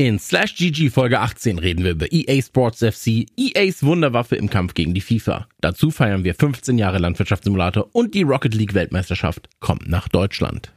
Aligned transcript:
In 0.00 0.18
Slash 0.18 0.54
GG 0.54 0.88
Folge 0.88 1.20
18 1.20 1.58
reden 1.58 1.84
wir 1.84 1.90
über 1.90 2.10
EA 2.10 2.40
Sports 2.40 2.78
FC, 2.78 3.26
EAs 3.36 3.82
Wunderwaffe 3.82 4.34
im 4.34 4.48
Kampf 4.48 4.72
gegen 4.72 4.94
die 4.94 5.02
FIFA. 5.02 5.46
Dazu 5.60 5.90
feiern 5.90 6.24
wir 6.24 6.34
15 6.34 6.78
Jahre 6.78 6.96
Landwirtschaftssimulator 6.96 7.86
und 7.92 8.14
die 8.14 8.22
Rocket 8.22 8.54
League 8.54 8.72
Weltmeisterschaft 8.72 9.50
kommt 9.60 9.90
nach 9.90 10.08
Deutschland. 10.08 10.72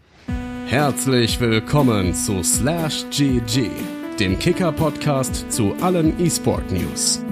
Herzlich 0.66 1.40
willkommen 1.40 2.14
zu 2.14 2.44
Slash 2.44 3.06
GG, 3.12 3.70
dem 4.20 4.38
Kicker-Podcast 4.38 5.50
zu 5.50 5.74
allen 5.80 6.20
E-Sport 6.20 6.74
News. 6.74 7.24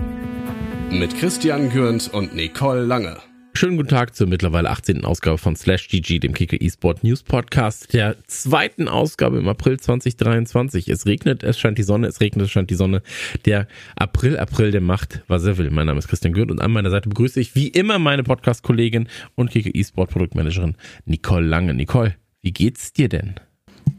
Mit 0.91 1.17
Christian 1.19 1.69
Gürnt 1.69 2.09
und 2.13 2.33
Nicole 2.33 2.85
Lange. 2.85 3.17
Schönen 3.53 3.77
guten 3.77 3.89
Tag 3.89 4.15
zur 4.15 4.27
mittlerweile 4.27 4.69
18. 4.69 5.03
Ausgabe 5.05 5.37
von 5.37 5.55
Slash 5.55 5.89
GG, 5.89 6.19
dem 6.19 6.33
Kicker 6.33 6.59
eSport 6.59 7.03
News 7.03 7.21
Podcast, 7.21 7.93
der 7.93 8.15
zweiten 8.25 8.87
Ausgabe 8.87 9.37
im 9.37 9.47
April 9.47 9.79
2023. 9.79 10.87
Es 10.87 11.05
regnet, 11.05 11.43
es 11.43 11.59
scheint 11.59 11.77
die 11.77 11.83
Sonne, 11.83 12.07
es 12.07 12.21
regnet, 12.21 12.45
es 12.45 12.51
scheint 12.51 12.69
die 12.69 12.75
Sonne. 12.75 13.03
Der 13.45 13.67
April, 13.95 14.37
April, 14.37 14.71
der 14.71 14.81
macht, 14.81 15.21
was 15.27 15.43
er 15.43 15.57
will. 15.57 15.69
Mein 15.69 15.85
Name 15.85 15.99
ist 15.99 16.07
Christian 16.07 16.33
Gürnt 16.33 16.49
und 16.49 16.61
an 16.61 16.71
meiner 16.71 16.89
Seite 16.89 17.09
begrüße 17.09 17.39
ich 17.39 17.53
wie 17.53 17.67
immer 17.67 17.99
meine 17.99 18.23
Podcast-Kollegin 18.23 19.07
und 19.35 19.51
Kicker 19.51 19.75
eSport 19.75 20.09
Produktmanagerin 20.09 20.75
Nicole 21.05 21.45
Lange. 21.45 21.73
Nicole, 21.73 22.15
wie 22.41 22.53
geht's 22.53 22.93
dir 22.93 23.09
denn? 23.09 23.35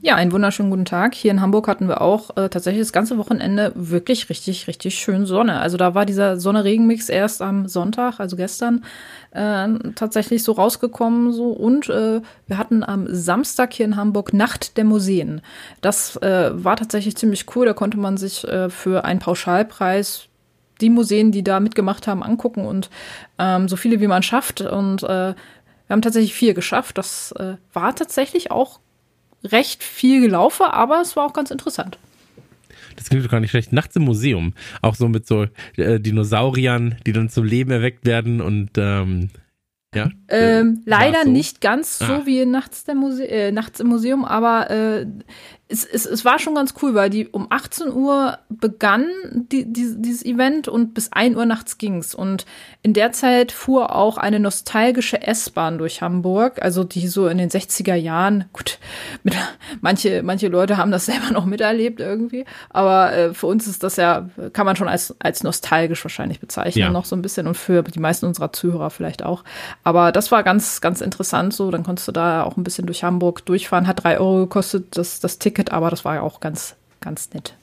Ja, 0.04 0.16
einen 0.16 0.32
wunderschönen 0.32 0.70
guten 0.70 0.84
Tag. 0.84 1.14
Hier 1.14 1.30
in 1.30 1.40
Hamburg 1.40 1.68
hatten 1.68 1.86
wir 1.86 2.00
auch 2.00 2.36
äh, 2.36 2.48
tatsächlich 2.48 2.82
das 2.82 2.92
ganze 2.92 3.18
Wochenende 3.18 3.70
wirklich 3.76 4.28
richtig, 4.30 4.66
richtig 4.66 4.96
schön 4.96 5.26
Sonne. 5.26 5.60
Also 5.60 5.76
da 5.76 5.94
war 5.94 6.06
dieser 6.06 6.40
Sonne-Regen-Mix 6.40 7.08
erst 7.08 7.40
am 7.40 7.68
Sonntag, 7.68 8.18
also 8.18 8.34
gestern, 8.34 8.84
äh, 9.30 9.68
tatsächlich 9.94 10.42
so 10.42 10.50
rausgekommen. 10.52 11.32
So 11.32 11.50
und 11.50 11.88
äh, 11.88 12.20
wir 12.48 12.58
hatten 12.58 12.82
am 12.82 13.06
Samstag 13.14 13.74
hier 13.74 13.86
in 13.86 13.94
Hamburg 13.94 14.32
Nacht 14.32 14.76
der 14.76 14.82
Museen. 14.82 15.40
Das 15.82 16.16
äh, 16.16 16.50
war 16.52 16.74
tatsächlich 16.74 17.16
ziemlich 17.16 17.46
cool. 17.54 17.66
Da 17.66 17.72
konnte 17.72 17.96
man 17.96 18.16
sich 18.16 18.42
äh, 18.42 18.70
für 18.70 19.04
einen 19.04 19.20
Pauschalpreis 19.20 20.24
die 20.80 20.90
Museen, 20.90 21.30
die 21.30 21.44
da 21.44 21.60
mitgemacht 21.60 22.08
haben, 22.08 22.24
angucken 22.24 22.64
und 22.64 22.90
ähm, 23.38 23.68
so 23.68 23.76
viele 23.76 24.00
wie 24.00 24.08
man 24.08 24.24
schafft. 24.24 24.62
Und 24.62 25.04
äh, 25.04 25.06
wir 25.06 25.34
haben 25.88 26.02
tatsächlich 26.02 26.34
vier 26.34 26.54
geschafft. 26.54 26.98
Das 26.98 27.32
war 27.72 27.94
tatsächlich 27.94 28.50
auch 28.50 28.80
recht 29.44 29.82
viel 29.82 30.20
gelaufen, 30.20 30.66
aber 30.66 31.00
es 31.00 31.16
war 31.16 31.26
auch 31.26 31.32
ganz 31.32 31.50
interessant. 31.50 31.98
Das 32.96 33.08
klingt 33.08 33.24
doch 33.24 33.30
gar 33.30 33.40
nicht 33.40 33.50
schlecht. 33.50 33.72
Nachts 33.72 33.96
im 33.96 34.04
Museum. 34.04 34.52
Auch 34.82 34.94
so 34.94 35.08
mit 35.08 35.26
so 35.26 35.46
äh, 35.76 35.98
Dinosauriern, 35.98 36.96
die 37.06 37.12
dann 37.12 37.30
zum 37.30 37.44
Leben 37.44 37.70
erweckt 37.70 38.04
werden 38.06 38.40
und 38.40 38.70
ähm, 38.76 39.30
ja. 39.94 40.10
Ähm, 40.28 40.82
leider 40.86 41.24
so? 41.24 41.30
nicht 41.30 41.60
ganz 41.60 41.98
so 41.98 42.04
ah. 42.04 42.22
wie 42.24 42.46
nachts, 42.46 42.84
Muse 42.94 43.28
äh, 43.28 43.52
nachts 43.52 43.80
im 43.80 43.88
Museum, 43.88 44.24
aber 44.24 44.70
äh, 44.70 45.06
es, 45.72 45.84
es, 45.84 46.04
es 46.04 46.24
war 46.24 46.38
schon 46.38 46.54
ganz 46.54 46.74
cool, 46.82 46.94
weil 46.94 47.08
die 47.08 47.26
um 47.28 47.46
18 47.48 47.92
Uhr 47.92 48.38
begann 48.50 49.06
die, 49.32 49.64
die, 49.64 49.94
dieses 49.96 50.22
Event 50.24 50.68
und 50.68 50.92
bis 50.92 51.10
1 51.12 51.34
Uhr 51.34 51.46
nachts 51.46 51.78
ging's. 51.78 52.14
Und 52.14 52.44
in 52.82 52.92
der 52.92 53.12
Zeit 53.12 53.52
fuhr 53.52 53.94
auch 53.96 54.18
eine 54.18 54.38
nostalgische 54.38 55.22
S-Bahn 55.22 55.78
durch 55.78 56.02
Hamburg, 56.02 56.60
also 56.60 56.84
die 56.84 57.08
so 57.08 57.26
in 57.26 57.38
den 57.38 57.48
60er 57.48 57.94
Jahren, 57.94 58.44
gut, 58.52 58.78
mit, 59.22 59.34
manche, 59.80 60.22
manche 60.22 60.48
Leute 60.48 60.76
haben 60.76 60.90
das 60.90 61.06
selber 61.06 61.30
noch 61.30 61.46
miterlebt 61.46 62.00
irgendwie, 62.00 62.44
aber 62.68 63.12
äh, 63.12 63.34
für 63.34 63.46
uns 63.46 63.66
ist 63.66 63.82
das 63.82 63.96
ja, 63.96 64.28
kann 64.52 64.66
man 64.66 64.76
schon 64.76 64.88
als, 64.88 65.14
als 65.20 65.42
nostalgisch 65.42 66.04
wahrscheinlich 66.04 66.38
bezeichnen, 66.38 66.82
ja. 66.82 66.90
noch 66.90 67.06
so 67.06 67.16
ein 67.16 67.22
bisschen 67.22 67.46
und 67.46 67.56
für 67.56 67.82
die 67.82 68.00
meisten 68.00 68.26
unserer 68.26 68.52
Zuhörer 68.52 68.90
vielleicht 68.90 69.24
auch. 69.24 69.42
Aber 69.84 70.12
das 70.12 70.30
war 70.30 70.42
ganz, 70.42 70.82
ganz 70.82 71.00
interessant 71.00 71.54
so, 71.54 71.70
dann 71.70 71.82
konntest 71.82 72.08
du 72.08 72.12
da 72.12 72.42
auch 72.42 72.58
ein 72.58 72.64
bisschen 72.64 72.86
durch 72.86 73.04
Hamburg 73.04 73.46
durchfahren, 73.46 73.86
hat 73.86 74.04
drei 74.04 74.18
Euro 74.20 74.40
gekostet, 74.40 74.98
das, 74.98 75.20
das 75.20 75.38
Ticket 75.38 75.61
Ticket, 75.62 75.72
aber 75.72 75.90
das 75.90 76.04
war 76.04 76.16
ja 76.16 76.22
auch 76.22 76.40
ganz, 76.40 76.76
ganz 77.00 77.30
nett. 77.32 77.54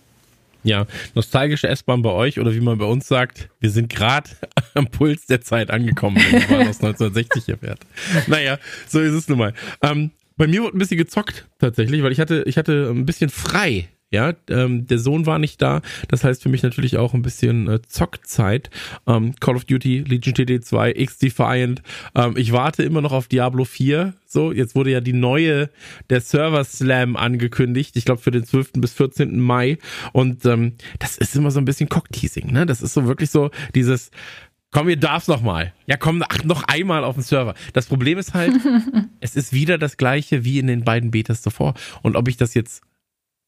Ja, 0.62 0.86
nostalgische 1.16 1.70
S-Bahn 1.70 2.02
bei 2.02 2.12
euch 2.12 2.40
oder 2.40 2.54
wie 2.54 2.60
man 2.60 2.78
bei 2.78 2.86
uns 2.86 3.08
sagt, 3.08 3.50
wir 3.62 3.70
sind 3.70 3.90
gerade 3.90 4.30
am 4.74 4.88
Puls 4.88 5.26
der 5.26 5.42
Zeit 5.42 5.72
angekommen, 5.72 6.18
wenn 6.18 6.42
man 6.50 6.68
aus 6.68 6.82
1960 6.82 7.46
hier 7.46 7.58
fährt. 7.58 7.80
Naja, 8.28 8.58
so 8.88 9.00
ist 9.00 9.14
es 9.14 9.30
nun 9.30 9.38
mal. 9.38 9.54
Ähm, 9.82 10.12
bei 10.36 10.48
mir 10.48 10.62
wurde 10.64 10.78
ein 10.78 10.80
bisschen 10.80 10.98
gezockt 10.98 11.48
tatsächlich, 11.60 12.04
weil 12.04 12.12
ich 12.12 12.20
hatte, 12.20 12.44
ich 12.46 12.58
hatte 12.58 12.90
ein 12.90 13.06
bisschen 13.06 13.30
frei 13.30 13.88
ja, 14.12 14.34
ähm, 14.50 14.88
der 14.88 14.98
Sohn 14.98 15.26
war 15.26 15.38
nicht 15.38 15.62
da. 15.62 15.82
Das 16.08 16.24
heißt 16.24 16.42
für 16.42 16.50
mich 16.50 16.64
natürlich 16.64 16.98
auch 16.98 17.14
ein 17.14 17.22
bisschen 17.22 17.68
äh, 17.68 17.82
Zockzeit. 17.88 18.72
Ähm, 19.06 19.36
Call 19.40 19.56
of 19.56 19.66
Duty, 19.66 20.00
Legion 20.00 20.36
TD2, 20.36 20.98
X-Defiant. 20.98 21.84
Ähm, 22.16 22.36
ich 22.36 22.52
warte 22.52 22.84
immer 22.84 23.02
noch 23.02 23.12
auf 23.12 23.28
Diablo 23.28 23.66
4. 23.66 24.14
So, 24.26 24.52
jetzt 24.52 24.74
wurde 24.74 24.92
ja 24.92 25.02
die 25.02 25.14
neue, 25.14 25.70
der 26.10 26.22
Server 26.22 26.64
Slam 26.64 27.16
angekündigt. 27.16 27.96
Ich 27.98 28.06
glaube 28.06 28.22
für 28.22 28.32
den 28.32 28.46
12. 28.46 28.74
bis 28.78 28.94
14. 28.94 29.40
Mai. 29.40 29.78
Und 30.12 30.44
ähm, 30.46 30.74
das 30.98 31.18
ist 31.18 31.36
immer 31.36 31.52
so 31.52 31.60
ein 31.60 31.66
bisschen 31.66 31.90
Cockteasing, 31.90 32.52
ne? 32.52 32.66
Das 32.66 32.82
ist 32.82 32.96
so 32.96 33.06
wirklich 33.06 33.30
so 33.30 33.52
dieses, 33.76 34.10
Komm, 34.72 34.88
ihr 34.88 34.98
darf's 34.98 35.28
noch 35.28 35.42
mal. 35.42 35.74
Ja, 35.88 35.98
komm, 35.98 36.24
ach, 36.28 36.44
noch 36.44 36.64
einmal 36.64 37.04
auf 37.04 37.16
den 37.16 37.24
Server. 37.24 37.56
Das 37.74 37.88
Problem 37.88 38.20
ist 38.20 38.36
halt, 38.36 38.54
es 39.20 39.36
ist 39.36 39.52
wieder 39.52 39.80
das 39.80 39.98
gleiche 39.98 40.46
wie 40.46 40.60
in 40.60 40.68
den 40.68 40.84
beiden 40.84 41.10
Betas 41.10 41.42
zuvor. 41.42 41.74
Und 42.04 42.16
ob 42.16 42.28
ich 42.28 42.38
das 42.38 42.54
jetzt 42.54 42.84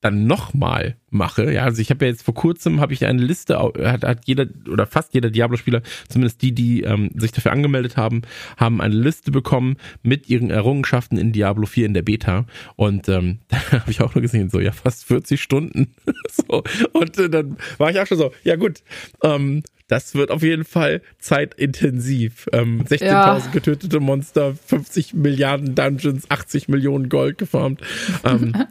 dann 0.01 0.25
nochmal 0.25 0.97
mache. 1.11 1.51
Ja, 1.53 1.63
also 1.63 1.81
ich 1.81 1.91
habe 1.91 2.05
ja 2.05 2.11
jetzt 2.11 2.23
vor 2.23 2.33
kurzem 2.33 2.81
habe 2.81 2.93
ich 2.93 3.05
eine 3.05 3.21
Liste, 3.21 3.57
hat, 3.57 4.03
hat 4.03 4.21
jeder 4.25 4.47
oder 4.69 4.87
fast 4.87 5.13
jeder 5.13 5.29
Diablo-Spieler, 5.29 5.81
zumindest 6.09 6.41
die, 6.41 6.53
die 6.53 6.81
ähm, 6.81 7.11
sich 7.15 7.31
dafür 7.31 7.51
angemeldet 7.51 7.97
haben, 7.97 8.23
haben 8.57 8.81
eine 8.81 8.95
Liste 8.95 9.31
bekommen 9.31 9.77
mit 10.01 10.29
ihren 10.29 10.49
Errungenschaften 10.49 11.17
in 11.17 11.31
Diablo 11.31 11.67
4 11.67 11.85
in 11.85 11.93
der 11.93 12.01
Beta. 12.01 12.45
Und 12.75 13.07
ähm, 13.09 13.39
da 13.49 13.57
habe 13.71 13.91
ich 13.91 14.01
auch 14.01 14.15
nur 14.15 14.21
gesehen, 14.23 14.49
so 14.49 14.59
ja, 14.59 14.71
fast 14.71 15.05
40 15.05 15.41
Stunden. 15.41 15.93
so, 16.29 16.63
und 16.93 17.17
äh, 17.17 17.29
dann 17.29 17.57
war 17.77 17.91
ich 17.91 17.99
auch 17.99 18.07
schon 18.07 18.17
so, 18.17 18.31
ja 18.43 18.55
gut, 18.55 18.81
ähm, 19.23 19.63
das 19.91 20.15
wird 20.15 20.31
auf 20.31 20.41
jeden 20.41 20.63
Fall 20.63 21.01
zeitintensiv. 21.19 22.47
Ähm, 22.53 22.81
16.000 22.83 23.05
ja. 23.05 23.39
getötete 23.51 23.99
Monster, 23.99 24.55
50 24.55 25.15
Milliarden 25.15 25.75
Dungeons, 25.75 26.31
80 26.31 26.69
Millionen 26.69 27.09
Gold 27.09 27.37
gefarmt. 27.37 27.81
Ähm, 28.23 28.53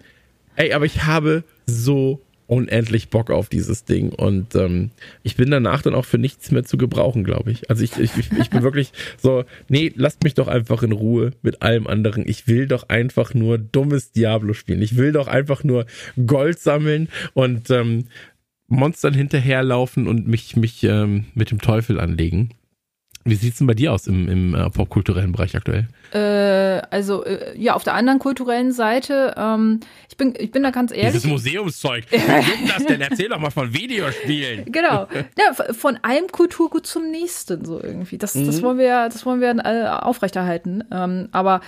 Ey, 0.61 0.75
aber 0.75 0.85
ich 0.85 1.05
habe 1.05 1.43
so 1.65 2.21
unendlich 2.47 3.09
Bock 3.09 3.31
auf 3.31 3.49
dieses 3.49 3.87
Ding 3.87 4.11
und 4.13 4.55
ähm, 4.55 4.91
ich 5.23 5.37
bin 5.37 5.51
danach 5.51 5.81
dann 5.81 5.95
auch 5.95 6.05
für 6.05 6.19
nichts 6.19 6.51
mehr 6.51 6.65
zu 6.65 6.77
gebrauchen, 6.77 7.25
glaube 7.25 7.51
ich. 7.51 7.71
Also 7.71 7.83
ich, 7.83 7.97
ich, 7.99 8.11
ich 8.39 8.51
bin 8.51 8.63
wirklich 8.63 8.93
so, 9.17 9.45
nee, 9.71 9.91
lasst 9.97 10.23
mich 10.23 10.35
doch 10.35 10.49
einfach 10.49 10.83
in 10.83 10.93
Ruhe 10.93 11.31
mit 11.41 11.63
allem 11.63 11.87
anderen. 11.87 12.29
Ich 12.29 12.47
will 12.47 12.67
doch 12.67 12.91
einfach 12.91 13.33
nur 13.33 13.57
dummes 13.57 14.13
Diablo 14.13 14.53
spielen. 14.53 14.83
Ich 14.83 14.99
will 14.99 15.13
doch 15.13 15.29
einfach 15.29 15.65
nur 15.65 15.87
Gold 16.27 16.59
sammeln 16.59 17.09
und 17.33 17.71
ähm, 17.71 18.05
Monstern 18.67 19.15
hinterherlaufen 19.15 20.07
und 20.07 20.29
mich, 20.29 20.57
mich 20.57 20.85
ähm, 20.85 21.25
mit 21.33 21.51
dem 21.51 21.63
Teufel 21.63 21.99
anlegen. 21.99 22.51
Wie 23.25 23.35
sieht's 23.35 23.59
denn 23.59 23.67
bei 23.67 23.75
dir 23.75 23.93
aus 23.93 24.07
im, 24.07 24.29
im 24.29 24.55
äh, 24.55 24.71
popkulturellen 24.71 25.33
Bereich 25.33 25.55
aktuell? 25.55 25.89
Äh, 26.13 26.81
also 26.91 27.25
äh, 27.25 27.55
ja, 27.59 27.75
auf 27.75 27.85
der 27.85 27.93
anderen 27.93 28.19
kulturellen 28.19 28.73
Seite, 28.73 29.35
ähm, 29.37 29.81
ich 30.09 30.17
bin 30.17 30.35
ich 30.39 30.51
bin 30.51 30.63
da 30.63 30.71
ganz 30.71 30.91
ehrlich. 30.91 31.13
Dieses 31.13 31.27
Museumszeug. 31.27 32.05
Wie 32.11 32.17
ist 32.17 32.75
das 32.75 32.87
denn? 32.87 33.01
Erzähl 33.03 33.29
doch 33.29 33.39
mal 33.39 33.51
von 33.51 33.73
Videospielen. 33.75 34.65
Genau. 34.71 35.09
Ja, 35.37 35.75
von 35.75 35.99
einem 36.03 36.29
Kulturgut 36.29 36.87
zum 36.87 37.11
nächsten 37.11 37.65
so 37.65 37.83
irgendwie. 37.83 38.17
Das, 38.19 38.35
mhm. 38.35 38.47
das 38.47 38.63
wollen 38.63 38.79
wir 38.79 39.09
das 39.09 39.27
wollen 39.27 39.41
wir 39.41 39.57
äh, 39.65 39.89
aufrechterhalten. 39.89 40.85
Ähm, 40.91 41.29
aber 41.33 41.61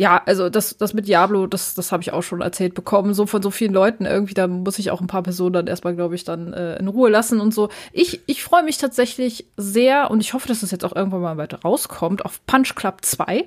ja, 0.00 0.22
also 0.24 0.48
das, 0.48 0.78
das 0.78 0.94
mit 0.94 1.08
Diablo, 1.08 1.46
das, 1.46 1.74
das 1.74 1.92
habe 1.92 2.02
ich 2.02 2.14
auch 2.14 2.22
schon 2.22 2.40
erzählt 2.40 2.72
bekommen, 2.72 3.12
so 3.12 3.26
von 3.26 3.42
so 3.42 3.50
vielen 3.50 3.74
Leuten 3.74 4.06
irgendwie, 4.06 4.32
da 4.32 4.46
muss 4.46 4.78
ich 4.78 4.90
auch 4.90 5.02
ein 5.02 5.08
paar 5.08 5.22
Personen 5.22 5.52
dann 5.52 5.66
erstmal, 5.66 5.94
glaube 5.94 6.14
ich, 6.14 6.24
dann 6.24 6.54
äh, 6.54 6.76
in 6.76 6.88
Ruhe 6.88 7.10
lassen 7.10 7.38
und 7.38 7.52
so. 7.52 7.68
Ich, 7.92 8.22
ich 8.24 8.42
freue 8.42 8.62
mich 8.62 8.78
tatsächlich 8.78 9.44
sehr 9.58 10.10
und 10.10 10.22
ich 10.22 10.32
hoffe, 10.32 10.48
dass 10.48 10.58
es 10.58 10.60
das 10.62 10.70
jetzt 10.70 10.86
auch 10.86 10.96
irgendwann 10.96 11.20
mal 11.20 11.36
weiter 11.36 11.60
rauskommt 11.60 12.24
auf 12.24 12.40
Punch 12.46 12.74
Club 12.74 13.04
2 13.04 13.44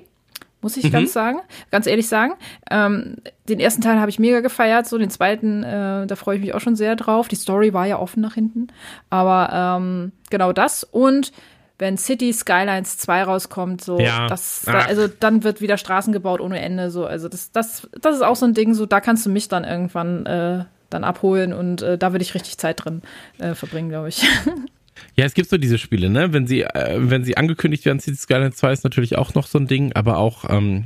muss 0.60 0.78
ich 0.78 0.84
mhm. 0.84 0.92
ganz 0.92 1.12
sagen, 1.12 1.40
ganz 1.70 1.86
ehrlich 1.86 2.08
sagen. 2.08 2.34
Ähm, 2.70 3.16
den 3.50 3.60
ersten 3.60 3.82
Teil 3.82 4.00
habe 4.00 4.08
ich 4.08 4.18
mega 4.18 4.40
gefeiert, 4.40 4.86
so 4.86 4.96
den 4.96 5.10
zweiten, 5.10 5.62
äh, 5.62 6.06
da 6.06 6.16
freue 6.16 6.36
ich 6.36 6.40
mich 6.40 6.54
auch 6.54 6.60
schon 6.60 6.74
sehr 6.74 6.96
drauf. 6.96 7.28
Die 7.28 7.36
Story 7.36 7.74
war 7.74 7.84
ja 7.84 7.98
offen 7.98 8.22
nach 8.22 8.32
hinten, 8.32 8.68
aber 9.10 9.50
ähm, 9.52 10.12
genau 10.30 10.54
das 10.54 10.82
und 10.82 11.32
wenn 11.78 11.98
City 11.98 12.32
Skylines 12.32 12.98
2 12.98 13.24
rauskommt, 13.24 13.82
so, 13.82 13.98
ja. 13.98 14.28
das, 14.28 14.62
da, 14.64 14.80
also 14.80 15.08
dann 15.08 15.42
wird 15.42 15.60
wieder 15.60 15.76
Straßen 15.76 16.12
gebaut 16.12 16.40
ohne 16.40 16.60
Ende, 16.60 16.90
so, 16.90 17.06
also 17.06 17.28
das, 17.28 17.50
das, 17.52 17.88
das 18.00 18.16
ist 18.16 18.22
auch 18.22 18.36
so 18.36 18.46
ein 18.46 18.54
Ding, 18.54 18.74
so, 18.74 18.86
da 18.86 19.00
kannst 19.00 19.26
du 19.26 19.30
mich 19.30 19.48
dann 19.48 19.64
irgendwann 19.64 20.26
äh, 20.26 20.64
dann 20.90 21.04
abholen 21.04 21.52
und 21.52 21.82
äh, 21.82 21.98
da 21.98 22.12
würde 22.12 22.22
ich 22.22 22.34
richtig 22.34 22.58
Zeit 22.58 22.84
drin 22.84 23.02
äh, 23.38 23.54
verbringen, 23.54 23.88
glaube 23.88 24.08
ich. 24.08 24.26
Ja, 25.16 25.24
es 25.24 25.34
gibt 25.34 25.50
so 25.50 25.58
diese 25.58 25.78
Spiele, 25.78 26.08
ne? 26.08 26.32
Wenn 26.32 26.46
sie, 26.46 26.62
äh, 26.62 26.98
wenn 26.98 27.24
sie 27.24 27.36
angekündigt 27.36 27.84
werden, 27.84 27.98
City 27.98 28.16
Skylines 28.16 28.56
2 28.56 28.72
ist 28.72 28.84
natürlich 28.84 29.18
auch 29.18 29.34
noch 29.34 29.48
so 29.48 29.58
ein 29.58 29.66
Ding, 29.66 29.92
aber 29.92 30.18
auch 30.18 30.44
ähm, 30.48 30.84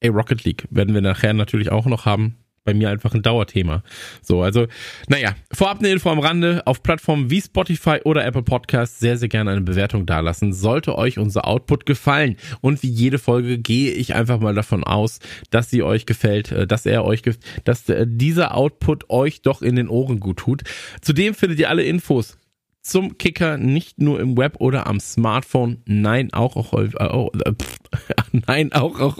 ey, 0.00 0.10
Rocket 0.10 0.44
League 0.44 0.66
werden 0.70 0.94
wir 0.94 1.00
nachher 1.00 1.32
natürlich 1.32 1.72
auch 1.72 1.86
noch 1.86 2.04
haben. 2.04 2.36
Bei 2.64 2.74
mir 2.74 2.90
einfach 2.90 3.14
ein 3.14 3.22
Dauerthema. 3.22 3.82
So, 4.22 4.42
also, 4.42 4.66
naja, 5.08 5.34
vorab 5.52 5.78
eine 5.78 5.90
Info 5.90 6.10
am 6.10 6.18
Rande. 6.18 6.62
Auf 6.66 6.82
Plattformen 6.82 7.30
wie 7.30 7.40
Spotify 7.40 8.00
oder 8.04 8.24
Apple 8.24 8.42
Podcasts 8.42 8.98
sehr, 8.98 9.18
sehr 9.18 9.28
gerne 9.28 9.50
eine 9.50 9.60
Bewertung 9.60 10.06
dalassen. 10.06 10.52
Sollte 10.52 10.96
euch 10.96 11.18
unser 11.18 11.46
Output 11.46 11.86
gefallen. 11.86 12.36
Und 12.60 12.82
wie 12.82 12.88
jede 12.88 13.18
Folge 13.18 13.58
gehe 13.58 13.92
ich 13.92 14.14
einfach 14.14 14.40
mal 14.40 14.54
davon 14.54 14.82
aus, 14.82 15.20
dass 15.50 15.70
sie 15.70 15.82
euch 15.82 16.06
gefällt, 16.06 16.52
äh, 16.52 16.66
dass 16.66 16.86
er 16.86 17.04
euch, 17.04 17.22
dass 17.64 17.88
äh, 17.88 18.06
dieser 18.08 18.56
Output 18.56 19.10
euch 19.10 19.42
doch 19.42 19.60
in 19.62 19.76
den 19.76 19.88
Ohren 19.88 20.18
gut 20.18 20.38
tut. 20.38 20.62
Zudem 21.02 21.34
findet 21.34 21.58
ihr 21.58 21.68
alle 21.68 21.82
Infos 21.82 22.38
zum 22.84 23.16
Kicker 23.16 23.56
nicht 23.56 23.98
nur 23.98 24.20
im 24.20 24.36
Web 24.36 24.56
oder 24.60 24.86
am 24.86 25.00
Smartphone, 25.00 25.82
nein 25.86 26.32
auch 26.34 26.54
auch 26.56 26.72
äh, 26.74 26.88
oh, 26.98 27.30
äh, 27.44 27.52
pff, 27.52 27.78
nein 28.46 28.72
auch 28.72 29.00
auch 29.00 29.16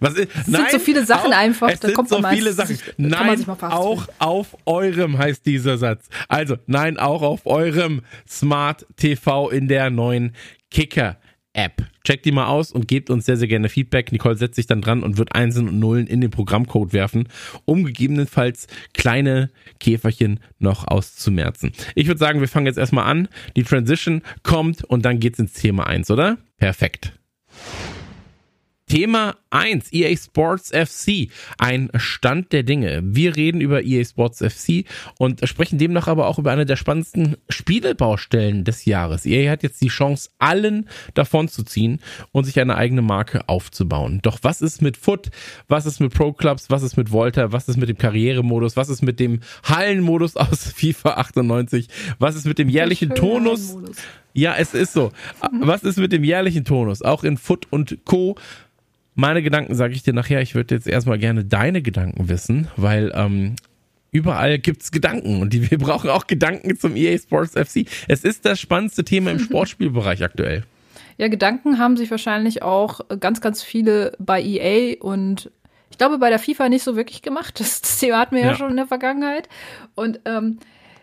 was 0.00 0.14
ist, 0.14 0.28
es 0.34 0.46
nein, 0.46 0.62
sind 0.62 0.70
so 0.70 0.78
viele 0.78 1.04
Sachen 1.04 1.32
auch, 1.32 1.36
einfach, 1.36 1.70
es 1.70 1.80
da 1.80 1.88
sind 1.88 1.96
kommt 1.96 2.08
so 2.08 2.20
man 2.20 2.32
viele 2.34 2.54
meistens- 2.54 2.78
Sachen. 2.78 2.94
Nein, 2.98 3.44
mal 3.46 3.56
auch 3.72 4.06
auf 4.20 4.56
eurem 4.64 5.18
heißt 5.18 5.44
dieser 5.44 5.76
Satz. 5.76 6.08
Also 6.28 6.56
nein 6.66 6.98
auch 6.98 7.22
auf 7.22 7.46
eurem 7.46 8.02
Smart 8.28 8.86
TV 8.96 9.50
in 9.50 9.66
der 9.66 9.90
neuen 9.90 10.32
Kicker 10.70 11.18
App. 11.52 11.89
Checkt 12.04 12.24
die 12.24 12.32
mal 12.32 12.46
aus 12.46 12.72
und 12.72 12.88
gebt 12.88 13.10
uns 13.10 13.26
sehr, 13.26 13.36
sehr 13.36 13.48
gerne 13.48 13.68
Feedback. 13.68 14.12
Nicole 14.12 14.36
setzt 14.36 14.56
sich 14.56 14.66
dann 14.66 14.80
dran 14.80 15.02
und 15.02 15.18
wird 15.18 15.34
Einsen 15.34 15.68
und 15.68 15.78
Nullen 15.78 16.06
in 16.06 16.20
den 16.20 16.30
Programmcode 16.30 16.92
werfen, 16.92 17.28
um 17.64 17.84
gegebenenfalls 17.84 18.66
kleine 18.94 19.50
Käferchen 19.78 20.40
noch 20.58 20.86
auszumerzen. 20.86 21.72
Ich 21.94 22.06
würde 22.06 22.18
sagen, 22.18 22.40
wir 22.40 22.48
fangen 22.48 22.66
jetzt 22.66 22.78
erstmal 22.78 23.06
an. 23.06 23.28
Die 23.56 23.64
Transition 23.64 24.22
kommt 24.42 24.84
und 24.84 25.04
dann 25.04 25.20
geht's 25.20 25.38
ins 25.38 25.52
Thema 25.52 25.86
1, 25.86 26.10
oder? 26.10 26.38
Perfekt. 26.58 27.12
Thema 28.90 29.36
1, 29.50 29.92
EA 29.92 30.16
Sports 30.16 30.72
FC, 30.72 31.30
ein 31.58 31.90
Stand 31.94 32.52
der 32.52 32.64
Dinge. 32.64 33.00
Wir 33.04 33.36
reden 33.36 33.60
über 33.60 33.84
EA 33.84 34.04
Sports 34.04 34.38
FC 34.38 34.84
und 35.16 35.48
sprechen 35.48 35.78
demnach 35.78 36.08
aber 36.08 36.26
auch 36.26 36.40
über 36.40 36.50
eine 36.50 36.66
der 36.66 36.74
spannendsten 36.74 37.36
Spielebaustellen 37.48 38.64
des 38.64 38.86
Jahres. 38.86 39.26
EA 39.26 39.48
hat 39.48 39.62
jetzt 39.62 39.80
die 39.80 39.90
Chance, 39.90 40.30
allen 40.40 40.88
davon 41.14 41.46
zu 41.46 41.62
ziehen 41.62 42.00
und 42.32 42.46
sich 42.46 42.58
eine 42.58 42.74
eigene 42.74 43.00
Marke 43.00 43.48
aufzubauen. 43.48 44.18
Doch 44.22 44.40
was 44.42 44.60
ist 44.60 44.82
mit 44.82 44.96
Foot? 44.96 45.30
Was 45.68 45.86
ist 45.86 46.00
mit 46.00 46.12
Pro 46.12 46.32
Clubs? 46.32 46.68
Was 46.68 46.82
ist 46.82 46.96
mit 46.96 47.12
Volta? 47.12 47.52
Was 47.52 47.68
ist 47.68 47.76
mit 47.76 47.88
dem 47.88 47.96
Karrieremodus? 47.96 48.76
Was 48.76 48.88
ist 48.88 49.02
mit 49.02 49.20
dem 49.20 49.38
Hallenmodus 49.62 50.34
aus 50.34 50.64
FIFA 50.76 51.10
98? 51.10 51.86
Was 52.18 52.34
ist 52.34 52.44
mit 52.44 52.58
dem 52.58 52.68
jährlichen 52.68 53.10
Tonus? 53.14 53.76
Ja, 54.32 54.56
es 54.56 54.74
ist 54.74 54.92
so. 54.92 55.12
Was 55.60 55.84
ist 55.84 55.98
mit 55.98 56.10
dem 56.10 56.24
jährlichen 56.24 56.64
Tonus? 56.64 57.02
Auch 57.02 57.22
in 57.22 57.36
Foot 57.36 57.68
und 57.70 58.04
Co. 58.04 58.36
Meine 59.14 59.42
Gedanken 59.42 59.74
sage 59.74 59.94
ich 59.94 60.02
dir 60.02 60.12
nachher. 60.12 60.40
Ich 60.40 60.54
würde 60.54 60.74
jetzt 60.74 60.86
erstmal 60.86 61.18
gerne 61.18 61.44
deine 61.44 61.82
Gedanken 61.82 62.28
wissen, 62.28 62.68
weil 62.76 63.12
ähm, 63.14 63.56
überall 64.12 64.58
gibt's 64.58 64.92
Gedanken 64.92 65.40
und 65.40 65.52
die, 65.52 65.70
wir 65.70 65.78
brauchen 65.78 66.10
auch 66.10 66.26
Gedanken 66.26 66.78
zum 66.78 66.96
EA 66.96 67.18
Sports 67.18 67.52
FC. 67.52 67.86
Es 68.08 68.24
ist 68.24 68.44
das 68.44 68.60
spannendste 68.60 69.04
Thema 69.04 69.30
im 69.30 69.38
Sportspielbereich 69.40 70.22
aktuell. 70.22 70.64
Ja, 71.18 71.28
Gedanken 71.28 71.78
haben 71.78 71.96
sich 71.96 72.10
wahrscheinlich 72.10 72.62
auch 72.62 73.00
ganz, 73.20 73.40
ganz 73.40 73.62
viele 73.62 74.12
bei 74.18 74.42
EA 74.42 74.96
und 75.00 75.50
ich 75.90 75.98
glaube 75.98 76.18
bei 76.18 76.30
der 76.30 76.38
FIFA 76.38 76.68
nicht 76.68 76.82
so 76.82 76.96
wirklich 76.96 77.20
gemacht. 77.20 77.60
Das, 77.60 77.82
das 77.82 77.98
Thema 77.98 78.18
hatten 78.18 78.36
wir 78.36 78.42
ja. 78.42 78.48
Ja. 78.52 78.56
schon 78.56 78.70
in 78.70 78.76
der 78.76 78.86
Vergangenheit. 78.86 79.48
Und 79.94 80.20
ähm, 80.24 80.58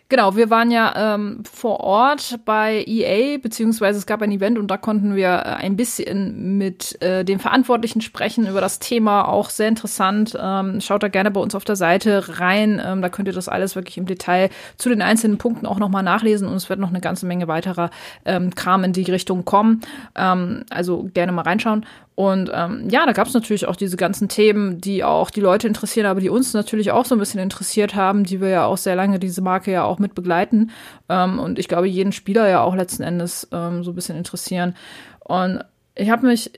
genau, 0.09 0.35
wir 0.35 0.49
waren 0.49 0.71
ja 0.71 1.15
ähm, 1.15 1.43
vor 1.51 1.79
Ort 1.79 2.39
bei 2.45 2.83
EA, 2.87 3.37
beziehungsweise 3.37 3.97
es 3.99 4.05
gab 4.05 4.21
ein 4.21 4.31
Event 4.31 4.57
und 4.57 4.67
da 4.69 4.77
konnten 4.77 5.15
wir 5.15 5.27
äh, 5.27 5.63
ein 5.63 5.75
bisschen 5.75 6.57
mit 6.57 7.01
äh, 7.01 7.23
den 7.23 7.39
Verantwortlichen 7.39 8.01
sprechen 8.01 8.47
über 8.47 8.61
das 8.61 8.79
Thema. 8.79 9.27
Auch 9.27 9.49
sehr 9.49 9.67
interessant. 9.67 10.37
Ähm, 10.39 10.81
schaut 10.81 11.03
da 11.03 11.07
gerne 11.07 11.31
bei 11.31 11.39
uns 11.39 11.55
auf 11.55 11.65
der 11.65 11.75
Seite 11.75 12.39
rein. 12.39 12.81
Ähm, 12.83 13.01
da 13.01 13.09
könnt 13.09 13.27
ihr 13.27 13.33
das 13.33 13.49
alles 13.49 13.75
wirklich 13.75 13.97
im 13.97 14.05
Detail 14.05 14.49
zu 14.77 14.89
den 14.89 15.01
einzelnen 15.01 15.37
Punkten 15.37 15.65
auch 15.65 15.79
nochmal 15.79 16.03
nachlesen 16.03 16.47
und 16.47 16.55
es 16.55 16.69
wird 16.69 16.79
noch 16.79 16.89
eine 16.89 17.01
ganze 17.01 17.25
Menge 17.25 17.47
weiterer 17.47 17.89
ähm, 18.25 18.53
Kram 18.55 18.83
in 18.83 18.93
die 18.93 19.03
Richtung 19.03 19.45
kommen. 19.45 19.81
Ähm, 20.15 20.63
also 20.69 21.09
gerne 21.13 21.31
mal 21.31 21.43
reinschauen. 21.43 21.85
Und 22.17 22.49
ähm, 22.51 22.89
ja, 22.89 23.05
da 23.05 23.11
gab 23.11 23.27
es 23.27 23.35
natürlich 23.35 23.67
auch 23.67 23.75
diese 23.75 23.95
ganzen 23.95 24.27
Themen, 24.27 24.81
die 24.81 25.03
auch 25.03 25.29
die 25.29 25.39
Leute 25.39 25.67
interessieren, 25.67 26.07
aber 26.07 26.19
die 26.19 26.31
uns 26.31 26.51
natürlich 26.55 26.89
auch 26.89 27.05
so 27.05 27.13
ein 27.13 27.19
bisschen 27.19 27.39
interessiert 27.39 27.93
haben, 27.93 28.23
die 28.23 28.41
wir 28.41 28.49
ja 28.49 28.65
auch 28.65 28.77
sehr 28.77 28.95
lange 28.95 29.19
diese 29.19 29.43
Marke 29.43 29.71
ja 29.71 29.83
auch 29.83 29.99
mit 29.99 30.15
begleiten. 30.15 30.71
Ähm, 31.09 31.37
und 31.37 31.59
ich 31.59 31.67
glaube, 31.67 31.87
jeden 31.87 32.11
Spieler 32.11 32.49
ja 32.49 32.61
auch 32.61 32.73
letzten 32.73 33.03
Endes 33.03 33.47
ähm, 33.51 33.83
so 33.83 33.91
ein 33.91 33.95
bisschen 33.95 34.17
interessieren. 34.17 34.73
Und 35.19 35.63
ich 35.93 36.09
habe 36.09 36.25
mich 36.25 36.53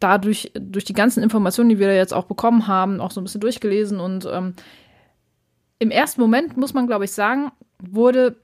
dadurch, 0.00 0.50
durch 0.58 0.84
die 0.84 0.94
ganzen 0.94 1.22
Informationen, 1.22 1.68
die 1.68 1.78
wir 1.78 1.86
da 1.86 1.94
jetzt 1.94 2.12
auch 2.12 2.24
bekommen 2.24 2.66
haben, 2.66 3.00
auch 3.00 3.12
so 3.12 3.20
ein 3.20 3.24
bisschen 3.24 3.40
durchgelesen. 3.40 4.00
Und 4.00 4.28
ähm, 4.28 4.54
im 5.78 5.92
ersten 5.92 6.22
Moment, 6.22 6.56
muss 6.56 6.74
man, 6.74 6.88
glaube 6.88 7.04
ich, 7.04 7.12
sagen, 7.12 7.52
wurde 7.78 8.34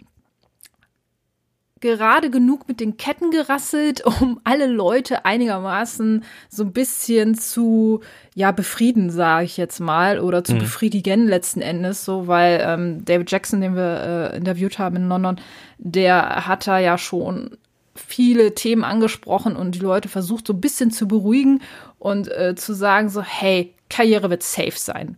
gerade 1.80 2.30
genug 2.30 2.68
mit 2.68 2.80
den 2.80 2.96
Ketten 2.96 3.30
gerasselt, 3.30 4.04
um 4.20 4.40
alle 4.44 4.66
Leute 4.66 5.24
einigermaßen 5.24 6.24
so 6.48 6.64
ein 6.64 6.72
bisschen 6.72 7.34
zu 7.34 8.00
ja 8.34 8.52
befrieden, 8.52 9.10
sage 9.10 9.44
ich 9.44 9.56
jetzt 9.56 9.80
mal, 9.80 10.20
oder 10.20 10.44
zu 10.44 10.54
befriedigen 10.54 11.26
letzten 11.26 11.60
Endes, 11.60 12.04
so 12.04 12.26
weil 12.26 12.62
ähm, 12.64 13.04
David 13.04 13.30
Jackson, 13.30 13.60
den 13.60 13.74
wir 13.74 14.32
äh, 14.32 14.36
interviewt 14.36 14.78
haben 14.78 14.96
in 14.96 15.08
London, 15.08 15.40
der 15.78 16.46
hat 16.46 16.66
da 16.66 16.78
ja 16.78 16.98
schon 16.98 17.56
viele 17.94 18.54
Themen 18.54 18.84
angesprochen 18.84 19.56
und 19.56 19.74
die 19.74 19.80
Leute 19.80 20.08
versucht 20.08 20.46
so 20.46 20.52
ein 20.52 20.60
bisschen 20.60 20.90
zu 20.90 21.08
beruhigen 21.08 21.60
und 21.98 22.28
äh, 22.28 22.54
zu 22.54 22.74
sagen 22.74 23.08
so, 23.08 23.22
hey, 23.22 23.74
Karriere 23.88 24.30
wird 24.30 24.42
safe 24.42 24.76
sein. 24.76 25.16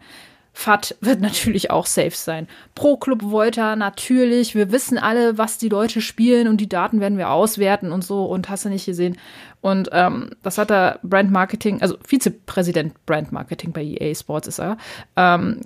FAT 0.54 0.96
wird 1.00 1.20
natürlich 1.20 1.70
auch 1.70 1.86
safe 1.86 2.10
sein. 2.10 2.46
Pro 2.74 2.96
Club 2.96 3.22
Volta 3.22 3.74
natürlich. 3.74 4.54
Wir 4.54 4.70
wissen 4.70 4.98
alle, 4.98 5.38
was 5.38 5.58
die 5.58 5.70
Leute 5.70 6.00
spielen 6.00 6.46
und 6.46 6.58
die 6.58 6.68
Daten 6.68 7.00
werden 7.00 7.18
wir 7.18 7.30
auswerten 7.30 7.90
und 7.90 8.04
so 8.04 8.26
und 8.26 8.50
hast 8.50 8.66
du 8.66 8.68
nicht 8.68 8.86
gesehen. 8.86 9.16
Und 9.62 9.88
ähm, 9.92 10.30
das 10.42 10.58
hat 10.58 10.70
der 10.70 10.98
Brand 11.02 11.30
Marketing, 11.30 11.80
also 11.80 11.96
Vizepräsident 12.06 12.94
Brand 13.06 13.32
Marketing 13.32 13.72
bei 13.72 13.82
EA 13.82 14.14
Sports 14.14 14.48
ist 14.48 14.60
er, 14.60 14.76
ähm, 15.16 15.60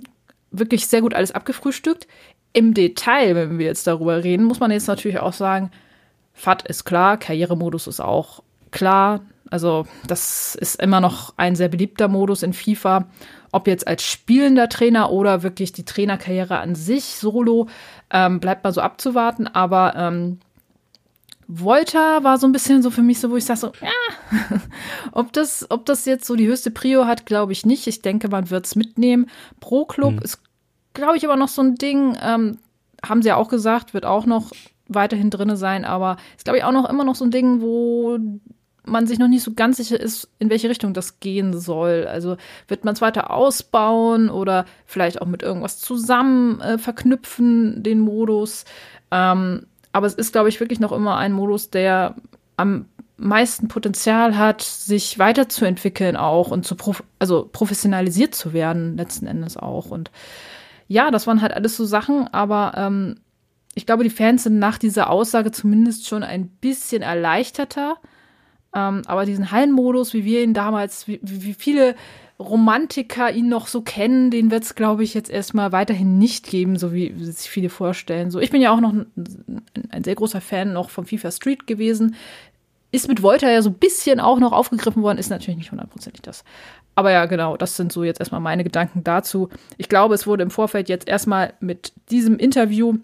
wirklich 0.51 0.87
sehr 0.87 1.01
gut 1.01 1.13
alles 1.13 1.33
abgefrühstückt. 1.33 2.07
Im 2.53 2.73
Detail, 2.73 3.35
wenn 3.35 3.59
wir 3.59 3.65
jetzt 3.65 3.87
darüber 3.87 4.23
reden, 4.23 4.45
muss 4.45 4.59
man 4.59 4.71
jetzt 4.71 4.87
natürlich 4.87 5.19
auch 5.19 5.33
sagen, 5.33 5.69
FAT 6.33 6.67
ist 6.67 6.85
klar, 6.85 7.17
Karrieremodus 7.17 7.87
ist 7.87 7.99
auch 7.99 8.41
klar. 8.71 9.21
Also 9.51 9.85
das 10.07 10.55
ist 10.55 10.81
immer 10.81 10.99
noch 10.99 11.33
ein 11.37 11.55
sehr 11.55 11.69
beliebter 11.69 12.07
Modus 12.07 12.43
in 12.43 12.53
FIFA. 12.53 13.07
Ob 13.51 13.67
jetzt 13.67 13.87
als 13.87 14.03
spielender 14.03 14.69
Trainer 14.69 15.11
oder 15.11 15.43
wirklich 15.43 15.71
die 15.71 15.85
Trainerkarriere 15.85 16.59
an 16.59 16.75
sich 16.75 17.03
solo, 17.15 17.67
ähm, 18.11 18.39
bleibt 18.39 18.63
mal 18.63 18.73
so 18.73 18.81
abzuwarten. 18.81 19.47
Aber 19.47 19.95
ähm, 19.95 20.39
Volta 21.47 22.23
war 22.23 22.37
so 22.37 22.47
ein 22.47 22.51
bisschen 22.51 22.83
so 22.83 22.91
für 22.91 23.01
mich 23.01 23.19
so, 23.19 23.31
wo 23.31 23.37
ich 23.37 23.45
sage 23.45 23.59
so, 23.59 23.71
ja, 23.81 24.59
ob 25.13 25.31
das, 25.31 25.65
ob 25.71 25.85
das 25.85 26.05
jetzt 26.05 26.25
so 26.25 26.35
die 26.35 26.47
höchste 26.47 26.71
Prio 26.71 27.05
hat, 27.05 27.25
glaube 27.25 27.53
ich 27.53 27.65
nicht. 27.65 27.87
Ich 27.87 28.01
denke, 28.01 28.27
man 28.27 28.49
wird 28.49 28.65
es 28.65 28.75
mitnehmen. 28.75 29.29
Pro 29.61 29.85
Club 29.85 30.21
ist, 30.21 30.41
glaube 30.93 31.15
ich, 31.15 31.25
aber 31.25 31.37
noch 31.37 31.47
so 31.47 31.61
ein 31.61 31.75
Ding, 31.75 32.17
ähm, 32.21 32.57
haben 33.05 33.21
sie 33.21 33.29
ja 33.29 33.37
auch 33.37 33.47
gesagt, 33.47 33.93
wird 33.93 34.05
auch 34.05 34.25
noch 34.25 34.51
weiterhin 34.87 35.29
drinne 35.29 35.57
sein, 35.57 35.85
aber 35.85 36.17
ist, 36.35 36.45
glaube 36.45 36.59
ich, 36.59 36.63
auch 36.63 36.71
noch 36.71 36.89
immer 36.89 37.03
noch 37.03 37.15
so 37.15 37.25
ein 37.25 37.31
Ding, 37.31 37.61
wo 37.61 38.17
man 38.87 39.07
sich 39.07 39.19
noch 39.19 39.27
nicht 39.27 39.43
so 39.43 39.53
ganz 39.53 39.77
sicher 39.77 39.99
ist, 39.99 40.29
in 40.39 40.49
welche 40.49 40.69
Richtung 40.69 40.93
das 40.93 41.19
gehen 41.19 41.57
soll. 41.57 42.07
Also 42.07 42.37
wird 42.67 42.85
man 42.85 42.93
es 42.93 43.01
weiter 43.01 43.31
ausbauen 43.31 44.29
oder 44.29 44.65
vielleicht 44.85 45.21
auch 45.21 45.27
mit 45.27 45.43
irgendwas 45.43 45.79
zusammen 45.79 46.59
äh, 46.61 46.77
verknüpfen, 46.77 47.83
den 47.83 47.99
Modus. 47.99 48.65
Ähm, 49.11 49.67
aber 49.91 50.07
es 50.07 50.13
ist, 50.13 50.31
glaube 50.31 50.49
ich, 50.49 50.59
wirklich 50.59 50.79
noch 50.79 50.91
immer 50.91 51.17
ein 51.17 51.33
Modus, 51.33 51.69
der 51.69 52.15
am 52.55 52.85
meisten 53.17 53.67
Potenzial 53.67 54.37
hat, 54.37 54.61
sich 54.61 55.17
weiterzuentwickeln 55.17 56.15
auch 56.15 56.51
und 56.51 56.65
zu 56.65 56.75
prof 56.75 57.03
also 57.19 57.49
professionalisiert 57.51 58.35
zu 58.35 58.53
werden, 58.53 58.95
letzten 58.95 59.25
Endes 59.25 59.57
auch. 59.57 59.87
Und 59.89 60.11
ja, 60.87 61.11
das 61.11 61.27
waren 61.27 61.41
halt 61.41 61.53
alles 61.53 61.75
so 61.75 61.85
Sachen, 61.85 62.27
aber 62.31 62.73
ähm, 62.77 63.15
ich 63.73 63.85
glaube, 63.85 64.03
die 64.03 64.09
Fans 64.09 64.43
sind 64.43 64.59
nach 64.59 64.77
dieser 64.77 65.09
Aussage 65.09 65.51
zumindest 65.51 66.07
schon 66.07 66.23
ein 66.23 66.47
bisschen 66.47 67.01
erleichterter. 67.01 67.97
Ähm, 68.75 69.01
aber 69.05 69.25
diesen 69.25 69.51
Hallenmodus, 69.51 70.13
wie 70.13 70.25
wir 70.25 70.43
ihn 70.43 70.53
damals, 70.53 71.07
wie, 71.07 71.19
wie 71.21 71.53
viele 71.53 71.95
Romantiker 72.39 73.31
ihn 73.31 73.49
noch 73.49 73.67
so 73.67 73.81
kennen, 73.81 74.29
den 74.29 74.51
wird 74.51 74.63
es, 74.63 74.75
glaube 74.75 75.03
ich, 75.03 75.13
jetzt 75.13 75.29
erstmal 75.29 75.71
weiterhin 75.71 76.19
nicht 76.19 76.47
geben, 76.47 76.77
so 76.77 76.93
wie 76.93 77.11
sich 77.23 77.49
viele 77.49 77.69
vorstellen. 77.69 78.29
So, 78.29 78.39
ich 78.39 78.51
bin 78.51 78.61
ja 78.61 78.71
auch 78.71 78.79
noch 78.79 78.93
ein, 78.93 79.07
ein 79.89 80.03
sehr 80.03 80.15
großer 80.15 80.41
Fan 80.41 80.71
noch 80.71 80.91
von 80.91 81.05
FIFA 81.05 81.31
Street 81.31 81.65
gewesen. 81.65 82.15
Ist 82.91 83.07
mit 83.07 83.23
Volta 83.23 83.49
ja 83.49 83.61
so 83.61 83.69
ein 83.69 83.75
bisschen 83.75 84.19
auch 84.19 84.39
noch 84.39 84.53
aufgegriffen 84.53 85.01
worden, 85.01 85.17
ist 85.17 85.29
natürlich 85.29 85.57
nicht 85.57 85.71
hundertprozentig 85.71 86.21
das. 86.21 86.43
Aber 86.95 87.11
ja, 87.11 87.25
genau, 87.25 87.57
das 87.57 87.75
sind 87.75 87.91
so 87.91 88.03
jetzt 88.03 88.19
erstmal 88.19 88.41
meine 88.41 88.63
Gedanken 88.63 89.03
dazu. 89.03 89.49
Ich 89.77 89.89
glaube, 89.89 90.15
es 90.15 90.27
wurde 90.27 90.43
im 90.43 90.51
Vorfeld 90.51 90.89
jetzt 90.89 91.07
erstmal 91.07 91.53
mit 91.59 91.91
diesem 92.09 92.37
Interview 92.37 92.97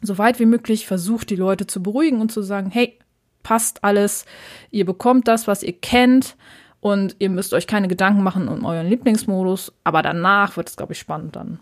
so 0.00 0.16
weit 0.18 0.38
wie 0.38 0.46
möglich 0.46 0.86
versucht, 0.86 1.30
die 1.30 1.36
Leute 1.36 1.66
zu 1.66 1.82
beruhigen 1.82 2.20
und 2.20 2.30
zu 2.30 2.42
sagen, 2.42 2.70
hey, 2.70 2.98
passt 3.44 3.84
alles, 3.84 4.26
ihr 4.72 4.84
bekommt 4.84 5.28
das, 5.28 5.46
was 5.46 5.62
ihr 5.62 5.78
kennt 5.78 6.36
und 6.80 7.14
ihr 7.20 7.30
müsst 7.30 7.54
euch 7.54 7.68
keine 7.68 7.86
Gedanken 7.86 8.24
machen 8.24 8.48
um 8.48 8.64
euren 8.64 8.88
Lieblingsmodus, 8.88 9.72
aber 9.84 10.02
danach 10.02 10.56
wird 10.56 10.68
es, 10.68 10.76
glaube 10.76 10.94
ich, 10.94 10.98
spannend 10.98 11.36
dann. 11.36 11.60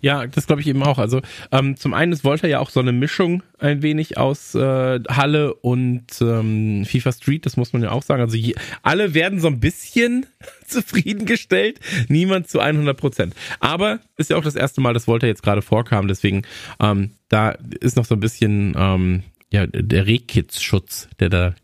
Ja, 0.00 0.26
das 0.26 0.46
glaube 0.46 0.60
ich 0.60 0.68
eben 0.68 0.82
auch. 0.82 0.98
Also 0.98 1.20
ähm, 1.52 1.76
zum 1.76 1.94
einen 1.94 2.12
ist 2.12 2.24
Volta 2.24 2.46
ja 2.46 2.58
auch 2.58 2.70
so 2.70 2.80
eine 2.80 2.92
Mischung 2.92 3.42
ein 3.58 3.82
wenig 3.82 4.18
aus 4.18 4.54
äh, 4.54 5.00
Halle 5.08 5.54
und 5.54 6.04
ähm, 6.20 6.84
FIFA 6.84 7.12
Street, 7.12 7.46
das 7.46 7.56
muss 7.56 7.72
man 7.72 7.82
ja 7.82 7.90
auch 7.90 8.02
sagen. 8.02 8.22
Also 8.22 8.36
je, 8.36 8.54
alle 8.82 9.14
werden 9.14 9.40
so 9.40 9.48
ein 9.48 9.60
bisschen 9.60 10.26
zufriedengestellt, 10.66 11.80
niemand 12.08 12.48
zu 12.48 12.60
100 12.60 12.96
Prozent. 12.96 13.34
Aber 13.58 14.00
ist 14.16 14.30
ja 14.30 14.36
auch 14.36 14.44
das 14.44 14.56
erste 14.56 14.80
Mal, 14.80 14.94
dass 14.94 15.06
Volta 15.06 15.26
jetzt 15.26 15.42
gerade 15.42 15.62
vorkam, 15.62 16.08
deswegen 16.08 16.42
ähm, 16.80 17.12
da 17.28 17.56
ist 17.80 17.96
noch 17.96 18.04
so 18.04 18.14
ein 18.14 18.20
bisschen 18.20 18.74
ähm, 18.76 19.22
ja 19.52 19.66
der 19.66 20.06
Rehkids-Schutz, 20.06 21.08
der 21.18 21.28
da 21.28 21.54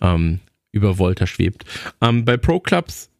ähm, 0.00 0.40
über 0.72 0.98
Volta 0.98 1.26
schwebt. 1.26 1.64
Ähm, 2.00 2.24
bei 2.24 2.36
Pro 2.36 2.60
Clubs 2.60 3.10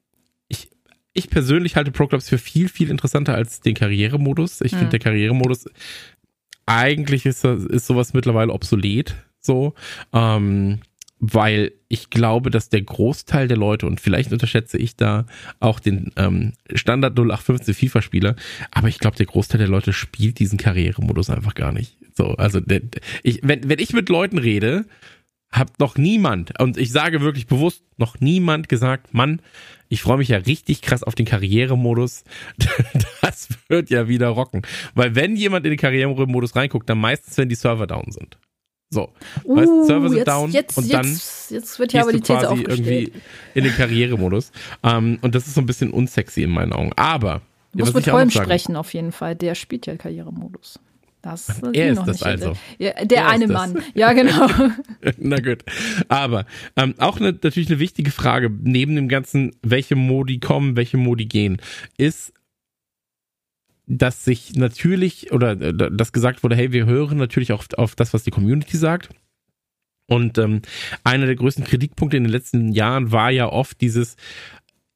ich 1.17 1.31
persönlich 1.31 1.77
halte 1.77 1.91
Pro 1.91 2.07
Clubs 2.07 2.29
für 2.29 2.39
viel, 2.39 2.69
viel 2.69 2.91
interessanter 2.91 3.35
als 3.35 3.61
den 3.61 3.75
Karrieremodus. 3.75 4.61
Ich 4.61 4.73
mhm. 4.73 4.77
finde, 4.77 4.91
der 4.91 5.01
Karrieremodus, 5.01 5.65
eigentlich 6.67 7.27
ist, 7.27 7.45
ist 7.45 7.87
sowas 7.87 8.13
mittlerweile 8.13 8.53
obsolet, 8.53 9.17
so, 9.41 9.75
ähm, 10.13 10.81
weil 11.19 11.73
ich 11.89 12.11
glaube, 12.11 12.51
dass 12.51 12.69
der 12.69 12.83
Großteil 12.83 13.49
der 13.49 13.57
Leute, 13.57 13.87
und 13.87 14.01
vielleicht 14.01 14.33
unterschätze 14.33 14.77
ich 14.77 14.97
da 14.97 15.27
auch 15.61 15.81
den 15.81 16.13
ähm, 16.17 16.53
Standard 16.75 17.19
0815 17.19 17.75
FIFA-Spieler, 17.75 18.37
aber 18.71 18.89
ich 18.89 18.99
glaube, 18.99 19.17
der 19.17 19.27
Großteil 19.27 19.59
der 19.59 19.69
Leute 19.69 19.93
spielt 19.93 20.39
diesen 20.39 20.59
Karrieremodus 20.59 21.31
einfach 21.31 21.55
gar 21.55 21.73
nicht. 21.73 21.97
So, 22.15 22.35
also 22.35 22.61
der, 22.61 22.83
ich, 23.23 23.41
wenn, 23.43 23.69
wenn 23.69 23.79
ich 23.79 23.93
mit 23.93 24.09
Leuten 24.09 24.39
rede, 24.39 24.85
hat 25.51 25.79
noch 25.79 25.97
niemand, 25.97 26.59
und 26.61 26.77
ich 26.77 26.91
sage 26.93 27.21
wirklich 27.21 27.47
bewusst, 27.47 27.83
noch 27.97 28.21
niemand 28.21 28.69
gesagt, 28.69 29.15
Mann, 29.15 29.41
ich 29.89 30.03
freue 30.03 30.19
mich 30.19 30.29
ja 30.29 30.39
richtig 30.39 30.83
krass 30.83 31.03
auf 31.03 31.15
den 31.15 31.27
Karrieremodus. 31.27 32.25
Das 33.23 33.49
wird 33.69 33.91
ja 33.91 34.07
wieder 34.07 34.29
rocken. 34.29 34.63
Weil 34.95 35.17
wenn 35.17 35.35
jemand 35.35 35.67
in 35.67 35.71
den 35.73 35.79
Karrieremodus 35.79 36.55
reinguckt, 36.55 36.89
dann 36.89 36.99
meistens, 36.99 37.37
wenn 37.39 37.49
die 37.49 37.57
Server 37.57 37.89
down 37.89 38.13
sind. 38.13 38.39
So. 38.91 39.13
Uh, 39.45 39.57
weißt, 39.57 39.87
Server 39.87 40.09
sind 40.09 40.19
jetzt, 40.19 40.29
down 40.29 40.51
jetzt, 40.53 40.79
und 40.79 40.93
dann 40.93 41.07
jetzt, 41.07 41.51
jetzt 41.51 41.79
wird 41.79 41.93
ja 41.93 42.03
aber 42.03 42.13
die 42.13 42.21
These 42.21 42.39
quasi 42.39 42.63
irgendwie 42.63 43.13
in 43.55 43.65
den 43.65 43.75
Karrieremodus. 43.75 44.53
Um, 44.83 45.19
und 45.23 45.35
das 45.35 45.47
ist 45.47 45.55
so 45.55 45.61
ein 45.61 45.67
bisschen 45.67 45.91
unsexy 45.91 46.43
in 46.43 46.51
meinen 46.51 46.73
Augen. 46.73 46.93
Aber. 46.97 47.43
Du 47.73 47.81
musst 47.81 47.95
mit 47.95 48.11
Holm 48.11 48.31
sprechen 48.31 48.77
auf 48.77 48.95
jeden 48.95 49.13
Fall. 49.13 49.35
Der 49.35 49.55
spielt 49.55 49.87
ja 49.87 49.97
Karrieremodus. 49.97 50.79
Das 51.27 51.61
er 51.73 51.93
ist 51.93 52.03
das 52.07 52.23
also. 52.23 52.53
Ja, 52.79 52.93
der 53.05 53.23
er 53.23 53.29
eine 53.29 53.49
Mann. 53.49 53.83
Ja, 53.95 54.13
genau. 54.13 54.49
Na 55.19 55.41
gut. 55.41 55.65
Aber 56.09 56.47
ähm, 56.77 56.95
auch 56.99 57.17
eine, 57.17 57.33
natürlich 57.33 57.69
eine 57.69 57.81
wichtige 57.81 58.13
Frage, 58.13 58.49
neben 58.63 58.95
dem 58.95 59.09
ganzen, 59.09 59.57
welche 59.63 59.97
Modi 59.97 60.39
kommen, 60.39 60.77
welche 60.77 60.99
Modi 60.99 61.27
gehen, 61.27 61.61
ist, 61.99 62.33
dass 63.87 64.25
sich 64.25 64.55
natürlich, 64.57 65.33
oder 65.33 65.53
äh, 65.61 65.75
dass 65.75 66.13
gesagt 66.13 66.43
wurde, 66.43 66.57
hey, 66.57 66.73
wir 66.73 66.87
hören 66.87 67.19
natürlich 67.19 67.53
auch 67.53 67.65
auf 67.77 67.95
das, 67.95 68.13
was 68.13 68.25
die 68.25 68.31
Community 68.31 68.77
sagt. 68.77 69.11
Und 70.09 70.39
ähm, 70.39 70.63
einer 71.05 71.27
der 71.27 71.37
größten 71.37 71.65
Kritikpunkte 71.65 72.17
in 72.17 72.25
den 72.25 72.33
letzten 72.33 72.73
Jahren 72.73 73.11
war 73.11 73.31
ja 73.31 73.49
oft 73.49 73.81
dieses, 73.81 74.17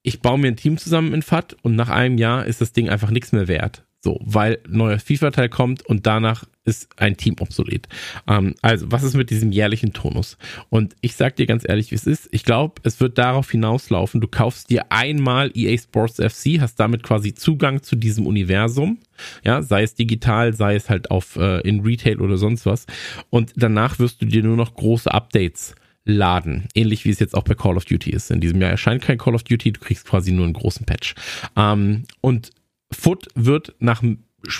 ich 0.03 0.21
baue 0.21 0.39
mir 0.39 0.49
ein 0.49 0.57
Team 0.57 0.79
zusammen 0.79 1.13
in 1.13 1.23
FAT 1.23 1.57
und 1.63 1.75
nach 1.75 1.89
einem 1.89 2.19
Jahr 2.19 2.47
ist 2.47 2.61
das 2.61 2.73
Ding 2.73 2.89
einfach 2.89 3.11
nichts 3.11 3.33
mehr 3.33 3.49
wert. 3.49 3.85
So, 4.03 4.19
weil 4.23 4.59
neuer 4.67 4.99
FIFA-Teil 4.99 5.49
kommt 5.49 5.85
und 5.85 6.07
danach 6.07 6.45
ist 6.71 6.89
ein 6.99 7.17
Team 7.17 7.37
obsolet. 7.41 7.89
Ähm, 8.27 8.55
also, 8.63 8.91
was 8.91 9.03
ist 9.03 9.15
mit 9.15 9.29
diesem 9.29 9.53
jährlichen 9.53 9.93
Tonus? 9.93 10.39
Und 10.71 10.95
ich 11.01 11.17
sag 11.17 11.37
dir 11.37 11.47
ganz 11.47 11.69
ehrlich, 11.69 11.91
wie 11.91 11.97
es 11.97 12.07
ist. 12.07 12.29
Ich 12.31 12.45
glaube, 12.45 12.81
es 12.85 13.01
wird 13.01 13.19
darauf 13.19 13.51
hinauslaufen, 13.51 14.21
du 14.21 14.29
kaufst 14.29 14.71
dir 14.71 14.91
einmal 14.91 15.51
EA 15.55 15.77
Sports 15.77 16.17
FC, 16.17 16.61
hast 16.61 16.77
damit 16.77 17.03
quasi 17.03 17.35
Zugang 17.35 17.83
zu 17.83 17.97
diesem 17.97 18.27
Universum. 18.27 18.99
Ja, 19.45 19.63
sei 19.63 19.83
es 19.83 19.95
digital, 19.95 20.55
sei 20.55 20.77
es 20.77 20.89
halt 20.89 21.11
auf 21.11 21.37
äh, 21.37 21.61
in 21.61 21.81
Retail 21.81 22.21
oder 22.21 22.39
sonst 22.39 22.65
was. 22.65 22.87
Und 23.29 23.53
danach 23.57 23.99
wirst 23.99 24.23
du 24.23 24.27
dir 24.27 24.43
nur 24.43 24.57
noch 24.57 24.75
große 24.75 25.13
Updates 25.13 25.75
laden. 26.05 26.69
Ähnlich 26.75 27.05
wie 27.05 27.11
es 27.11 27.19
jetzt 27.19 27.35
auch 27.35 27.45
bei 27.45 27.55
Call 27.55 27.77
of 27.77 27.85
Duty 27.85 28.11
ist. 28.11 28.31
In 28.31 28.41
diesem 28.41 28.61
Jahr 28.61 28.71
erscheint 28.71 29.03
kein 29.03 29.19
Call 29.19 29.35
of 29.35 29.43
Duty, 29.43 29.73
du 29.73 29.81
kriegst 29.81 30.07
quasi 30.07 30.33
nur 30.33 30.45
einen 30.45 30.55
großen 30.55 30.87
Patch. 30.87 31.15
Ähm, 31.57 32.05
und 32.21 32.51
Foot 32.93 33.29
wird 33.35 33.75
nach 33.79 34.03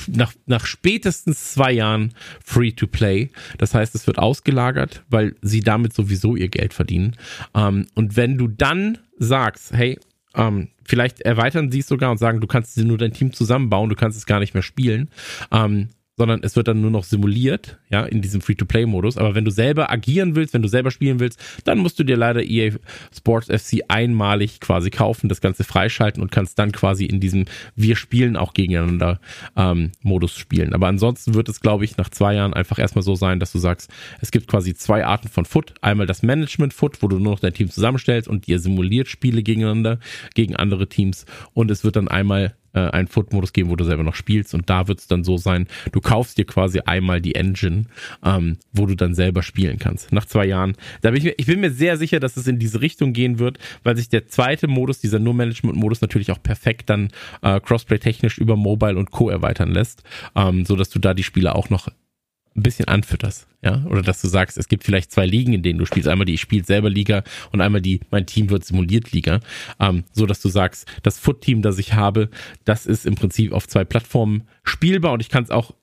nach, 0.09 0.33
nach 0.47 0.67
spätestens 0.67 1.53
zwei 1.53 1.73
Jahren 1.73 2.15
free 2.45 2.73
to 2.73 2.87
play. 2.87 3.31
Das 3.59 3.75
heißt, 3.75 3.95
es 3.95 4.07
wird 4.07 4.19
ausgelagert, 4.19 5.03
weil 5.09 5.35
sie 5.43 5.61
damit 5.61 5.93
sowieso 5.95 6.37
ihr 6.37 6.49
Geld 6.49 6.75
verdienen. 6.75 7.17
Ähm, 7.55 7.87
und 7.95 8.17
wenn 8.17 8.39
du 8.39 8.49
dann 8.49 8.99
sagst, 9.19 9.73
hey, 9.73 9.99
ähm, 10.35 10.69
vielleicht 10.85 11.21
erweitern 11.21 11.71
sie 11.71 11.81
es 11.81 11.89
sogar 11.89 12.11
und 12.11 12.19
sagen, 12.19 12.41
du 12.41 12.47
kannst 12.47 12.77
nur 12.79 12.99
dein 12.99 13.13
Team 13.13 13.33
zusammenbauen, 13.33 13.89
du 13.89 13.97
kannst 13.97 14.17
es 14.17 14.27
gar 14.27 14.41
nicht 14.41 14.55
mehr 14.55 14.63
spielen, 14.63 15.09
ähm, 15.51 15.89
sondern 16.17 16.41
es 16.43 16.55
wird 16.55 16.69
dann 16.69 16.81
nur 16.83 16.91
noch 16.91 17.05
simuliert, 17.05 17.79
ja, 17.89 18.05
in 18.05 18.21
diesem 18.21 18.43
Free-to-Play-Modus. 18.43 19.17
Aber 19.17 19.35
wenn 19.35 19.45
du 19.45 19.51
selber 19.51 19.91
agieren 19.91 20.37
willst, 20.37 20.53
wenn 20.53 20.61
du 20.61 20.69
selber 20.69 20.91
spielen 20.91 21.19
willst, 21.19 21.41
dann 21.65 21.79
musst 21.79 21.99
du 21.99 22.05
dir 22.05 22.17
leider 22.17 22.43
EA 22.43 22.73
Sports 23.17 23.47
FC 23.47 23.81
einmalig 23.89 24.61
quasi 24.61 24.91
kaufen, 24.91 25.29
das 25.29 25.41
Ganze 25.41 25.65
freischalten 25.65 26.23
und 26.23 26.31
kannst 26.31 26.59
dann 26.59 26.73
quasi 26.73 27.07
in 27.07 27.21
diesem 27.21 27.47
Wir 27.75 27.97
spielen 27.97 28.37
auch 28.37 28.53
gegeneinander 28.53 29.19
ähm, 29.57 29.93
Modus 30.03 30.37
spielen. 30.37 30.75
Aber 30.75 30.89
ansonsten 30.89 31.35
wird 31.35 31.49
es, 31.49 31.61
glaube 31.61 31.85
ich, 31.85 31.97
nach 31.97 32.11
zwei 32.11 32.35
Jahren 32.35 32.53
einfach 32.53 32.79
erstmal 32.79 33.03
so 33.03 33.15
sein, 33.15 33.41
dass 33.41 33.53
du 33.53 33.59
sagst, 33.59 33.91
es 34.21 34.31
gibt 34.31 34.47
quasi 34.47 34.75
zwei 34.75 35.07
Arten 35.07 35.29
von 35.29 35.47
Foot. 35.47 35.73
Einmal 35.81 36.07
das 36.07 36.23
Management-Foot, 36.23 37.03
wo 37.03 37.09
du 37.09 37.19
nur 37.19 37.33
noch 37.33 37.41
dein 37.41 37.55
Team 37.55 37.71
zusammenstellst 37.71 38.29
und 38.29 38.47
dir 38.47 38.59
simuliert 38.59 39.09
Spiele 39.09 39.43
gegeneinander, 39.43 39.99
gegen 40.35 40.55
andere 40.55 40.89
Teams. 40.89 41.25
Und 41.55 41.71
es 41.71 41.83
wird 41.83 41.97
dann 41.97 42.09
einmal 42.09 42.55
äh, 42.73 42.81
einen 42.81 43.09
Foot-Modus 43.09 43.53
geben, 43.53 43.71
wo 43.71 43.77
du 43.77 43.85
selber 43.85 44.03
noch 44.03 44.15
spielst. 44.15 44.55
Und 44.55 44.69
da 44.71 44.89
wird 44.89 45.01
es 45.01 45.07
dann 45.07 45.25
so 45.25 45.37
sein, 45.37 45.67
du 45.93 46.01
kaufst 46.01 46.39
dir 46.39 46.45
quasi 46.45 46.81
einmal 46.81 47.21
die 47.21 47.35
Engine, 47.35 47.85
ähm, 48.25 48.59
wo 48.73 48.87
du 48.87 48.95
dann 48.95 49.15
selber 49.15 49.43
spielen 49.43 49.79
kannst. 49.79 50.13
Nach 50.13 50.25
zwei 50.25 50.47
Jahren. 50.47 50.75
Da 51.03 51.11
bin 51.11 51.19
ich, 51.19 51.25
mir, 51.25 51.35
ich 51.37 51.47
bin 51.47 51.61
mir 51.61 51.71
sehr 51.71 51.97
sicher, 51.97 52.21
dass 52.21 52.37
es 52.37 52.47
in 52.47 52.59
diese 52.59 52.81
Richtung 52.81 53.13
gehen 53.13 53.39
wird, 53.39 53.59
weil 53.83 53.97
sich 53.97 54.09
der 54.09 54.27
zweite 54.27 54.69
Modus, 54.69 55.01
dieser 55.01 55.19
Nur-Management-Modus, 55.19 56.01
natürlich 56.01 56.31
auch 56.31 56.43
perfekt 56.43 56.91
dann 56.91 57.11
äh, 57.43 57.61
Crossplay-technisch 57.61 58.39
über 58.39 58.57
Mobile 58.57 58.99
und 58.99 59.11
Co. 59.11 59.29
erweitern 59.31 59.71
lässt, 59.71 60.03
ähm, 60.35 60.65
so 60.65 60.77
dass 60.77 60.91
du 60.91 60.99
da 60.99 61.15
die 61.15 61.23
Spiele 61.23 61.55
auch 61.55 61.71
noch 61.71 61.89
ein 62.61 62.63
bisschen 62.63 62.89
anfütterst, 62.89 63.49
ja, 63.63 63.85
oder 63.87 64.03
dass 64.03 64.21
du 64.21 64.29
sagst, 64.29 64.59
es 64.59 64.69
gibt 64.69 64.85
vielleicht 64.85 65.11
zwei 65.11 65.27
Ligen, 65.27 65.53
in 65.53 65.63
denen 65.63 65.79
du 65.79 65.87
spielst, 65.87 66.09
einmal 66.09 66.27
die 66.27 66.35
ich 66.35 66.41
spiele 66.41 66.65
selber 66.65 66.91
Liga 66.91 67.25
und 67.53 67.61
einmal 67.61 67.81
die 67.81 68.01
mein 68.11 68.27
Team 68.27 68.51
wird 68.51 68.65
simuliert 68.65 69.13
Liga, 69.13 69.41
ähm, 69.81 70.05
so 70.13 70.27
dass 70.27 70.41
du 70.41 70.49
sagst, 70.49 70.87
das 71.03 71.19
Foot 71.19 71.41
Team, 71.41 71.63
das 71.63 71.79
ich 71.79 71.95
habe, 71.95 72.31
das 72.65 72.87
ist 72.87 73.07
im 73.07 73.15
Prinzip 73.15 73.53
auf 73.53 73.67
zwei 73.67 73.85
Plattformen 73.85 74.45
spielbar 74.63 75.13
und 75.13 75.21
ich 75.21 75.29
kann 75.29 75.45
es 75.45 75.51
auch 75.51 75.75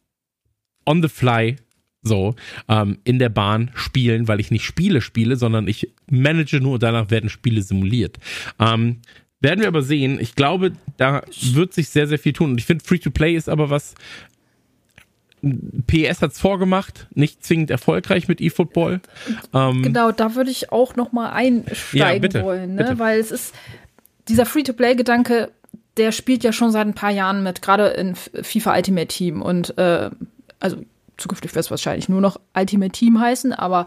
on 0.86 1.02
the 1.02 1.10
fly 1.10 1.58
so 2.04 2.36
ähm, 2.70 3.00
in 3.04 3.20
der 3.20 3.30
Bahn 3.30 3.72
spielen, 3.74 4.28
weil 4.28 4.40
ich 4.40 4.52
nicht 4.52 4.64
Spiele 4.64 5.02
spiele, 5.02 5.36
sondern 5.36 5.68
ich 5.68 5.92
manage 6.10 6.60
nur 6.62 6.76
und 6.76 6.84
danach 6.84 7.10
werden 7.10 7.30
Spiele 7.30 7.62
simuliert. 7.62 8.18
Ähm, 8.60 9.02
werden 9.40 9.60
wir 9.60 9.68
aber 9.68 9.84
sehen. 9.84 10.20
Ich 10.20 10.36
glaube, 10.36 10.72
da 10.98 11.24
wird 11.52 11.74
sich 11.74 11.90
sehr, 11.90 12.08
sehr 12.08 12.18
viel 12.18 12.34
tun. 12.34 12.52
Und 12.52 12.58
ich 12.58 12.66
finde, 12.66 12.84
Free-to-Play 12.84 13.36
ist 13.36 13.50
aber 13.50 13.70
was, 13.70 13.94
PS 15.88 16.22
hat 16.22 16.32
es 16.32 16.40
vorgemacht, 16.40 17.08
nicht 17.14 17.44
zwingend 17.44 17.70
erfolgreich 17.70 18.28
mit 18.28 18.42
eFootball. 18.42 19.02
Ähm, 19.54 19.84
genau, 19.84 20.12
da 20.12 20.36
würde 20.36 20.52
ich 20.52 20.72
auch 20.72 20.96
noch 20.96 21.12
mal 21.12 21.32
einsteigen 21.32 21.94
ja, 21.94 22.20
bitte, 22.20 22.44
wollen, 22.44 22.76
ne? 22.76 22.84
Bitte. 22.84 23.00
weil 23.00 23.20
es 23.20 23.32
ist 23.32 23.56
dieser 24.28 24.46
Free-to-Play-Gedanke, 24.46 25.52
der 25.98 26.12
spielt 26.12 26.44
ja 26.44 26.52
schon 26.52 26.72
seit 26.72 26.88
ein 26.88 26.94
paar 26.94 27.12
Jahren 27.12 27.44
mit, 27.44 27.62
gerade 27.62 27.88
in 27.88 28.16
FIFA 28.16 28.76
Ultimate 28.76 29.08
Team 29.08 29.42
und 29.42 29.78
äh, 29.78 30.10
also 30.60 30.78
zukünftig 31.18 31.56
wird 31.56 31.66
es 31.66 31.72
wahrscheinlich 31.72 32.10
nur 32.10 32.22
noch 32.22 32.40
Ultimate 32.56 32.92
Team 32.92 33.20
heißen, 33.20 33.54
aber 33.54 33.86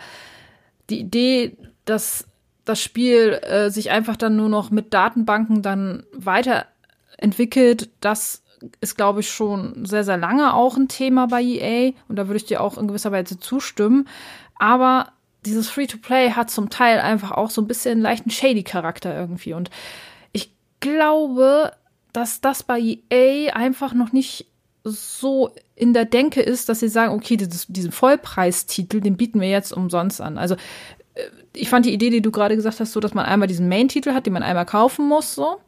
die 0.88 1.00
Idee, 1.00 1.56
dass 1.84 2.26
das 2.64 2.82
Spiel 2.82 3.40
äh, 3.42 3.70
sich 3.70 3.90
einfach 3.90 4.16
dann 4.16 4.36
nur 4.36 4.48
noch 4.48 4.70
mit 4.70 4.92
Datenbanken 4.92 5.62
dann 5.62 6.04
weiterentwickelt, 6.12 7.88
das 8.00 8.42
ist, 8.80 8.96
glaube 8.96 9.20
ich, 9.20 9.30
schon 9.30 9.84
sehr, 9.84 10.04
sehr 10.04 10.16
lange 10.16 10.54
auch 10.54 10.76
ein 10.76 10.88
Thema 10.88 11.26
bei 11.26 11.42
EA 11.42 11.92
und 12.08 12.16
da 12.16 12.26
würde 12.28 12.36
ich 12.36 12.44
dir 12.44 12.60
auch 12.60 12.78
in 12.78 12.88
gewisser 12.88 13.12
Weise 13.12 13.38
zustimmen. 13.38 14.08
Aber 14.58 15.12
dieses 15.46 15.70
Free-to-Play 15.70 16.32
hat 16.32 16.50
zum 16.50 16.68
Teil 16.70 17.00
einfach 17.00 17.30
auch 17.32 17.50
so 17.50 17.62
ein 17.62 17.68
bisschen 17.68 18.00
leichten 18.00 18.30
Shady-Charakter 18.30 19.14
irgendwie 19.14 19.54
und 19.54 19.70
ich 20.32 20.52
glaube, 20.80 21.72
dass 22.12 22.40
das 22.40 22.62
bei 22.62 22.98
EA 23.10 23.54
einfach 23.54 23.94
noch 23.94 24.12
nicht 24.12 24.46
so 24.84 25.54
in 25.76 25.92
der 25.92 26.04
Denke 26.04 26.40
ist, 26.40 26.68
dass 26.68 26.80
sie 26.80 26.88
sagen, 26.88 27.14
okay, 27.14 27.36
dieses, 27.36 27.66
diesen 27.66 27.92
Vollpreistitel, 27.92 29.00
den 29.00 29.16
bieten 29.16 29.40
wir 29.40 29.50
jetzt 29.50 29.72
umsonst 29.72 30.20
an. 30.20 30.38
Also 30.38 30.54
äh, 31.14 31.22
ich 31.52 31.68
fand 31.68 31.86
die 31.86 31.92
Idee, 31.92 32.10
die 32.10 32.22
du 32.22 32.30
gerade 32.30 32.56
gesagt 32.56 32.80
hast, 32.80 32.92
so, 32.92 33.00
dass 33.00 33.14
man 33.14 33.26
einmal 33.26 33.48
diesen 33.48 33.68
Main-Titel 33.68 34.12
hat, 34.12 34.26
den 34.26 34.32
man 34.32 34.42
einmal 34.42 34.66
kaufen 34.66 35.06
muss, 35.06 35.34
so. 35.34 35.60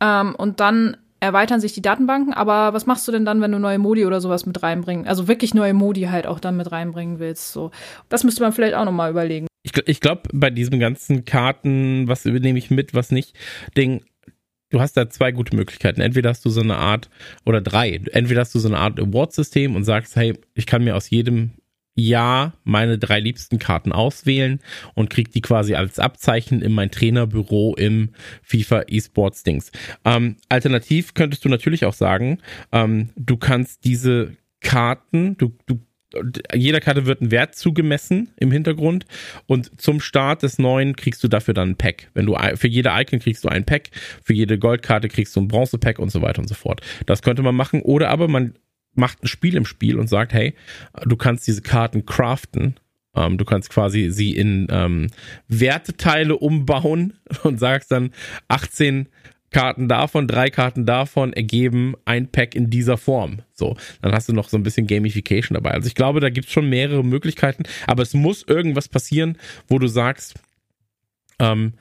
Ähm, 0.00 0.34
und 0.36 0.60
dann 0.60 0.96
erweitern 1.26 1.60
sich 1.60 1.72
die 1.72 1.82
Datenbanken, 1.82 2.32
aber 2.32 2.72
was 2.72 2.86
machst 2.86 3.06
du 3.06 3.12
denn 3.12 3.24
dann, 3.24 3.40
wenn 3.40 3.52
du 3.52 3.58
neue 3.58 3.78
Modi 3.78 4.06
oder 4.06 4.20
sowas 4.20 4.46
mit 4.46 4.62
reinbringen, 4.62 5.06
also 5.06 5.28
wirklich 5.28 5.54
neue 5.54 5.74
Modi 5.74 6.02
halt 6.02 6.26
auch 6.26 6.40
dann 6.40 6.56
mit 6.56 6.72
reinbringen 6.72 7.18
willst, 7.18 7.52
so. 7.52 7.70
Das 8.08 8.24
müsste 8.24 8.42
man 8.42 8.52
vielleicht 8.52 8.74
auch 8.74 8.84
nochmal 8.84 9.10
überlegen. 9.10 9.46
Ich, 9.62 9.72
ich 9.86 10.00
glaube, 10.00 10.22
bei 10.32 10.50
diesem 10.50 10.78
ganzen 10.78 11.24
Karten, 11.24 12.08
was 12.08 12.24
übernehme 12.24 12.58
ich 12.58 12.70
mit, 12.70 12.94
was 12.94 13.10
nicht, 13.10 13.36
Ding, 13.76 14.04
du 14.70 14.80
hast 14.80 14.96
da 14.96 15.10
zwei 15.10 15.32
gute 15.32 15.56
Möglichkeiten. 15.56 16.00
Entweder 16.00 16.30
hast 16.30 16.44
du 16.44 16.50
so 16.50 16.60
eine 16.60 16.76
Art, 16.76 17.10
oder 17.44 17.60
drei, 17.60 18.00
entweder 18.12 18.40
hast 18.40 18.54
du 18.54 18.58
so 18.58 18.68
eine 18.68 18.78
Art 18.78 19.00
Award-System 19.00 19.74
und 19.74 19.84
sagst, 19.84 20.16
hey, 20.16 20.38
ich 20.54 20.66
kann 20.66 20.84
mir 20.84 20.96
aus 20.96 21.10
jedem 21.10 21.52
Jahr 21.96 22.52
meine 22.62 22.98
drei 22.98 23.18
liebsten 23.18 23.58
Karten 23.58 23.90
auswählen 23.90 24.60
und 24.94 25.10
krieg 25.10 25.32
die 25.32 25.40
quasi 25.40 25.74
als 25.74 25.98
Abzeichen 25.98 26.62
in 26.62 26.72
mein 26.72 26.90
Trainerbüro 26.90 27.74
im 27.74 28.10
FIFA 28.42 28.82
eSports 28.82 29.42
Dings. 29.42 29.72
Ähm, 30.04 30.36
alternativ 30.48 31.14
könntest 31.14 31.44
du 31.44 31.48
natürlich 31.48 31.84
auch 31.84 31.94
sagen, 31.94 32.38
ähm, 32.70 33.10
du 33.16 33.36
kannst 33.36 33.84
diese 33.84 34.36
Karten, 34.60 35.36
du, 35.36 35.56
du 35.66 35.80
jeder 36.54 36.80
Karte 36.80 37.06
wird 37.06 37.20
ein 37.20 37.30
Wert 37.30 37.56
zugemessen 37.56 38.28
im 38.36 38.50
Hintergrund 38.50 39.06
und 39.46 39.80
zum 39.80 40.00
Start 40.00 40.42
des 40.42 40.58
neuen 40.58 40.96
kriegst 40.96 41.22
du 41.22 41.28
dafür 41.28 41.52
dann 41.52 41.70
ein 41.70 41.76
Pack. 41.76 42.10
Wenn 42.14 42.26
du 42.26 42.36
für 42.54 42.68
jede 42.68 42.90
Icon 42.94 43.18
kriegst 43.18 43.44
du 43.44 43.48
ein 43.48 43.64
Pack, 43.64 43.90
für 44.22 44.32
jede 44.32 44.58
Goldkarte 44.58 45.08
kriegst 45.08 45.34
du 45.36 45.40
ein 45.40 45.48
Bronze-Pack 45.48 45.98
und 45.98 46.10
so 46.10 46.22
weiter 46.22 46.40
und 46.40 46.48
so 46.48 46.54
fort. 46.54 46.80
Das 47.06 47.22
könnte 47.22 47.42
man 47.42 47.54
machen 47.54 47.82
oder 47.82 48.08
aber 48.10 48.28
man 48.28 48.54
macht 48.96 49.22
ein 49.22 49.28
Spiel 49.28 49.56
im 49.56 49.64
Spiel 49.64 49.98
und 49.98 50.08
sagt, 50.08 50.32
hey, 50.32 50.54
du 51.04 51.16
kannst 51.16 51.46
diese 51.46 51.62
Karten 51.62 52.06
craften. 52.06 52.76
Ähm, 53.14 53.38
du 53.38 53.44
kannst 53.44 53.70
quasi 53.70 54.10
sie 54.10 54.36
in 54.36 54.66
ähm, 54.70 55.08
Werteteile 55.48 56.36
umbauen 56.36 57.14
und 57.42 57.58
sagst 57.58 57.90
dann 57.92 58.10
18 58.48 59.08
Karten 59.50 59.88
davon, 59.88 60.26
drei 60.26 60.50
Karten 60.50 60.84
davon 60.84 61.32
ergeben 61.32 61.94
ein 62.04 62.30
Pack 62.30 62.54
in 62.54 62.68
dieser 62.68 62.98
Form. 62.98 63.38
So, 63.54 63.76
dann 64.02 64.12
hast 64.12 64.28
du 64.28 64.32
noch 64.32 64.48
so 64.48 64.56
ein 64.56 64.62
bisschen 64.62 64.86
Gamification 64.86 65.54
dabei. 65.54 65.70
Also 65.70 65.86
ich 65.86 65.94
glaube, 65.94 66.20
da 66.20 66.30
gibt 66.30 66.48
es 66.48 66.52
schon 66.52 66.68
mehrere 66.68 67.04
Möglichkeiten, 67.04 67.62
aber 67.86 68.02
es 68.02 68.12
muss 68.12 68.42
irgendwas 68.42 68.88
passieren, 68.88 69.38
wo 69.68 69.78
du 69.78 69.86
sagst, 69.86 70.34
ähm, 71.38 71.74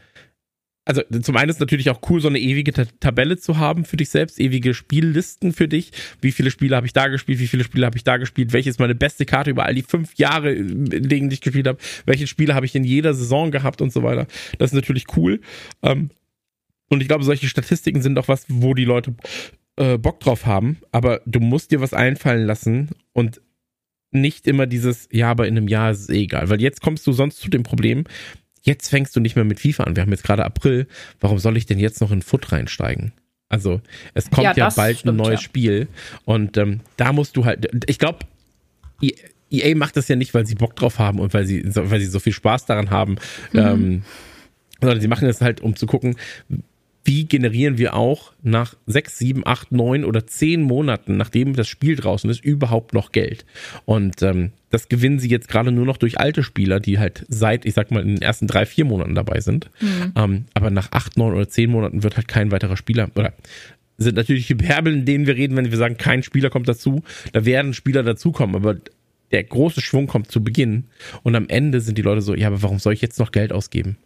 also 0.86 1.02
zum 1.22 1.36
einen 1.36 1.50
ist 1.50 1.60
natürlich 1.60 1.90
auch 1.90 2.00
cool, 2.10 2.22
so 2.22 2.28
eine 2.28 2.40
ewige 2.40 2.72
Tabelle 2.72 3.38
zu 3.38 3.58
haben 3.58 3.86
für 3.86 3.98
dich 3.98 4.10
selbst, 4.10 4.40
ewige 4.40 4.76
Spiellisten 4.76 5.52
für 5.52 5.68
dich. 5.68 5.92
Wie 6.22 6.32
viele 6.32 6.52
Spiele 6.52 6.76
habe 6.76 6.86
ich 6.86 6.94
da 6.94 7.08
gespielt, 7.08 7.40
wie 7.40 7.48
viele 7.48 7.64
Spiele 7.64 7.88
habe 7.88 7.98
ich 7.98 8.04
da 8.04 8.18
gespielt, 8.18 8.54
welche 8.54 8.70
ist 8.70 8.80
meine 8.80 8.94
beste 8.94 9.26
Karte 9.26 9.50
über 9.50 9.66
all 9.66 9.74
die 9.74 9.82
fünf 9.82 10.14
Jahre, 10.16 10.54
in 10.54 11.10
denen 11.10 11.32
ich 11.32 11.42
gespielt 11.42 11.68
habe, 11.68 11.80
welche 12.06 12.28
Spiele 12.28 12.54
habe 12.54 12.68
ich 12.68 12.76
in 12.76 12.84
jeder 12.84 13.16
Saison 13.16 13.50
gehabt 13.50 13.82
und 13.82 13.92
so 13.92 14.04
weiter. 14.04 14.28
Das 14.60 14.72
ist 14.72 14.76
natürlich 14.76 15.06
cool. 15.18 15.42
Ähm, 15.82 16.12
und 16.90 17.02
ich 17.02 17.08
glaube, 17.08 17.24
solche 17.24 17.48
Statistiken 17.48 18.04
sind 18.04 18.18
auch 18.20 18.28
was, 18.28 18.46
wo 18.48 18.76
die 18.76 18.86
Leute 18.86 19.16
äh, 19.78 19.98
Bock 19.98 20.20
drauf 20.20 20.46
haben. 20.46 20.78
Aber 20.92 21.22
du 21.26 21.40
musst 21.40 21.72
dir 21.72 21.82
was 21.82 21.94
einfallen 21.94 22.46
lassen 22.46 22.90
und 23.12 23.42
nicht 24.12 24.48
immer 24.48 24.68
dieses, 24.68 25.10
ja, 25.12 25.32
aber 25.32 25.48
in 25.48 25.58
einem 25.58 25.68
Jahr 25.68 25.92
ist 25.92 26.02
es 26.02 26.10
eh 26.10 26.24
egal. 26.24 26.50
Weil 26.50 26.62
jetzt 26.62 26.82
kommst 26.82 27.06
du 27.08 27.12
sonst 27.12 27.38
zu 27.38 27.50
dem 27.50 27.64
Problem, 27.64 28.06
jetzt 28.66 28.90
fängst 28.90 29.16
du 29.16 29.20
nicht 29.20 29.36
mehr 29.36 29.46
mit 29.46 29.60
FIFA 29.60 29.86
an. 29.86 29.96
Wir 29.96 30.02
haben 30.02 30.12
jetzt 30.12 30.24
gerade 30.24 30.44
April. 30.44 30.88
Warum 31.20 31.40
soll 31.40 31.56
ich 31.58 31.66
denn 31.66 31.80
jetzt 31.80 32.02
noch 32.02 32.12
in 32.12 32.22
Foot 32.22 32.52
reinsteigen? 32.52 33.14
Also, 33.48 33.80
es 34.16 34.30
kommt 34.32 34.44
ja, 34.44 34.54
ja 34.56 34.70
bald 34.70 35.00
stimmt, 35.00 35.14
ein 35.14 35.18
neues 35.18 35.42
ja. 35.42 35.46
Spiel. 35.46 35.88
Und 36.26 36.58
ähm, 36.58 36.82
da 36.98 37.14
musst 37.14 37.38
du 37.38 37.46
halt, 37.46 37.70
ich 37.88 38.00
glaube, 38.00 38.20
EA 39.52 39.76
macht 39.76 39.98
das 39.98 40.08
ja 40.08 40.16
nicht, 40.16 40.34
weil 40.34 40.46
sie 40.46 40.56
Bock 40.56 40.76
drauf 40.76 41.00
haben 41.00 41.20
und 41.20 41.34
weil 41.34 41.46
sie, 41.46 41.64
weil 41.64 42.00
sie 42.00 42.08
so 42.08 42.20
viel 42.20 42.34
Spaß 42.34 42.66
daran 42.66 42.90
haben, 42.90 43.18
mhm. 43.54 43.60
ähm, 43.60 44.04
sondern 44.82 45.00
sie 45.00 45.08
machen 45.08 45.28
das 45.28 45.42
halt, 45.42 45.62
um 45.62 45.76
zu 45.76 45.86
gucken, 45.86 46.16
wie 47.06 47.26
generieren 47.26 47.78
wir 47.78 47.94
auch 47.94 48.34
nach 48.42 48.76
sechs, 48.88 49.18
sieben, 49.18 49.46
acht, 49.46 49.72
neun 49.72 50.04
oder 50.04 50.26
zehn 50.26 50.64
Monaten, 50.64 51.18
nachdem 51.18 51.54
das 51.54 51.68
Spiel 51.68 51.96
draußen 51.96 52.30
ist, 52.30 52.44
überhaupt 52.44 52.94
noch 52.94 53.12
Geld. 53.12 53.46
Und 53.86 54.24
ähm, 54.24 54.52
das 54.72 54.90
gewinnen 54.90 55.20
sie 55.20 55.30
jetzt 55.30 55.48
gerade 55.48 55.72
nur 55.72 55.86
noch 55.86 55.98
durch 55.98 56.20
alte 56.20 56.42
Spieler, 56.42 56.80
die 56.80 56.98
halt 56.98 57.24
seit, 57.30 57.66
ich 57.66 57.76
sag 57.76 57.92
mal, 57.92 58.02
in 58.02 58.16
den 58.16 58.22
ersten 58.22 58.48
drei, 58.48 58.66
vier 58.66 58.86
Monaten 58.86 59.14
dabei 59.14 59.40
sind. 59.40 59.70
Mhm. 59.80 60.14
Ähm, 60.16 60.46
aber 60.56 60.72
nach 60.72 60.92
acht, 60.92 61.16
neun 61.16 61.34
oder 61.34 61.48
zehn 61.48 61.70
Monaten 61.70 62.02
wird 62.02 62.18
halt 62.18 62.28
kein 62.28 62.52
weiterer 62.52 62.76
Spieler 62.76 63.10
oder 63.16 63.34
sind 63.98 64.16
natürlich 64.16 64.48
die 64.48 64.54
Hyperbeln, 64.56 65.00
in 65.00 65.06
denen 65.06 65.28
wir 65.28 65.36
reden, 65.36 65.56
wenn 65.56 65.72
wir 65.72 65.78
sagen, 65.78 65.98
kein 65.98 66.24
Spieler 66.24 66.50
kommt 66.50 66.68
dazu. 66.68 67.04
Da 67.32 67.46
werden 67.46 67.74
Spieler 67.74 68.04
dazukommen, 68.04 68.56
aber 68.56 68.78
der 69.32 69.44
große 69.44 69.82
Schwung 69.82 70.08
kommt 70.08 70.32
zu 70.32 70.44
Beginn 70.44 70.86
und 71.24 71.36
am 71.36 71.48
Ende 71.50 71.82
sind 71.82 71.98
die 71.98 72.02
Leute 72.02 72.22
so, 72.22 72.36
ja, 72.36 72.48
aber 72.48 72.62
warum 72.62 72.80
soll 72.80 72.94
ich 72.94 73.02
jetzt 73.02 73.20
noch 73.20 73.32
Geld 73.32 73.54
ausgeben? 73.54 73.98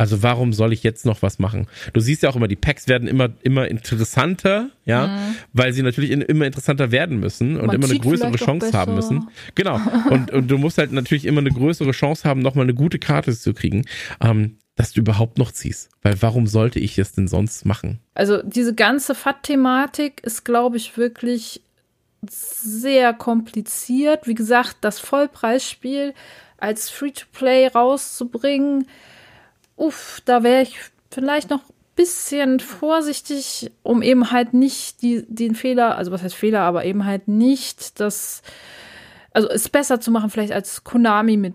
Also 0.00 0.22
warum 0.22 0.54
soll 0.54 0.72
ich 0.72 0.82
jetzt 0.82 1.04
noch 1.04 1.20
was 1.20 1.38
machen? 1.38 1.66
Du 1.92 2.00
siehst 2.00 2.22
ja 2.22 2.30
auch 2.30 2.36
immer, 2.36 2.48
die 2.48 2.56
Packs 2.56 2.88
werden 2.88 3.06
immer, 3.06 3.28
immer 3.42 3.68
interessanter, 3.68 4.70
ja, 4.86 5.08
mhm. 5.08 5.36
weil 5.52 5.74
sie 5.74 5.82
natürlich 5.82 6.10
in, 6.10 6.22
immer 6.22 6.46
interessanter 6.46 6.90
werden 6.90 7.20
müssen 7.20 7.60
und 7.60 7.66
Man 7.66 7.76
immer 7.76 7.90
eine 7.90 7.98
größere 7.98 8.34
Chance 8.36 8.72
haben 8.72 8.94
müssen. 8.94 9.28
Genau. 9.54 9.78
Und, 10.10 10.30
und 10.30 10.50
du 10.50 10.56
musst 10.56 10.78
halt 10.78 10.92
natürlich 10.92 11.26
immer 11.26 11.40
eine 11.40 11.50
größere 11.50 11.90
Chance 11.90 12.26
haben, 12.26 12.40
nochmal 12.40 12.64
eine 12.64 12.72
gute 12.72 12.98
Karte 12.98 13.36
zu 13.36 13.52
kriegen, 13.52 13.84
ähm, 14.22 14.56
dass 14.74 14.92
du 14.92 15.00
überhaupt 15.00 15.36
noch 15.36 15.52
ziehst. 15.52 15.90
Weil 16.00 16.20
warum 16.22 16.46
sollte 16.46 16.80
ich 16.80 16.98
es 16.98 17.12
denn 17.12 17.28
sonst 17.28 17.66
machen? 17.66 18.00
Also 18.14 18.42
diese 18.42 18.74
ganze 18.74 19.14
FAT-Thematik 19.14 20.22
ist, 20.24 20.44
glaube 20.44 20.78
ich, 20.78 20.96
wirklich 20.96 21.60
sehr 22.26 23.12
kompliziert. 23.12 24.26
Wie 24.26 24.34
gesagt, 24.34 24.78
das 24.80 24.98
Vollpreisspiel 24.98 26.14
als 26.56 26.88
Free-to-Play 26.88 27.68
rauszubringen, 27.68 28.86
uff, 29.80 30.20
da 30.24 30.42
wäre 30.42 30.62
ich 30.62 30.76
vielleicht 31.10 31.50
noch 31.50 31.60
ein 31.60 31.74
bisschen 31.96 32.60
vorsichtig, 32.60 33.72
um 33.82 34.02
eben 34.02 34.30
halt 34.30 34.54
nicht 34.54 35.02
die, 35.02 35.24
den 35.26 35.54
Fehler, 35.54 35.96
also 35.96 36.12
was 36.12 36.22
heißt 36.22 36.34
Fehler, 36.34 36.60
aber 36.60 36.84
eben 36.84 37.04
halt 37.04 37.28
nicht 37.28 37.98
das, 37.98 38.42
also 39.32 39.48
es 39.48 39.68
besser 39.68 40.00
zu 40.00 40.10
machen, 40.10 40.30
vielleicht 40.30 40.52
als 40.52 40.84
Konami 40.84 41.36
mit 41.36 41.54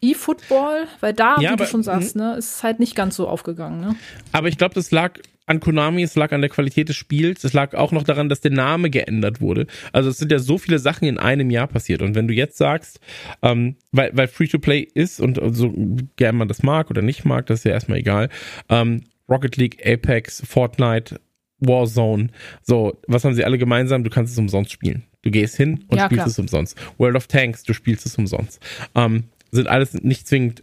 E-Football, 0.00 0.86
weil 1.00 1.12
da, 1.12 1.34
ja, 1.36 1.40
wie 1.40 1.46
aber, 1.48 1.64
du 1.64 1.66
schon 1.66 1.82
sagst, 1.82 2.16
ne, 2.16 2.36
ist 2.36 2.62
halt 2.62 2.80
nicht 2.80 2.94
ganz 2.94 3.16
so 3.16 3.28
aufgegangen. 3.28 3.80
Ne? 3.80 3.96
Aber 4.32 4.48
ich 4.48 4.58
glaube, 4.58 4.74
das 4.74 4.90
lag 4.90 5.18
an 5.46 5.60
Konami, 5.60 6.02
es 6.02 6.16
lag 6.16 6.32
an 6.32 6.40
der 6.40 6.50
Qualität 6.50 6.88
des 6.88 6.96
Spiels, 6.96 7.44
es 7.44 7.52
lag 7.52 7.74
auch 7.74 7.92
noch 7.92 8.02
daran, 8.02 8.28
dass 8.28 8.40
der 8.40 8.50
Name 8.50 8.90
geändert 8.90 9.40
wurde. 9.40 9.66
Also 9.92 10.10
es 10.10 10.18
sind 10.18 10.32
ja 10.32 10.38
so 10.38 10.58
viele 10.58 10.78
Sachen 10.78 11.06
in 11.06 11.18
einem 11.18 11.50
Jahr 11.50 11.68
passiert. 11.68 12.02
Und 12.02 12.14
wenn 12.14 12.28
du 12.28 12.34
jetzt 12.34 12.58
sagst, 12.58 13.00
ähm, 13.42 13.76
weil, 13.92 14.10
weil 14.14 14.28
Free-to-Play 14.28 14.80
ist 14.94 15.20
und 15.20 15.38
so 15.56 15.72
gern 16.16 16.36
man 16.36 16.48
das 16.48 16.62
mag 16.62 16.90
oder 16.90 17.02
nicht 17.02 17.24
mag, 17.24 17.46
das 17.46 17.60
ist 17.60 17.64
ja 17.64 17.72
erstmal 17.72 17.98
egal. 17.98 18.28
Ähm, 18.68 19.04
Rocket 19.28 19.56
League, 19.56 19.86
Apex, 19.86 20.42
Fortnite, 20.46 21.20
Warzone. 21.60 22.28
So, 22.62 22.98
was 23.06 23.24
haben 23.24 23.34
sie 23.34 23.44
alle 23.44 23.58
gemeinsam? 23.58 24.04
Du 24.04 24.10
kannst 24.10 24.32
es 24.32 24.38
umsonst 24.38 24.72
spielen. 24.72 25.04
Du 25.22 25.30
gehst 25.30 25.56
hin 25.56 25.84
und 25.88 25.98
ja, 25.98 26.04
spielst 26.04 26.24
klar. 26.24 26.28
es 26.28 26.38
umsonst. 26.38 26.78
World 26.98 27.16
of 27.16 27.26
Tanks, 27.26 27.64
du 27.64 27.72
spielst 27.72 28.06
es 28.06 28.16
umsonst. 28.16 28.60
Ähm, 28.94 29.24
sind 29.50 29.68
alles 29.68 29.94
nicht 29.94 30.26
zwingend 30.28 30.62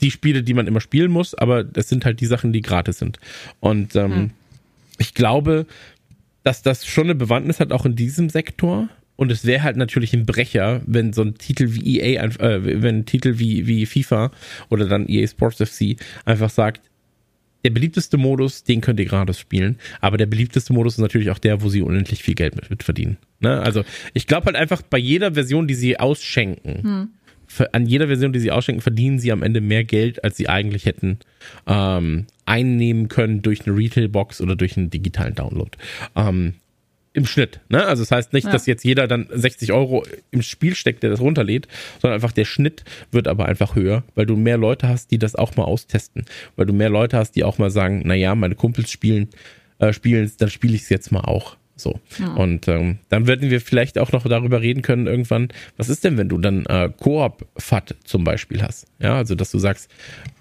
die 0.00 0.10
Spiele, 0.10 0.42
die 0.42 0.54
man 0.54 0.66
immer 0.66 0.80
spielen 0.80 1.10
muss, 1.10 1.34
aber 1.34 1.64
das 1.64 1.88
sind 1.88 2.04
halt 2.04 2.20
die 2.20 2.26
Sachen, 2.26 2.52
die 2.52 2.62
gratis 2.62 2.98
sind. 2.98 3.18
Und 3.60 3.94
ähm, 3.96 4.14
hm. 4.14 4.30
ich 4.98 5.14
glaube, 5.14 5.66
dass 6.42 6.62
das 6.62 6.86
schon 6.86 7.04
eine 7.04 7.14
Bewandtnis 7.14 7.60
hat, 7.60 7.72
auch 7.72 7.86
in 7.86 7.96
diesem 7.96 8.28
Sektor. 8.28 8.88
Und 9.16 9.32
es 9.32 9.46
wäre 9.46 9.62
halt 9.62 9.76
natürlich 9.76 10.12
ein 10.12 10.26
Brecher, 10.26 10.82
wenn 10.86 11.12
so 11.12 11.22
ein 11.22 11.36
Titel 11.36 11.68
wie 11.70 12.00
EA, 12.00 12.24
äh, 12.24 12.82
wenn 12.82 12.98
ein 12.98 13.06
Titel 13.06 13.38
wie, 13.38 13.66
wie 13.66 13.86
FIFA 13.86 14.30
oder 14.68 14.86
dann 14.86 15.08
EA 15.08 15.26
Sports 15.26 15.56
FC 15.56 15.96
einfach 16.24 16.50
sagt, 16.50 16.82
der 17.64 17.70
beliebteste 17.70 18.16
Modus, 18.16 18.62
den 18.62 18.80
könnt 18.80 19.00
ihr 19.00 19.06
gratis 19.06 19.40
spielen, 19.40 19.78
aber 20.00 20.18
der 20.18 20.26
beliebteste 20.26 20.72
Modus 20.72 20.94
ist 20.94 21.00
natürlich 21.00 21.30
auch 21.30 21.38
der, 21.38 21.62
wo 21.62 21.68
sie 21.68 21.82
unendlich 21.82 22.22
viel 22.22 22.34
Geld 22.34 22.54
mit, 22.54 22.70
mit 22.70 22.84
verdienen. 22.84 23.16
Ne? 23.40 23.60
Also 23.60 23.84
ich 24.14 24.28
glaube 24.28 24.46
halt 24.46 24.56
einfach 24.56 24.82
bei 24.82 24.98
jeder 24.98 25.32
Version, 25.32 25.66
die 25.66 25.74
sie 25.74 25.98
ausschenken, 25.98 26.82
hm 26.82 27.08
an 27.72 27.86
jeder 27.86 28.06
Version, 28.06 28.32
die 28.32 28.40
sie 28.40 28.50
ausschenken, 28.50 28.82
verdienen 28.82 29.18
sie 29.18 29.32
am 29.32 29.42
Ende 29.42 29.60
mehr 29.60 29.84
Geld, 29.84 30.22
als 30.24 30.36
sie 30.36 30.48
eigentlich 30.48 30.86
hätten 30.86 31.18
ähm, 31.66 32.26
einnehmen 32.44 33.08
können 33.08 33.42
durch 33.42 33.66
eine 33.66 33.76
Retail-Box 33.76 34.40
oder 34.40 34.56
durch 34.56 34.76
einen 34.76 34.90
digitalen 34.90 35.34
Download. 35.34 35.70
Ähm, 36.14 36.54
Im 37.12 37.26
Schnitt. 37.26 37.60
Ne? 37.68 37.84
Also 37.84 38.02
das 38.02 38.10
heißt 38.10 38.32
nicht, 38.32 38.46
ja. 38.46 38.52
dass 38.52 38.66
jetzt 38.66 38.84
jeder 38.84 39.08
dann 39.08 39.26
60 39.30 39.72
Euro 39.72 40.04
im 40.30 40.42
Spiel 40.42 40.74
steckt, 40.74 41.02
der 41.02 41.10
das 41.10 41.20
runterlädt, 41.20 41.66
sondern 42.00 42.16
einfach 42.16 42.32
der 42.32 42.44
Schnitt 42.44 42.84
wird 43.10 43.28
aber 43.28 43.46
einfach 43.46 43.74
höher, 43.74 44.04
weil 44.14 44.26
du 44.26 44.36
mehr 44.36 44.58
Leute 44.58 44.88
hast, 44.88 45.10
die 45.10 45.18
das 45.18 45.34
auch 45.34 45.56
mal 45.56 45.64
austesten. 45.64 46.24
Weil 46.56 46.66
du 46.66 46.72
mehr 46.72 46.90
Leute 46.90 47.16
hast, 47.16 47.32
die 47.32 47.44
auch 47.44 47.58
mal 47.58 47.70
sagen, 47.70 48.02
naja, 48.06 48.34
meine 48.34 48.54
Kumpels 48.54 48.90
spielen, 48.90 49.28
äh, 49.78 49.92
spielen, 49.92 50.30
dann 50.38 50.50
spiele 50.50 50.74
ich 50.74 50.82
es 50.82 50.88
jetzt 50.88 51.10
mal 51.10 51.20
auch. 51.20 51.56
So. 51.76 52.00
Ja. 52.18 52.32
Und 52.34 52.68
ähm, 52.68 52.98
dann 53.10 53.26
würden 53.26 53.50
wir 53.50 53.60
vielleicht 53.60 53.98
auch 53.98 54.10
noch 54.12 54.26
darüber 54.26 54.62
reden 54.62 54.82
können 54.82 55.06
irgendwann, 55.06 55.48
was 55.76 55.88
ist 55.88 56.04
denn, 56.04 56.16
wenn 56.16 56.28
du 56.28 56.38
dann 56.38 56.64
äh, 56.66 56.90
Koop-FAT 56.98 57.96
zum 58.04 58.24
Beispiel 58.24 58.62
hast? 58.62 58.86
Ja, 58.98 59.16
also 59.16 59.34
dass 59.34 59.50
du 59.50 59.58
sagst, 59.58 59.90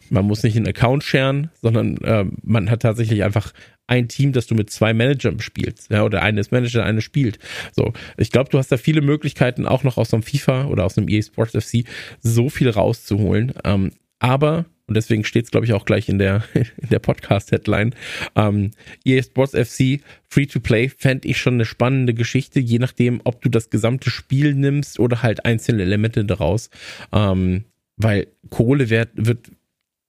man 0.10 0.26
muss 0.26 0.44
nicht 0.44 0.56
einen 0.56 0.68
Account 0.68 1.04
sharen, 1.04 1.50
sondern 1.62 1.98
äh, 1.98 2.26
man 2.44 2.70
hat 2.70 2.82
tatsächlich 2.82 3.24
einfach 3.24 3.52
ein 3.88 4.08
Team, 4.08 4.32
das 4.32 4.48
du 4.48 4.56
mit 4.56 4.70
zwei 4.70 4.94
Managern 4.94 5.40
spielst, 5.40 5.92
ja, 5.92 6.04
oder 6.04 6.24
eine 6.24 6.42
ist 6.42 6.52
Manager, 6.52 6.84
eine 6.84 7.02
spielt. 7.02 7.38
So, 7.76 7.94
ich 8.18 8.32
glaube, 8.32 8.50
du 8.50 8.58
hast 8.58 8.72
da 8.72 8.78
viele 8.78 9.02
Möglichkeiten, 9.02 9.68
auch 9.68 9.84
noch 9.84 9.98
aus 9.98 10.14
einem 10.14 10.24
FIFA 10.24 10.66
oder 10.66 10.86
aus 10.86 10.98
einem 10.98 11.08
EA 11.08 11.22
Sports 11.22 11.52
FC 11.52 11.86
so 12.22 12.50
viel 12.50 12.70
rauszuholen. 12.70 13.54
Ähm, 13.64 13.92
aber 14.20 14.66
und 14.88 14.96
deswegen 14.96 15.24
steht 15.24 15.46
es, 15.46 15.52
glaube 15.52 15.66
ich, 15.66 15.74
auch 15.74 15.86
gleich 15.86 16.10
in 16.10 16.20
der, 16.20 16.44
in 16.54 16.90
der 16.90 17.00
Podcast-Headline. 17.00 17.96
Ähm, 18.36 18.72
EA 19.04 19.24
Sports 19.24 19.54
FC 19.54 20.02
Free-to-Play 20.30 20.90
fände 20.90 21.28
ich 21.28 21.40
schon 21.40 21.56
eine 21.56 21.66
spannende 21.66 22.14
Geschichte, 22.14 22.60
je 22.60 22.80
nachdem, 22.80 23.22
ob 23.24 23.42
du 23.42 23.50
das 23.50 23.70
gesamte 23.70 24.10
Spiel 24.10 24.54
nimmst 24.54 25.00
oder 25.00 25.24
halt 25.24 25.46
einzelne 25.46 25.84
Elemente 25.84 26.24
daraus. 26.26 26.70
Ähm, 27.12 27.66
weil 27.98 28.28
Kohle 28.50 28.90
wird, 28.90 29.10
wird 29.16 29.52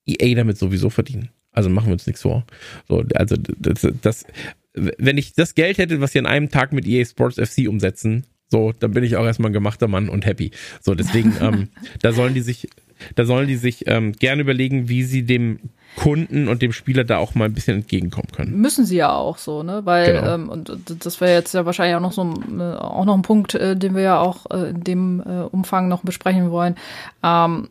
EA 0.07 0.35
damit 0.35 0.59
sowieso 0.59 0.91
verdienen. 0.91 1.31
Also 1.53 1.71
machen 1.71 1.87
wir 1.87 1.95
uns 1.95 2.07
nichts 2.07 2.23
vor. 2.23 2.45
So, 2.87 3.05
also 3.15 3.37
das, 3.37 3.87
das, 4.03 4.27
wenn 4.75 5.17
ich 5.17 5.33
das 5.33 5.55
Geld 5.55 5.79
hätte, 5.79 6.01
was 6.01 6.13
sie 6.13 6.19
an 6.19 6.27
einem 6.27 6.51
Tag 6.51 6.73
mit 6.73 6.87
EA 6.87 7.05
Sports 7.05 7.37
FC 7.37 7.69
umsetzen, 7.69 8.27
so, 8.49 8.73
dann 8.73 8.93
bin 8.93 9.03
ich 9.03 9.17
auch 9.17 9.25
erstmal 9.25 9.51
ein 9.51 9.55
gemachter 9.55 9.89
Mann 9.89 10.09
und 10.09 10.27
happy. 10.27 10.51
So, 10.81 10.95
deswegen, 10.95 11.35
ähm, 11.41 11.69
da 12.03 12.13
sollen 12.13 12.35
die 12.35 12.43
sich, 12.43 12.69
da 13.15 13.25
sollen 13.25 13.49
die 13.49 13.57
sich 13.57 13.87
ähm, 13.87 14.13
gerne 14.13 14.43
überlegen, 14.43 14.89
wie 14.89 15.03
sie 15.03 15.25
dem 15.25 15.59
Kunden 15.97 16.49
und 16.49 16.63
dem 16.63 16.73
Spieler 16.73 17.05
da 17.05 17.19
auch 17.19 17.35
mal 17.35 17.47
ein 17.47 17.55
bisschen 17.55 17.79
entgegenkommen 17.79 18.29
können. 18.31 18.61
Müssen 18.61 18.85
sie 18.85 18.97
ja 18.97 19.15
auch 19.15 19.39
so, 19.39 19.63
ne? 19.63 19.83
Weil, 19.85 20.15
genau. 20.15 20.35
ähm, 20.35 20.49
und 20.49 20.73
das 21.05 21.21
wäre 21.21 21.33
jetzt 21.33 21.55
ja 21.55 21.65
wahrscheinlich 21.65 21.97
auch 21.97 22.01
noch 22.01 22.13
so 22.13 22.25
ein, 22.25 22.61
äh, 22.61 22.75
auch 22.75 23.05
noch 23.05 23.15
ein 23.15 23.23
Punkt, 23.23 23.55
äh, 23.55 23.77
den 23.77 23.95
wir 23.95 24.03
ja 24.03 24.19
auch 24.19 24.47
äh, 24.51 24.71
in 24.71 24.85
dem 24.85 25.21
äh, 25.21 25.43
Umfang 25.43 25.89
noch 25.89 26.03
besprechen 26.03 26.51
wollen. 26.51 26.77
Ähm, 27.23 27.69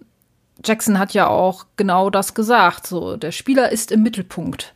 Jackson 0.63 0.97
hat 0.97 1.13
ja 1.13 1.27
auch 1.27 1.65
genau 1.77 2.09
das 2.09 2.33
gesagt. 2.33 2.87
So, 2.87 3.17
der 3.17 3.31
Spieler 3.31 3.71
ist 3.71 3.91
im 3.91 4.01
Mittelpunkt. 4.01 4.73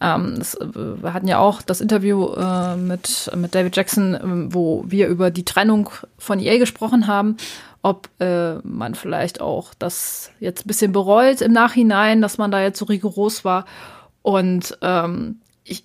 Ähm, 0.00 0.34
das, 0.38 0.54
äh, 0.54 0.66
wir 0.74 1.12
hatten 1.14 1.28
ja 1.28 1.38
auch 1.38 1.62
das 1.62 1.80
Interview 1.80 2.32
äh, 2.34 2.76
mit, 2.76 3.30
mit 3.36 3.54
David 3.54 3.76
Jackson, 3.76 4.14
äh, 4.14 4.54
wo 4.54 4.84
wir 4.86 5.08
über 5.08 5.30
die 5.30 5.44
Trennung 5.44 5.90
von 6.18 6.38
EA 6.38 6.58
gesprochen 6.58 7.06
haben, 7.06 7.36
ob 7.82 8.08
äh, 8.20 8.54
man 8.62 8.94
vielleicht 8.94 9.40
auch 9.40 9.74
das 9.74 10.30
jetzt 10.38 10.64
ein 10.64 10.68
bisschen 10.68 10.92
bereut 10.92 11.40
im 11.40 11.52
Nachhinein, 11.52 12.22
dass 12.22 12.38
man 12.38 12.50
da 12.50 12.62
jetzt 12.62 12.78
so 12.78 12.84
rigoros 12.84 13.44
war. 13.44 13.66
Und 14.22 14.78
ähm, 14.82 15.40
ich, 15.64 15.84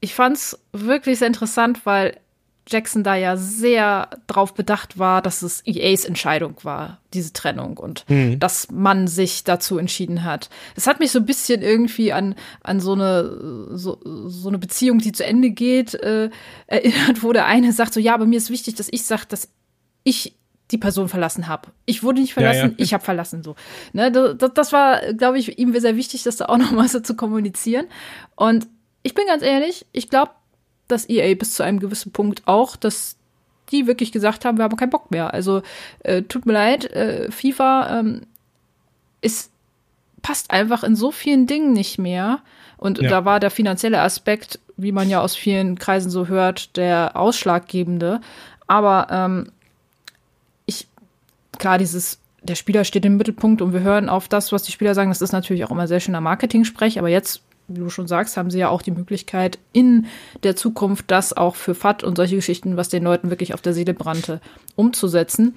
ich 0.00 0.14
fand 0.14 0.36
es 0.36 0.58
wirklich 0.72 1.18
sehr 1.18 1.26
interessant, 1.26 1.84
weil 1.84 2.16
Jackson 2.68 3.02
da 3.02 3.16
ja 3.16 3.36
sehr 3.36 4.08
drauf 4.28 4.54
bedacht 4.54 4.98
war, 4.98 5.20
dass 5.20 5.42
es 5.42 5.66
EAs 5.66 6.04
Entscheidung 6.04 6.54
war, 6.62 7.00
diese 7.12 7.32
Trennung 7.32 7.76
und 7.76 8.08
mhm. 8.08 8.38
dass 8.38 8.70
man 8.70 9.08
sich 9.08 9.42
dazu 9.42 9.78
entschieden 9.78 10.22
hat. 10.22 10.48
Es 10.76 10.86
hat 10.86 11.00
mich 11.00 11.10
so 11.10 11.18
ein 11.18 11.26
bisschen 11.26 11.60
irgendwie 11.60 12.12
an, 12.12 12.36
an 12.62 12.78
so 12.78 12.92
eine, 12.92 13.76
so, 13.76 13.98
so 14.28 14.48
eine 14.48 14.58
Beziehung, 14.58 14.98
die 14.98 15.10
zu 15.10 15.26
Ende 15.26 15.50
geht, 15.50 15.94
äh, 15.94 16.30
erinnert, 16.68 17.24
wo 17.24 17.32
der 17.32 17.46
eine 17.46 17.72
sagt 17.72 17.94
so, 17.94 18.00
ja, 18.00 18.14
aber 18.14 18.26
mir 18.26 18.38
ist 18.38 18.50
wichtig, 18.50 18.76
dass 18.76 18.88
ich 18.90 19.04
sage, 19.04 19.26
dass 19.28 19.48
ich 20.04 20.36
die 20.72 20.78
Person 20.78 21.08
verlassen 21.08 21.46
habe. 21.46 21.68
Ich 21.86 22.02
wurde 22.02 22.20
nicht 22.20 22.34
verlassen, 22.34 22.60
ja, 22.60 22.68
ja. 22.68 22.74
ich 22.78 22.94
habe 22.94 23.04
verlassen 23.04 23.42
so. 23.42 23.54
Ne, 23.92 24.10
das, 24.10 24.52
das 24.54 24.72
war, 24.72 25.12
glaube 25.12 25.38
ich, 25.38 25.58
ihm 25.58 25.78
sehr 25.78 25.96
wichtig, 25.96 26.22
das 26.22 26.36
da 26.36 26.46
auch 26.46 26.58
nochmal 26.58 26.88
so 26.88 27.00
zu 27.00 27.14
kommunizieren. 27.14 27.86
Und 28.34 28.66
ich 29.02 29.14
bin 29.14 29.26
ganz 29.26 29.42
ehrlich, 29.42 29.86
ich 29.92 30.08
glaube, 30.08 30.32
dass 30.88 31.08
EA 31.08 31.34
bis 31.34 31.54
zu 31.54 31.62
einem 31.62 31.78
gewissen 31.78 32.12
Punkt 32.12 32.42
auch, 32.46 32.76
dass 32.76 33.16
die 33.70 33.86
wirklich 33.86 34.12
gesagt 34.12 34.44
haben, 34.44 34.58
wir 34.58 34.64
haben 34.64 34.76
keinen 34.76 34.90
Bock 34.90 35.10
mehr. 35.10 35.32
Also 35.32 35.62
äh, 36.00 36.22
tut 36.22 36.46
mir 36.46 36.52
leid, 36.52 36.84
äh, 36.90 37.30
FIFA 37.30 38.00
ähm, 38.00 38.22
ist 39.20 39.52
passt 40.22 40.52
einfach 40.52 40.84
in 40.84 40.96
so 40.96 41.10
vielen 41.10 41.46
Dingen 41.46 41.72
nicht 41.72 41.98
mehr. 41.98 42.40
Und 42.76 43.00
ja. 43.00 43.08
da 43.08 43.24
war 43.24 43.40
der 43.40 43.50
finanzielle 43.50 44.00
Aspekt, 44.00 44.60
wie 44.76 44.92
man 44.92 45.08
ja 45.08 45.20
aus 45.20 45.36
vielen 45.36 45.78
Kreisen 45.78 46.10
so 46.10 46.28
hört, 46.28 46.76
der 46.76 47.16
ausschlaggebende. 47.16 48.20
Aber 48.66 49.08
ähm, 49.10 49.52
klar, 51.58 51.78
dieses, 51.78 52.18
der 52.42 52.54
Spieler 52.54 52.84
steht 52.84 53.04
im 53.04 53.16
Mittelpunkt 53.16 53.62
und 53.62 53.72
wir 53.72 53.80
hören 53.80 54.08
auf 54.08 54.28
das, 54.28 54.52
was 54.52 54.62
die 54.62 54.72
Spieler 54.72 54.94
sagen. 54.94 55.10
Das 55.10 55.22
ist 55.22 55.32
natürlich 55.32 55.64
auch 55.64 55.70
immer 55.70 55.86
sehr 55.86 56.00
schöner 56.00 56.20
Marketing-Sprech, 56.20 56.98
aber 56.98 57.08
jetzt 57.08 57.42
wie 57.68 57.80
du 57.80 57.90
schon 57.90 58.08
sagst, 58.08 58.36
haben 58.36 58.50
sie 58.50 58.58
ja 58.58 58.68
auch 58.68 58.82
die 58.82 58.90
Möglichkeit 58.90 59.58
in 59.72 60.06
der 60.42 60.56
Zukunft 60.56 61.10
das 61.10 61.32
auch 61.32 61.54
für 61.54 61.74
FAT 61.74 62.04
und 62.04 62.16
solche 62.16 62.36
Geschichten, 62.36 62.76
was 62.76 62.88
den 62.88 63.04
Leuten 63.04 63.30
wirklich 63.30 63.54
auf 63.54 63.60
der 63.60 63.72
Seele 63.72 63.94
brannte, 63.94 64.40
umzusetzen. 64.76 65.54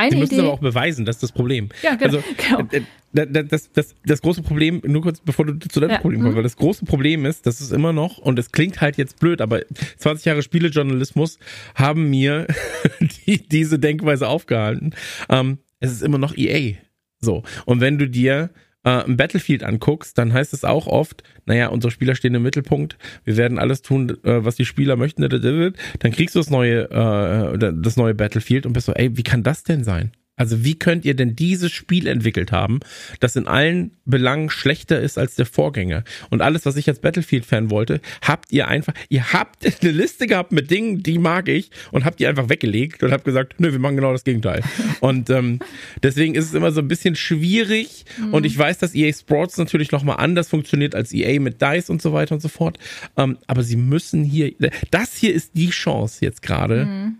Eine 0.00 0.12
sie 0.12 0.18
müssen 0.18 0.34
Idee, 0.34 0.42
aber 0.42 0.52
auch 0.52 0.60
beweisen, 0.60 1.04
das 1.04 1.16
ist 1.16 1.22
das 1.22 1.32
Problem. 1.32 1.68
Ja, 1.82 1.94
genau. 1.94 2.16
Also, 2.16 2.22
genau. 2.36 2.68
Äh, 2.72 2.82
äh, 3.12 3.44
das, 3.44 3.70
das, 3.72 3.94
das 4.04 4.22
große 4.22 4.42
Problem, 4.42 4.80
nur 4.86 5.02
kurz 5.02 5.20
bevor 5.20 5.46
du 5.46 5.58
zu 5.58 5.80
deinem 5.80 5.90
ja. 5.90 5.98
Problem 5.98 6.20
kommst, 6.20 6.32
mhm. 6.32 6.36
weil 6.36 6.42
das 6.42 6.56
große 6.56 6.84
Problem 6.84 7.26
ist, 7.26 7.46
das 7.46 7.60
ist 7.60 7.72
immer 7.72 7.92
noch, 7.92 8.18
und 8.18 8.38
es 8.38 8.52
klingt 8.52 8.80
halt 8.80 8.96
jetzt 8.96 9.20
blöd, 9.20 9.40
aber 9.40 9.60
20 9.98 10.24
Jahre 10.24 10.42
Spielejournalismus 10.42 11.38
haben 11.74 12.08
mir 12.08 12.46
die, 13.26 13.46
diese 13.46 13.78
Denkweise 13.78 14.28
aufgehalten. 14.28 14.94
Ähm, 15.28 15.58
es 15.80 15.92
ist 15.92 16.02
immer 16.02 16.18
noch 16.18 16.36
EA. 16.36 16.76
So. 17.20 17.42
Und 17.66 17.80
wenn 17.80 17.98
du 17.98 18.08
dir 18.08 18.50
äh, 18.84 19.02
Battlefield 19.06 19.62
anguckst, 19.62 20.16
dann 20.18 20.32
heißt 20.32 20.52
es 20.52 20.64
auch 20.64 20.86
oft, 20.86 21.22
naja, 21.46 21.68
unsere 21.68 21.90
Spieler 21.90 22.14
stehen 22.14 22.34
im 22.34 22.42
Mittelpunkt, 22.42 22.96
wir 23.24 23.36
werden 23.36 23.58
alles 23.58 23.82
tun, 23.82 24.10
äh, 24.24 24.44
was 24.44 24.56
die 24.56 24.64
Spieler 24.64 24.96
möchten, 24.96 25.22
dann 25.22 26.12
kriegst 26.12 26.34
du 26.34 26.38
das 26.38 26.50
neue, 26.50 26.90
äh, 26.90 27.72
das 27.74 27.96
neue 27.96 28.14
Battlefield 28.14 28.66
und 28.66 28.72
bist 28.72 28.86
so, 28.86 28.92
ey, 28.92 29.16
wie 29.16 29.22
kann 29.22 29.42
das 29.42 29.64
denn 29.64 29.84
sein? 29.84 30.12
Also 30.40 30.64
wie 30.64 30.74
könnt 30.74 31.04
ihr 31.04 31.12
denn 31.12 31.36
dieses 31.36 31.70
Spiel 31.70 32.06
entwickelt 32.06 32.50
haben, 32.50 32.80
das 33.20 33.36
in 33.36 33.46
allen 33.46 33.90
Belangen 34.06 34.48
schlechter 34.48 34.98
ist 34.98 35.18
als 35.18 35.34
der 35.34 35.44
Vorgänger? 35.44 36.02
Und 36.30 36.40
alles, 36.40 36.64
was 36.64 36.76
ich 36.76 36.88
als 36.88 37.00
Battlefield-Fan 37.00 37.70
wollte, 37.70 38.00
habt 38.22 38.50
ihr 38.50 38.66
einfach, 38.66 38.94
ihr 39.10 39.34
habt 39.34 39.66
eine 39.82 39.90
Liste 39.90 40.26
gehabt 40.26 40.50
mit 40.50 40.70
Dingen, 40.70 41.02
die 41.02 41.18
mag 41.18 41.50
ich 41.50 41.70
und 41.92 42.06
habt 42.06 42.22
ihr 42.22 42.30
einfach 42.30 42.48
weggelegt 42.48 43.02
und 43.02 43.12
habt 43.12 43.26
gesagt, 43.26 43.60
nö, 43.60 43.70
wir 43.70 43.78
machen 43.78 43.96
genau 43.96 44.12
das 44.12 44.24
Gegenteil. 44.24 44.62
und 45.00 45.28
ähm, 45.28 45.58
deswegen 46.02 46.34
ist 46.34 46.46
es 46.46 46.54
immer 46.54 46.72
so 46.72 46.80
ein 46.80 46.88
bisschen 46.88 47.16
schwierig 47.16 48.06
mhm. 48.18 48.32
und 48.32 48.46
ich 48.46 48.56
weiß, 48.56 48.78
dass 48.78 48.94
EA 48.94 49.12
Sports 49.12 49.58
natürlich 49.58 49.92
nochmal 49.92 50.16
anders 50.20 50.48
funktioniert 50.48 50.94
als 50.94 51.12
EA 51.12 51.38
mit 51.38 51.60
DICE 51.60 51.90
und 51.90 52.00
so 52.00 52.14
weiter 52.14 52.34
und 52.34 52.40
so 52.40 52.48
fort. 52.48 52.78
Ähm, 53.18 53.36
aber 53.46 53.62
sie 53.62 53.76
müssen 53.76 54.24
hier, 54.24 54.54
das 54.90 55.16
hier 55.16 55.34
ist 55.34 55.50
die 55.54 55.68
Chance 55.68 56.24
jetzt 56.24 56.40
gerade. 56.40 56.86
Mhm 56.86 57.18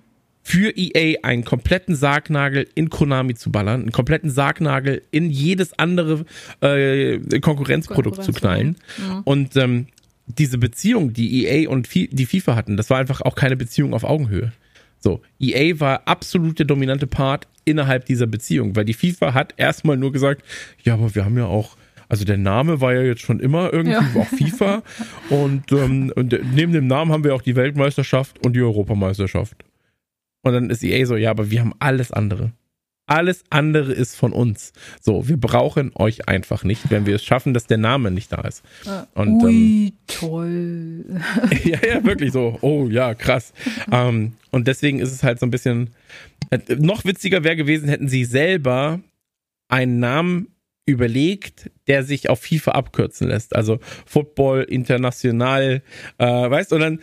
für 0.51 0.77
EA 0.77 1.21
einen 1.23 1.45
kompletten 1.45 1.95
Sargnagel 1.95 2.67
in 2.75 2.91
Konami 2.91 3.37
zu 3.37 3.53
ballern, 3.53 3.83
einen 3.83 3.93
kompletten 3.93 4.31
Sargnagel 4.31 5.03
in 5.13 5.31
jedes 5.31 5.79
andere 5.79 6.25
äh, 6.61 7.21
Konkurrenzprodukt 7.39 8.17
Konkurrenz, 8.17 8.27
zu 8.27 8.33
knallen. 8.33 8.77
Ja. 8.99 9.23
Und 9.25 9.57
ähm, 9.57 9.87
diese 10.27 10.59
Beziehung, 10.59 11.13
die 11.13 11.45
EA 11.47 11.71
und 11.71 11.89
die 11.95 12.27
FIFA 12.27 12.57
hatten, 12.57 12.77
das 12.77 12.91
war 12.91 12.99
einfach 12.99 13.21
auch 13.21 13.37
keine 13.37 13.57
Beziehung 13.57 13.95
auf 13.95 14.03
Augenhöhe. 14.03 14.53
So, 14.99 15.23
EA 15.39 15.79
war 15.79 16.03
absolut 16.07 16.59
der 16.59 16.67
dominante 16.67 17.07
Part 17.07 17.47
innerhalb 17.65 18.07
dieser 18.07 18.27
Beziehung, 18.27 18.75
weil 18.75 18.85
die 18.85 18.95
FIFA 18.95 19.35
hat 19.35 19.55
erstmal 19.57 19.97
nur 19.97 20.11
gesagt, 20.11 20.43
ja, 20.83 20.95
aber 20.95 21.15
wir 21.15 21.25
haben 21.25 21.39
ja 21.39 21.47
auch 21.47 21.77
also 22.09 22.25
der 22.25 22.39
Name 22.39 22.81
war 22.81 22.93
ja 22.93 23.03
jetzt 23.03 23.21
schon 23.21 23.39
immer 23.39 23.73
irgendwie 23.73 23.93
ja. 23.93 24.21
auch 24.21 24.27
FIFA 24.27 24.83
und, 25.31 25.71
ähm, 25.71 26.13
und 26.17 26.37
neben 26.57 26.73
dem 26.73 26.89
Namen 26.89 27.13
haben 27.13 27.23
wir 27.23 27.37
auch 27.37 27.43
die 27.43 27.55
Weltmeisterschaft 27.55 28.45
und 28.45 28.55
die 28.55 28.63
Europameisterschaft. 28.63 29.65
Und 30.43 30.53
dann 30.53 30.71
ist 30.71 30.83
EA 30.83 31.05
so, 31.07 31.17
ja, 31.17 31.31
aber 31.31 31.51
wir 31.51 31.61
haben 31.61 31.75
alles 31.79 32.13
andere. 32.13 32.53
Alles 33.07 33.43
andere 33.51 33.93
ist 33.93 34.15
von 34.15 34.33
uns. 34.33 34.73
So, 35.01 35.27
wir 35.27 35.37
brauchen 35.37 35.91
euch 35.97 36.29
einfach 36.29 36.63
nicht, 36.63 36.91
wenn 36.91 37.07
wir 37.07 37.17
es 37.17 37.25
schaffen, 37.25 37.55
dass 37.55 37.67
der 37.67 37.79
Name 37.79 38.13
nicht 38.13 38.31
da 38.31 38.43
ist. 38.43 38.63
Und, 39.15 39.43
Ui, 39.43 39.87
ähm, 39.87 39.93
toll. 40.07 41.05
ja, 41.65 41.79
ja, 41.85 42.05
wirklich 42.05 42.33
so. 42.33 42.57
Oh, 42.61 42.87
ja, 42.89 43.15
krass. 43.15 43.53
ähm, 43.93 44.35
und 44.53 44.69
deswegen 44.69 45.01
ist 45.01 45.13
es 45.13 45.25
halt 45.25 45.41
so 45.41 45.47
ein 45.47 45.51
bisschen, 45.51 45.91
äh, 46.51 46.61
noch 46.77 47.05
witziger 47.05 47.43
wäre 47.43 47.57
gewesen, 47.57 47.89
hätten 47.89 48.09
sie 48.09 48.25
selber 48.25 49.01
einen 49.69 49.99
Namen 49.99 50.47
überlegt, 50.87 51.71
der 51.89 52.05
sich 52.05 52.31
auf 52.31 52.41
FIFA 52.41 52.73
abkürzen 52.73 53.29
lässt. 53.29 53.57
Also 53.57 53.81
Football 54.07 54.63
International, 54.63 55.83
äh, 56.19 56.27
weißt 56.27 56.71
du, 56.71 56.77
und 56.77 56.83
dann 56.83 57.01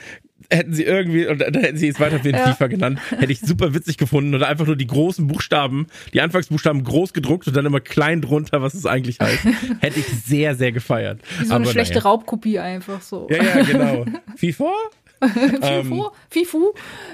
hätten 0.49 0.73
sie 0.73 0.83
irgendwie, 0.83 1.27
und 1.27 1.39
dann 1.39 1.53
hätten 1.55 1.77
sie 1.77 1.87
es 1.87 1.99
weiter 1.99 2.23
wie 2.23 2.31
ja. 2.31 2.53
FIFA 2.53 2.67
genannt, 2.67 2.99
hätte 3.09 3.31
ich 3.31 3.39
super 3.39 3.73
witzig 3.73 3.97
gefunden. 3.97 4.33
Oder 4.35 4.47
einfach 4.47 4.65
nur 4.65 4.75
die 4.75 4.87
großen 4.87 5.27
Buchstaben, 5.27 5.87
die 6.13 6.21
Anfangsbuchstaben 6.21 6.83
groß 6.83 7.13
gedruckt 7.13 7.47
und 7.47 7.55
dann 7.55 7.65
immer 7.65 7.79
klein 7.79 8.21
drunter, 8.21 8.61
was 8.61 8.73
es 8.73 8.85
eigentlich 8.85 9.19
heißt. 9.19 9.43
hätte 9.79 9.99
ich 9.99 10.07
sehr, 10.07 10.55
sehr 10.55 10.71
gefeiert. 10.71 11.21
Wie 11.39 11.45
so 11.45 11.53
eine 11.53 11.63
Aber 11.63 11.71
schlechte 11.71 11.95
naja. 11.95 12.09
Raubkopie 12.09 12.59
einfach 12.59 13.01
so. 13.01 13.27
Ja, 13.29 13.43
ja, 13.43 13.63
genau. 13.63 14.05
FIFA? 14.35 14.71
FIFU? 15.19 15.63
Ähm, 15.63 16.03
FIFU? 16.29 16.73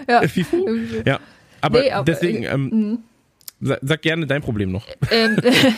Ja. 0.10 0.28
FIFU? 0.28 0.78
Ja. 1.06 1.20
Aber, 1.62 1.80
nee, 1.82 1.92
aber 1.92 2.04
deswegen, 2.04 2.44
äh, 2.44 2.54
ähm, 2.54 2.70
mhm. 2.70 3.00
Sag 3.82 4.02
gerne 4.02 4.28
dein 4.28 4.42
Problem 4.42 4.74
noch. 4.74 4.86
Ähm, 5.10 5.38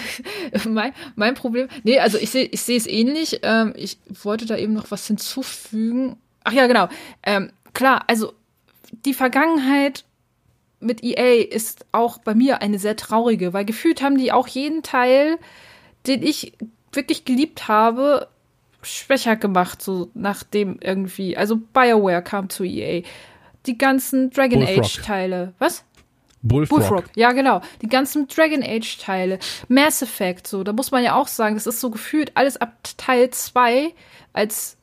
mein, 0.69 0.91
mein 1.15 1.35
Problem, 1.35 1.67
nee, 1.83 1.99
also 1.99 2.17
ich 2.17 2.31
sehe 2.31 2.45
ich 2.45 2.61
sehe 2.61 2.77
es 2.77 2.87
ähnlich. 2.87 3.41
Ähm, 3.43 3.73
ich 3.75 3.99
wollte 4.23 4.47
da 4.47 4.57
eben 4.57 4.73
noch 4.73 4.89
was 4.89 5.05
hinzufügen. 5.05 6.15
Ach 6.45 6.53
ja, 6.53 6.67
genau. 6.67 6.87
Ähm, 7.23 7.51
klar, 7.73 8.03
also 8.07 8.33
die 9.05 9.13
Vergangenheit 9.13 10.05
mit 10.79 11.03
EA 11.03 11.43
ist 11.43 11.85
auch 11.91 12.19
bei 12.19 12.35
mir 12.35 12.61
eine 12.61 12.79
sehr 12.79 12.95
traurige, 12.95 13.51
weil 13.51 13.65
gefühlt 13.65 14.01
haben 14.01 14.17
die 14.17 14.31
auch 14.31 14.47
jeden 14.47 14.83
Teil, 14.83 15.37
den 16.07 16.23
ich 16.23 16.53
wirklich 16.93 17.25
geliebt 17.25 17.67
habe, 17.67 18.29
schwächer 18.83 19.35
gemacht, 19.35 19.81
so 19.81 20.11
nachdem 20.13 20.77
irgendwie, 20.81 21.35
also 21.35 21.57
BioWare 21.57 22.21
kam 22.21 22.49
zu 22.49 22.63
EA. 22.63 23.01
Die 23.65 23.77
ganzen 23.77 24.29
Dragon 24.29 24.61
Age 24.61 25.01
Teile. 25.01 25.53
Was? 25.57 25.83
Bullfrog. 26.43 26.77
Bullfrog. 26.77 27.05
Ja, 27.15 27.31
genau. 27.31 27.61
Die 27.81 27.87
ganzen 27.87 28.27
Dragon 28.27 28.61
Age 28.61 28.99
Teile. 28.99 29.39
Mass 29.67 30.03
Effect, 30.03 30.45
so. 30.45 30.63
Da 30.63 30.73
muss 30.73 30.91
man 30.91 31.03
ja 31.03 31.15
auch 31.15 31.27
sagen, 31.27 31.55
das 31.55 31.65
ist 31.65 31.81
so 31.81 31.89
gefühlt 31.89 32.31
alles 32.35 32.57
ab 32.57 32.77
Teil 32.97 33.31
2 33.31 33.91
als 34.33 34.77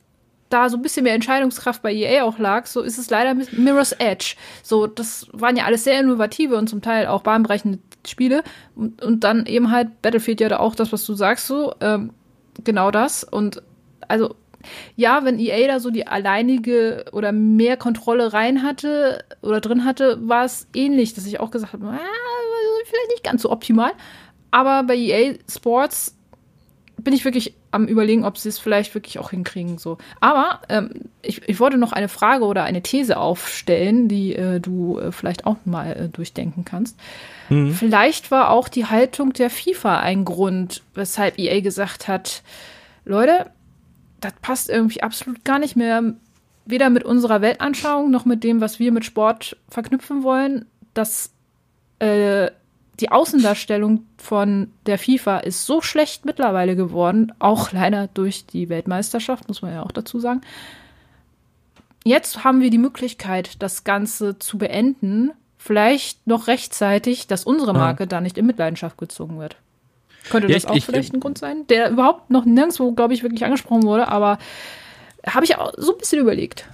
da 0.53 0.69
so 0.69 0.77
ein 0.77 0.81
bisschen 0.81 1.03
mehr 1.03 1.15
Entscheidungskraft 1.15 1.81
bei 1.81 1.93
EA 1.93 2.23
auch 2.23 2.37
lag, 2.37 2.67
so 2.67 2.81
ist 2.81 2.97
es 2.97 3.09
leider 3.09 3.33
mit 3.33 3.57
Mirror's 3.57 3.93
Edge. 3.93 4.35
So, 4.61 4.87
das 4.87 5.27
waren 5.31 5.57
ja 5.57 5.65
alles 5.65 5.83
sehr 5.83 5.99
innovative 5.99 6.55
und 6.55 6.69
zum 6.69 6.81
Teil 6.81 7.07
auch 7.07 7.23
bahnbrechende 7.23 7.79
Spiele. 8.07 8.43
Und, 8.75 9.01
und 9.01 9.23
dann 9.23 9.45
eben 9.45 9.71
halt 9.71 10.01
Battlefield 10.01 10.41
ja 10.41 10.49
da 10.49 10.59
auch 10.59 10.75
das, 10.75 10.91
was 10.91 11.05
du 11.05 11.13
sagst, 11.13 11.47
so, 11.47 11.73
ähm, 11.81 12.11
genau 12.63 12.91
das. 12.91 13.23
Und 13.23 13.63
also 14.07 14.35
ja, 14.95 15.25
wenn 15.25 15.39
EA 15.39 15.67
da 15.67 15.79
so 15.79 15.89
die 15.89 16.07
alleinige 16.07 17.05
oder 17.11 17.31
mehr 17.31 17.77
Kontrolle 17.77 18.33
rein 18.33 18.63
hatte 18.63 19.23
oder 19.41 19.59
drin 19.59 19.85
hatte, 19.85 20.17
war 20.27 20.45
es 20.45 20.67
ähnlich, 20.73 21.13
dass 21.13 21.25
ich 21.25 21.39
auch 21.39 21.51
gesagt 21.51 21.73
habe, 21.73 21.87
ah, 21.87 21.99
vielleicht 22.85 23.09
nicht 23.09 23.23
ganz 23.23 23.41
so 23.41 23.51
optimal. 23.51 23.91
Aber 24.51 24.83
bei 24.83 24.95
EA 24.95 25.35
Sports 25.49 26.15
bin 27.03 27.13
ich 27.13 27.25
wirklich 27.25 27.53
am 27.71 27.85
überlegen, 27.85 28.25
ob 28.25 28.37
sie 28.37 28.49
es 28.49 28.59
vielleicht 28.59 28.93
wirklich 28.95 29.19
auch 29.19 29.31
hinkriegen. 29.31 29.77
So. 29.77 29.97
Aber 30.19 30.61
ähm, 30.69 30.89
ich, 31.21 31.47
ich 31.47 31.59
wollte 31.59 31.77
noch 31.77 31.91
eine 31.91 32.07
Frage 32.07 32.45
oder 32.45 32.63
eine 32.63 32.81
These 32.81 33.17
aufstellen, 33.17 34.07
die 34.07 34.35
äh, 34.35 34.59
du 34.59 34.99
äh, 34.99 35.11
vielleicht 35.11 35.45
auch 35.45 35.57
mal 35.65 35.93
äh, 35.93 36.09
durchdenken 36.09 36.65
kannst. 36.65 36.97
Mhm. 37.49 37.73
Vielleicht 37.73 38.31
war 38.31 38.49
auch 38.49 38.69
die 38.69 38.85
Haltung 38.85 39.33
der 39.33 39.49
FIFA 39.49 39.99
ein 39.99 40.25
Grund, 40.25 40.83
weshalb 40.93 41.37
EA 41.37 41.59
gesagt 41.61 42.07
hat, 42.07 42.43
Leute, 43.05 43.51
das 44.21 44.33
passt 44.41 44.69
irgendwie 44.69 45.03
absolut 45.03 45.43
gar 45.43 45.59
nicht 45.59 45.75
mehr, 45.75 46.13
weder 46.65 46.89
mit 46.89 47.03
unserer 47.03 47.41
Weltanschauung 47.41 48.09
noch 48.09 48.25
mit 48.25 48.43
dem, 48.43 48.61
was 48.61 48.79
wir 48.79 48.91
mit 48.91 49.03
Sport 49.03 49.57
verknüpfen 49.67 50.23
wollen. 50.23 50.65
dass 50.93 51.31
äh, 51.99 52.51
die 52.99 53.11
Außendarstellung 53.11 54.05
von 54.17 54.71
der 54.85 54.99
FIFA 54.99 55.39
ist 55.39 55.65
so 55.65 55.81
schlecht 55.81 56.25
mittlerweile 56.25 56.75
geworden, 56.75 57.33
auch 57.39 57.71
leider 57.71 58.07
durch 58.07 58.45
die 58.45 58.69
Weltmeisterschaft, 58.69 59.47
muss 59.47 59.61
man 59.61 59.73
ja 59.73 59.83
auch 59.83 59.91
dazu 59.91 60.19
sagen. 60.19 60.41
Jetzt 62.03 62.43
haben 62.43 62.61
wir 62.61 62.69
die 62.69 62.77
Möglichkeit, 62.77 63.61
das 63.61 63.83
Ganze 63.83 64.37
zu 64.37 64.57
beenden, 64.57 65.31
vielleicht 65.57 66.27
noch 66.27 66.47
rechtzeitig, 66.47 67.27
dass 67.27 67.45
unsere 67.45 67.73
Marke 67.73 68.03
ja. 68.03 68.07
da 68.07 68.21
nicht 68.21 68.37
in 68.37 68.45
Mitleidenschaft 68.45 68.97
gezogen 68.97 69.39
wird. 69.39 69.55
Könnte 70.29 70.49
ja, 70.49 70.55
das 70.55 70.65
auch 70.65 70.75
ich, 70.75 70.85
vielleicht 70.85 71.09
ich, 71.09 71.13
ein 71.15 71.19
Grund 71.19 71.37
sein, 71.37 71.65
der 71.67 71.89
überhaupt 71.89 72.29
noch 72.29 72.45
nirgendwo, 72.45 72.91
glaube 72.91 73.13
ich, 73.13 73.23
wirklich 73.23 73.43
angesprochen 73.45 73.83
wurde, 73.83 74.07
aber 74.07 74.37
habe 75.25 75.45
ich 75.45 75.57
auch 75.57 75.73
so 75.77 75.93
ein 75.93 75.97
bisschen 75.97 76.19
überlegt. 76.19 76.67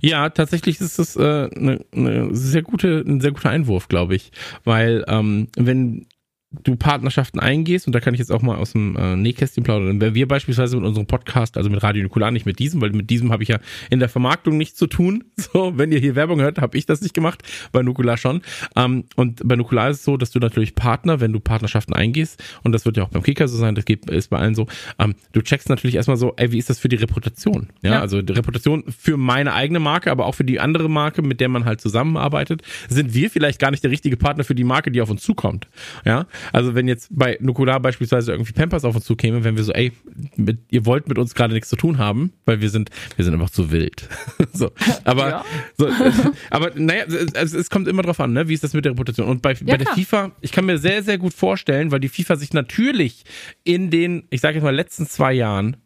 Ja, 0.00 0.28
tatsächlich 0.30 0.80
ist 0.80 0.98
das 0.98 1.16
äh, 1.16 1.48
ne 1.54 1.84
ne 1.92 2.28
sehr 2.32 2.62
gute, 2.62 3.04
ein 3.06 3.20
sehr 3.20 3.32
guter 3.32 3.50
Einwurf, 3.50 3.88
glaube 3.88 4.14
ich. 4.14 4.32
Weil 4.64 5.04
ähm, 5.08 5.48
wenn 5.56 6.06
du 6.52 6.74
Partnerschaften 6.74 7.38
eingehst, 7.38 7.86
und 7.86 7.94
da 7.94 8.00
kann 8.00 8.12
ich 8.12 8.18
jetzt 8.18 8.32
auch 8.32 8.42
mal 8.42 8.56
aus 8.56 8.72
dem 8.72 8.96
äh, 8.96 9.14
Nähkästchen 9.14 9.62
plaudern, 9.62 10.00
wenn 10.00 10.14
wir 10.14 10.26
beispielsweise 10.26 10.76
mit 10.76 10.84
unserem 10.84 11.06
Podcast, 11.06 11.56
also 11.56 11.70
mit 11.70 11.80
Radio 11.82 12.02
Nukular, 12.02 12.32
nicht 12.32 12.44
mit 12.44 12.58
diesem, 12.58 12.80
weil 12.80 12.90
mit 12.90 13.08
diesem 13.08 13.30
habe 13.30 13.44
ich 13.44 13.48
ja 13.48 13.60
in 13.88 14.00
der 14.00 14.08
Vermarktung 14.08 14.56
nichts 14.56 14.76
zu 14.76 14.86
tun. 14.86 15.24
So, 15.52 15.76
wenn 15.76 15.90
ihr 15.90 15.98
hier 15.98 16.14
Werbung 16.14 16.40
hört, 16.40 16.58
habe 16.58 16.76
ich 16.76 16.86
das 16.86 17.00
nicht 17.00 17.12
gemacht, 17.12 17.42
bei 17.72 17.82
Nukular 17.82 18.16
schon. 18.16 18.42
Ähm, 18.76 19.04
und 19.16 19.40
bei 19.44 19.56
Nukular 19.56 19.90
ist 19.90 19.98
es 19.98 20.04
so, 20.04 20.16
dass 20.16 20.30
du 20.30 20.38
natürlich 20.38 20.76
Partner, 20.76 21.18
wenn 21.20 21.32
du 21.32 21.40
Partnerschaften 21.40 21.92
eingehst, 21.92 22.40
und 22.62 22.70
das 22.72 22.84
wird 22.84 22.96
ja 22.96 23.02
auch 23.02 23.08
beim 23.08 23.22
Kicker 23.22 23.48
so 23.48 23.56
sein, 23.56 23.74
das 23.74 23.84
geht, 23.84 24.08
ist 24.10 24.28
bei 24.28 24.38
allen 24.38 24.54
so, 24.54 24.68
ähm, 24.98 25.14
du 25.32 25.40
checkst 25.40 25.68
natürlich 25.68 25.96
erstmal 25.96 26.18
so, 26.18 26.34
ey, 26.36 26.52
wie 26.52 26.58
ist 26.58 26.70
das 26.70 26.78
für 26.78 26.88
die 26.88 26.96
Reputation? 26.96 27.68
Ja, 27.82 27.92
ja, 27.94 28.00
also 28.00 28.22
die 28.22 28.32
Reputation 28.32 28.84
für 28.86 29.16
meine 29.16 29.54
eigene 29.54 29.80
Marke, 29.80 30.10
aber 30.10 30.26
auch 30.26 30.34
für 30.36 30.44
die 30.44 30.60
andere 30.60 30.88
Marke, 30.88 31.22
mit 31.22 31.40
der 31.40 31.48
man 31.48 31.64
halt 31.64 31.80
zusammenarbeitet, 31.80 32.62
sind 32.88 33.12
wir 33.14 33.30
vielleicht 33.30 33.58
gar 33.58 33.70
nicht 33.70 33.82
der 33.82 33.90
richtige 33.90 34.16
Partner 34.16 34.44
für 34.44 34.54
die 34.54 34.64
Marke, 34.64 34.92
die 34.92 35.00
auf 35.00 35.10
uns 35.10 35.22
zukommt. 35.22 35.68
Ja, 36.04 36.26
also 36.52 36.74
wenn 36.74 36.88
jetzt 36.88 37.08
bei 37.10 37.38
Nukular 37.40 37.80
beispielsweise 37.80 38.32
irgendwie 38.32 38.52
Pampers 38.52 38.84
auf 38.84 38.94
uns 38.94 39.04
zukäme, 39.04 39.44
wenn 39.44 39.56
wir 39.56 39.64
so, 39.64 39.72
ey, 39.72 39.92
mit, 40.36 40.58
ihr 40.70 40.86
wollt 40.86 41.08
mit 41.08 41.18
uns 41.18 41.34
gerade 41.34 41.54
nichts 41.54 41.68
zu 41.68 41.76
tun 41.76 41.98
haben, 41.98 42.32
weil 42.44 42.60
wir 42.60 42.70
sind, 42.70 42.90
wir 43.16 43.24
sind 43.24 43.34
einfach 43.34 43.50
zu 43.50 43.70
wild. 43.70 44.08
so, 44.52 44.70
aber, 45.04 45.28
ja. 45.28 45.44
so, 45.76 45.88
aber 46.50 46.72
naja, 46.74 47.04
es, 47.34 47.52
es 47.52 47.70
kommt 47.70 47.88
immer 47.88 48.02
drauf 48.02 48.20
an, 48.20 48.32
ne? 48.32 48.48
wie 48.48 48.54
ist 48.54 48.64
das 48.64 48.72
mit 48.72 48.84
der 48.84 48.92
Reputation? 48.92 49.26
Und 49.26 49.42
bei, 49.42 49.52
ja, 49.52 49.58
bei 49.64 49.76
der 49.76 49.94
FIFA, 49.94 50.32
ich 50.40 50.52
kann 50.52 50.66
mir 50.66 50.78
sehr, 50.78 51.02
sehr 51.02 51.18
gut 51.18 51.34
vorstellen, 51.34 51.90
weil 51.90 52.00
die 52.00 52.08
FIFA 52.08 52.36
sich 52.36 52.52
natürlich 52.52 53.24
in 53.64 53.90
den, 53.90 54.24
ich 54.30 54.40
sage 54.40 54.56
jetzt 54.56 54.64
mal, 54.64 54.74
letzten 54.74 55.06
zwei 55.06 55.32
Jahren 55.32 55.76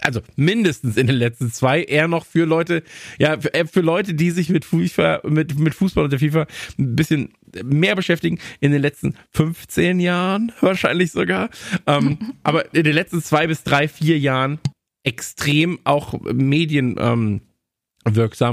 also 0.00 0.20
mindestens 0.36 0.96
in 0.96 1.06
den 1.06 1.16
letzten 1.16 1.52
zwei, 1.52 1.82
eher 1.82 2.08
noch 2.08 2.24
für 2.24 2.44
Leute, 2.44 2.82
ja, 3.18 3.38
für, 3.40 3.52
äh, 3.54 3.66
für, 3.66 3.80
Leute, 3.80 4.14
die 4.14 4.30
sich 4.30 4.48
mit 4.48 4.64
FIFA, 4.64 5.20
mit, 5.24 5.58
mit 5.58 5.74
Fußball 5.74 6.04
und 6.04 6.12
der 6.12 6.18
FIFA 6.18 6.46
ein 6.78 6.96
bisschen 6.96 7.32
mehr 7.64 7.94
beschäftigen, 7.96 8.38
in 8.60 8.72
den 8.72 8.82
letzten 8.82 9.14
15 9.32 10.00
Jahren 10.00 10.52
wahrscheinlich 10.60 11.12
sogar. 11.12 11.50
Ähm, 11.86 12.18
aber 12.42 12.74
in 12.74 12.84
den 12.84 12.94
letzten 12.94 13.22
zwei 13.22 13.46
bis 13.46 13.62
drei, 13.62 13.88
vier 13.88 14.18
Jahren 14.18 14.58
extrem 15.04 15.78
auch 15.84 16.20
medienwirksam. 16.20 17.40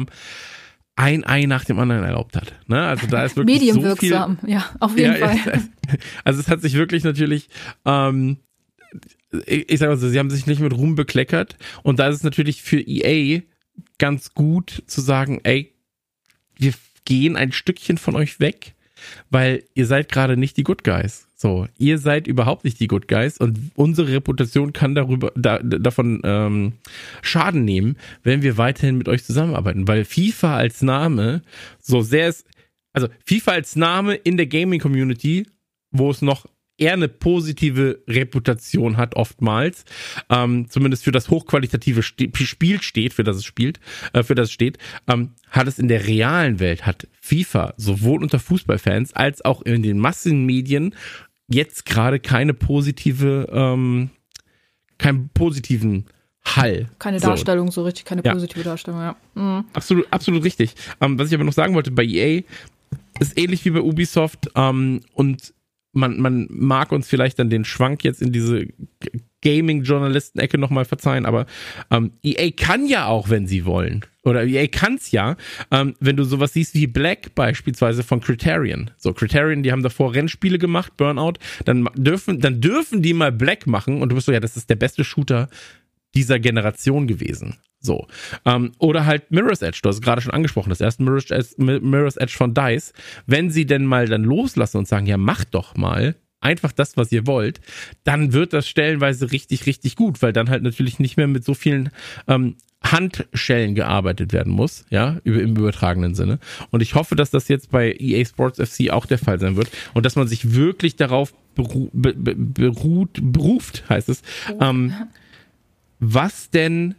Ähm, 0.03 0.07
ein 0.95 1.23
Ei 1.25 1.47
nach 1.47 1.65
dem 1.65 1.79
anderen 1.79 2.03
erlaubt 2.03 2.35
hat. 2.35 2.53
Ne? 2.67 2.79
Also 2.85 3.07
da 3.07 3.25
ist 3.25 3.35
wirklich 3.35 3.61
Medienwirksam, 3.61 4.37
so 4.39 4.47
ja, 4.47 4.69
auf 4.79 4.95
jeden 4.95 5.17
ja, 5.17 5.27
Fall. 5.27 5.63
Also 6.23 6.39
es 6.39 6.47
hat 6.49 6.61
sich 6.61 6.75
wirklich 6.75 7.03
natürlich 7.03 7.49
ähm, 7.83 8.37
ich 9.45 9.79
sag 9.79 9.89
mal 9.89 9.97
so, 9.97 10.07
sie 10.07 10.19
haben 10.19 10.29
sich 10.29 10.45
nicht 10.45 10.61
mit 10.61 10.73
Ruhm 10.73 10.95
bekleckert. 10.95 11.57
Und 11.81 11.99
da 11.99 12.07
ist 12.07 12.17
es 12.17 12.23
natürlich 12.23 12.61
für 12.61 12.79
EA 12.79 13.41
ganz 13.97 14.33
gut 14.33 14.83
zu 14.87 15.01
sagen, 15.01 15.41
ey, 15.43 15.73
wir 16.57 16.73
gehen 17.05 17.35
ein 17.35 17.51
Stückchen 17.51 17.97
von 17.97 18.15
euch 18.15 18.39
weg, 18.39 18.75
weil 19.29 19.63
ihr 19.73 19.85
seid 19.85 20.11
gerade 20.11 20.37
nicht 20.37 20.57
die 20.57 20.63
Good 20.63 20.83
Guys. 20.83 21.27
So, 21.35 21.67
ihr 21.77 21.97
seid 21.97 22.27
überhaupt 22.27 22.63
nicht 22.63 22.79
die 22.79 22.87
Good 22.87 23.07
Guys 23.07 23.37
und 23.37 23.59
unsere 23.75 24.11
Reputation 24.11 24.71
kann 24.71 24.95
darüber 24.95 25.31
da, 25.35 25.59
davon 25.59 26.21
ähm, 26.23 26.73
Schaden 27.21 27.65
nehmen, 27.65 27.97
wenn 28.23 28.41
wir 28.41 28.57
weiterhin 28.57 28.97
mit 28.97 29.09
euch 29.09 29.23
zusammenarbeiten, 29.25 29.87
weil 29.87 30.05
FIFA 30.05 30.55
als 30.55 30.81
Name 30.81 31.41
so 31.81 32.01
sehr 32.01 32.29
ist, 32.29 32.45
also 32.93 33.07
FIFA 33.25 33.51
als 33.51 33.75
Name 33.75 34.15
in 34.15 34.37
der 34.37 34.47
Gaming 34.47 34.79
Community, 34.79 35.45
wo 35.91 36.09
es 36.09 36.21
noch 36.21 36.45
eher 36.77 36.93
eine 36.93 37.07
positive 37.07 38.01
Reputation 38.07 38.97
hat 38.97 39.15
oftmals, 39.15 39.85
ähm, 40.29 40.69
zumindest 40.69 41.03
für 41.03 41.11
das 41.11 41.29
hochqualitative 41.29 42.01
Spiel 42.03 42.81
steht, 42.81 43.13
für 43.13 43.23
das 43.23 43.37
es 43.37 43.45
spielt, 43.45 43.79
äh, 44.13 44.23
für 44.23 44.35
das 44.35 44.49
es 44.49 44.53
steht, 44.53 44.77
ähm, 45.07 45.31
hat 45.49 45.67
es 45.67 45.79
in 45.79 45.87
der 45.87 46.07
realen 46.07 46.59
Welt, 46.59 46.85
hat 46.85 47.07
FIFA 47.21 47.73
sowohl 47.77 48.21
unter 48.23 48.39
Fußballfans 48.39 49.13
als 49.13 49.45
auch 49.45 49.61
in 49.61 49.83
den 49.83 49.99
Massenmedien 49.99 50.95
jetzt 51.47 51.85
gerade 51.85 52.19
keine 52.19 52.53
positive, 52.53 53.49
ähm, 53.51 54.09
keinen 54.97 55.29
positiven 55.29 56.05
Hall. 56.43 56.89
Keine 56.99 57.19
Darstellung, 57.19 57.67
so, 57.67 57.81
so 57.81 57.85
richtig, 57.85 58.05
keine 58.05 58.21
positive 58.21 58.59
ja. 58.59 58.65
Darstellung, 58.65 58.99
ja. 58.99 59.15
Mhm. 59.35 59.65
Absolut, 59.73 60.07
absolut 60.11 60.43
richtig. 60.43 60.75
Ähm, 60.99 61.17
was 61.17 61.29
ich 61.29 61.35
aber 61.35 61.43
noch 61.43 61.53
sagen 61.53 61.73
wollte, 61.75 61.91
bei 61.91 62.03
EA 62.03 62.41
ist 63.19 63.37
ähnlich 63.37 63.63
wie 63.65 63.69
bei 63.69 63.81
Ubisoft 63.81 64.49
ähm, 64.55 65.01
und 65.13 65.53
man, 65.93 66.19
man 66.19 66.47
mag 66.49 66.91
uns 66.91 67.07
vielleicht 67.07 67.39
dann 67.39 67.49
den 67.49 67.65
Schwank 67.65 68.03
jetzt 68.03 68.21
in 68.21 68.31
diese 68.31 68.67
Gaming-Journalisten-Ecke 69.41 70.57
nochmal 70.57 70.85
verzeihen, 70.85 71.25
aber 71.25 71.45
ähm, 71.91 72.11
EA 72.23 72.51
kann 72.51 72.87
ja 72.87 73.07
auch, 73.07 73.29
wenn 73.29 73.45
sie 73.45 73.65
wollen. 73.65 74.05
Oder 74.23 74.45
EA 74.45 74.67
kann's 74.67 75.11
ja, 75.11 75.35
ähm, 75.69 75.95
wenn 75.99 76.15
du 76.15 76.23
sowas 76.23 76.53
siehst 76.53 76.75
wie 76.75 76.87
Black 76.87 77.35
beispielsweise 77.35 78.03
von 78.03 78.21
Criterion. 78.21 78.91
So, 78.97 79.13
Criterion, 79.13 79.63
die 79.63 79.71
haben 79.71 79.83
davor 79.83 80.13
Rennspiele 80.15 80.57
gemacht, 80.57 80.97
Burnout, 80.97 81.33
dann 81.65 81.89
dürfen, 81.95 82.39
dann 82.39 82.61
dürfen 82.61 83.01
die 83.01 83.13
mal 83.13 83.31
Black 83.31 83.67
machen 83.67 84.01
und 84.01 84.09
du 84.09 84.15
bist 84.15 84.25
so, 84.25 84.31
ja, 84.31 84.39
das 84.39 84.57
ist 84.57 84.69
der 84.69 84.75
beste 84.75 85.03
Shooter 85.03 85.49
dieser 86.15 86.39
Generation 86.39 87.07
gewesen. 87.07 87.57
So. 87.83 88.07
Ähm, 88.45 88.71
oder 88.79 89.05
halt 89.05 89.29
Mirror's 89.29 89.61
Edge, 89.61 89.79
du 89.83 89.89
hast 89.89 89.97
es 89.97 90.01
gerade 90.01 90.21
schon 90.21 90.31
angesprochen, 90.31 90.69
das 90.69 90.81
erste 90.81 91.03
Mirror's 91.03 91.29
Edge, 91.29 91.49
Mirror's 91.57 92.17
Edge 92.17 92.33
von 92.35 92.53
DICE. 92.53 92.93
Wenn 93.27 93.51
sie 93.51 93.65
denn 93.65 93.85
mal 93.85 94.07
dann 94.07 94.23
loslassen 94.23 94.77
und 94.77 94.87
sagen, 94.87 95.05
ja, 95.05 95.17
macht 95.17 95.53
doch 95.53 95.75
mal 95.75 96.15
einfach 96.39 96.71
das, 96.71 96.97
was 96.97 97.11
ihr 97.11 97.27
wollt, 97.27 97.61
dann 98.03 98.33
wird 98.33 98.53
das 98.53 98.67
stellenweise 98.67 99.31
richtig, 99.31 99.65
richtig 99.65 99.95
gut, 99.95 100.21
weil 100.21 100.33
dann 100.33 100.49
halt 100.49 100.63
natürlich 100.63 100.99
nicht 100.99 101.17
mehr 101.17 101.27
mit 101.27 101.43
so 101.45 101.53
vielen 101.53 101.89
ähm, 102.27 102.55
Handschellen 102.83 103.75
gearbeitet 103.75 104.33
werden 104.33 104.51
muss, 104.51 104.85
ja, 104.89 105.17
im 105.23 105.55
übertragenen 105.55 106.15
Sinne. 106.15 106.39
Und 106.69 106.81
ich 106.81 106.95
hoffe, 106.95 107.15
dass 107.15 107.31
das 107.31 107.47
jetzt 107.47 107.71
bei 107.71 107.95
EA 107.97 108.25
Sports 108.25 108.59
FC 108.59 108.91
auch 108.91 109.05
der 109.05 109.17
Fall 109.17 109.39
sein 109.39 109.55
wird 109.55 109.69
und 109.93 110.05
dass 110.05 110.15
man 110.15 110.27
sich 110.27 110.53
wirklich 110.53 110.97
darauf 110.97 111.33
beru 111.55 111.89
be 111.93 112.13
beruht, 112.13 113.19
beruft, 113.21 113.83
heißt 113.89 114.09
es, 114.09 114.21
ähm, 114.59 114.93
was 115.99 116.49
denn 116.49 116.95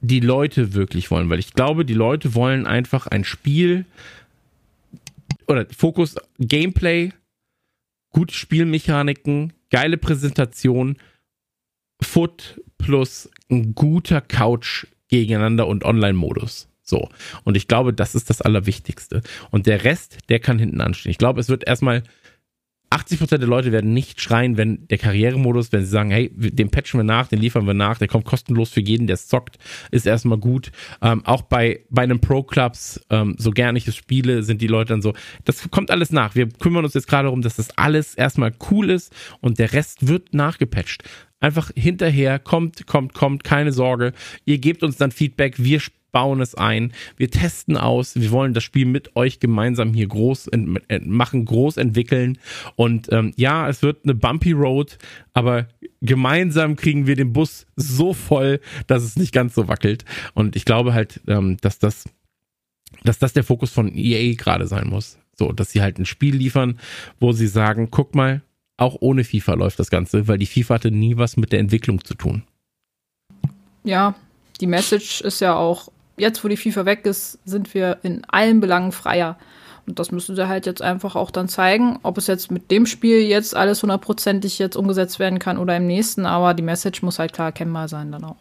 die 0.00 0.20
Leute 0.20 0.74
wirklich 0.74 1.10
wollen, 1.10 1.28
weil 1.30 1.38
ich 1.38 1.54
glaube, 1.54 1.84
die 1.84 1.94
Leute 1.94 2.34
wollen 2.34 2.66
einfach 2.66 3.06
ein 3.06 3.24
Spiel 3.24 3.84
oder 5.46 5.66
Fokus 5.76 6.16
Gameplay, 6.38 7.12
gute 8.10 8.34
Spielmechaniken, 8.34 9.52
geile 9.70 9.96
Präsentation, 9.96 10.96
Foot 12.00 12.60
plus 12.78 13.28
ein 13.50 13.74
guter 13.74 14.20
Couch 14.20 14.86
gegeneinander 15.08 15.66
und 15.66 15.84
Online-Modus. 15.84 16.68
So. 16.82 17.08
Und 17.44 17.56
ich 17.56 17.68
glaube, 17.68 17.92
das 17.92 18.14
ist 18.14 18.30
das 18.30 18.40
Allerwichtigste. 18.40 19.22
Und 19.50 19.66
der 19.66 19.84
Rest, 19.84 20.18
der 20.28 20.38
kann 20.38 20.58
hinten 20.58 20.80
anstehen. 20.80 21.10
Ich 21.10 21.18
glaube, 21.18 21.40
es 21.40 21.48
wird 21.48 21.66
erstmal 21.66 22.02
80% 22.90 23.38
der 23.38 23.48
Leute 23.48 23.70
werden 23.70 23.92
nicht 23.92 24.20
schreien, 24.20 24.56
wenn 24.56 24.86
der 24.88 24.98
Karrieremodus, 24.98 25.72
wenn 25.72 25.82
sie 25.82 25.90
sagen, 25.90 26.10
hey, 26.10 26.30
den 26.34 26.70
patchen 26.70 26.98
wir 26.98 27.04
nach, 27.04 27.28
den 27.28 27.38
liefern 27.38 27.66
wir 27.66 27.74
nach, 27.74 27.98
der 27.98 28.08
kommt 28.08 28.24
kostenlos 28.24 28.70
für 28.70 28.80
jeden, 28.80 29.06
der 29.06 29.16
zockt, 29.16 29.58
ist 29.90 30.06
erstmal 30.06 30.38
gut. 30.38 30.70
Ähm, 31.02 31.24
auch 31.26 31.42
bei, 31.42 31.80
bei 31.90 32.02
einem 32.02 32.20
Pro-Clubs, 32.20 33.04
ähm, 33.10 33.36
so 33.38 33.50
gern 33.50 33.76
ich 33.76 33.86
es 33.86 33.96
spiele, 33.96 34.42
sind 34.42 34.62
die 34.62 34.66
Leute 34.66 34.94
dann 34.94 35.02
so, 35.02 35.12
das 35.44 35.70
kommt 35.70 35.90
alles 35.90 36.10
nach. 36.12 36.34
Wir 36.34 36.48
kümmern 36.48 36.84
uns 36.84 36.94
jetzt 36.94 37.08
gerade 37.08 37.24
darum, 37.24 37.42
dass 37.42 37.56
das 37.56 37.76
alles 37.76 38.14
erstmal 38.14 38.52
cool 38.70 38.90
ist 38.90 39.12
und 39.40 39.58
der 39.58 39.72
Rest 39.72 40.08
wird 40.08 40.32
nachgepatcht. 40.32 41.02
einfach 41.40 41.70
hinterher, 41.76 42.38
kommt, 42.38 42.86
kommt, 42.86 43.14
kommt, 43.14 43.44
keine 43.44 43.72
Sorge. 43.72 44.12
Ihr 44.44 44.58
gebt 44.58 44.82
uns 44.82 44.96
dann 44.96 45.12
Feedback, 45.12 45.54
wir 45.58 45.80
bauen 46.12 46.40
es 46.40 46.54
ein, 46.54 46.92
wir 47.16 47.30
testen 47.30 47.76
aus, 47.76 48.14
wir 48.16 48.30
wollen 48.30 48.54
das 48.54 48.64
Spiel 48.64 48.86
mit 48.86 49.16
euch 49.16 49.40
gemeinsam 49.40 49.94
hier 49.94 50.06
groß 50.06 50.50
machen, 51.04 51.44
groß 51.44 51.76
entwickeln 51.76 52.38
und 52.76 53.12
ähm, 53.12 53.32
ja, 53.36 53.68
es 53.68 53.82
wird 53.82 54.04
eine 54.04 54.14
bumpy 54.14 54.52
Road, 54.52 54.98
aber 55.32 55.68
gemeinsam 56.00 56.76
kriegen 56.76 57.06
wir 57.06 57.16
den 57.16 57.32
Bus 57.32 57.66
so 57.76 58.14
voll, 58.14 58.60
dass 58.86 59.02
es 59.02 59.16
nicht 59.16 59.32
ganz 59.32 59.54
so 59.54 59.68
wackelt 59.68 60.04
und 60.34 60.56
ich 60.56 60.64
glaube 60.64 60.94
halt, 60.94 61.20
ähm, 61.26 61.56
dass 61.60 61.78
das 61.78 62.04
dass 63.04 63.18
das 63.18 63.32
der 63.32 63.44
Fokus 63.44 63.70
von 63.70 63.92
EA 63.94 64.34
gerade 64.34 64.66
sein 64.66 64.88
muss. 64.88 65.18
So, 65.38 65.52
dass 65.52 65.70
sie 65.70 65.82
halt 65.82 65.98
ein 65.98 66.06
Spiel 66.06 66.34
liefern, 66.34 66.80
wo 67.20 67.32
sie 67.32 67.46
sagen, 67.46 67.88
guck 67.90 68.14
mal, 68.14 68.42
auch 68.76 68.96
ohne 69.00 69.24
FIFA 69.24 69.54
läuft 69.54 69.78
das 69.78 69.90
Ganze, 69.90 70.26
weil 70.26 70.38
die 70.38 70.46
FIFA 70.46 70.74
hatte 70.74 70.90
nie 70.90 71.16
was 71.16 71.36
mit 71.36 71.52
der 71.52 71.60
Entwicklung 71.60 72.02
zu 72.04 72.14
tun. 72.14 72.42
Ja, 73.84 74.14
die 74.60 74.66
Message 74.66 75.20
ist 75.20 75.40
ja 75.40 75.54
auch, 75.56 75.88
jetzt 76.18 76.42
wo 76.44 76.48
die 76.48 76.56
FIFA 76.56 76.84
weg 76.84 77.06
ist, 77.06 77.38
sind 77.44 77.74
wir 77.74 77.98
in 78.02 78.24
allen 78.28 78.60
Belangen 78.60 78.92
freier. 78.92 79.38
Und 79.86 79.98
das 79.98 80.12
müssen 80.12 80.36
sie 80.36 80.48
halt 80.48 80.66
jetzt 80.66 80.82
einfach 80.82 81.16
auch 81.16 81.30
dann 81.30 81.48
zeigen, 81.48 81.98
ob 82.02 82.18
es 82.18 82.26
jetzt 82.26 82.50
mit 82.50 82.70
dem 82.70 82.84
Spiel 82.84 83.22
jetzt 83.22 83.56
alles 83.56 83.82
hundertprozentig 83.82 84.58
jetzt 84.58 84.76
umgesetzt 84.76 85.18
werden 85.18 85.38
kann 85.38 85.56
oder 85.56 85.76
im 85.76 85.86
nächsten, 85.86 86.26
aber 86.26 86.52
die 86.52 86.62
Message 86.62 87.02
muss 87.02 87.18
halt 87.18 87.32
klar 87.32 87.48
erkennbar 87.48 87.88
sein 87.88 88.12
dann 88.12 88.24
auch. 88.24 88.36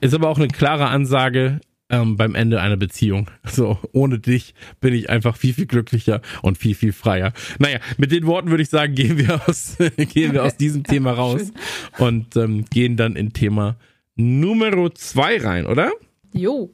Ist 0.00 0.14
aber 0.14 0.28
auch 0.28 0.38
eine 0.38 0.48
klare 0.48 0.86
Ansage, 0.86 1.60
ähm, 1.88 2.16
beim 2.16 2.34
Ende 2.34 2.60
einer 2.60 2.76
Beziehung. 2.76 3.30
So, 3.56 3.78
ohne 3.92 4.18
dich 4.18 4.54
bin 4.80 4.92
ich 4.92 5.08
einfach 5.08 5.36
viel, 5.36 5.54
viel 5.54 5.66
glücklicher 5.66 6.20
und 6.42 6.58
viel, 6.58 6.74
viel 6.74 6.92
freier. 6.92 7.32
Naja, 7.58 7.78
mit 7.96 8.12
den 8.12 8.26
Worten 8.26 8.50
würde 8.50 8.62
ich 8.62 8.68
sagen, 8.68 8.94
gehen 8.94 9.16
wir 9.16 9.48
aus, 9.48 9.76
gehen 9.96 10.34
wir 10.34 10.44
aus 10.44 10.56
diesem 10.58 10.84
Thema 10.84 11.12
raus 11.12 11.52
und 11.98 12.36
ähm, 12.36 12.66
gehen 12.66 12.96
dann 12.96 13.16
in 13.16 13.32
Thema 13.32 13.76
Nummer 14.14 14.94
zwei 14.94 15.38
rein, 15.38 15.66
oder? 15.66 15.90
Jo. 16.32 16.70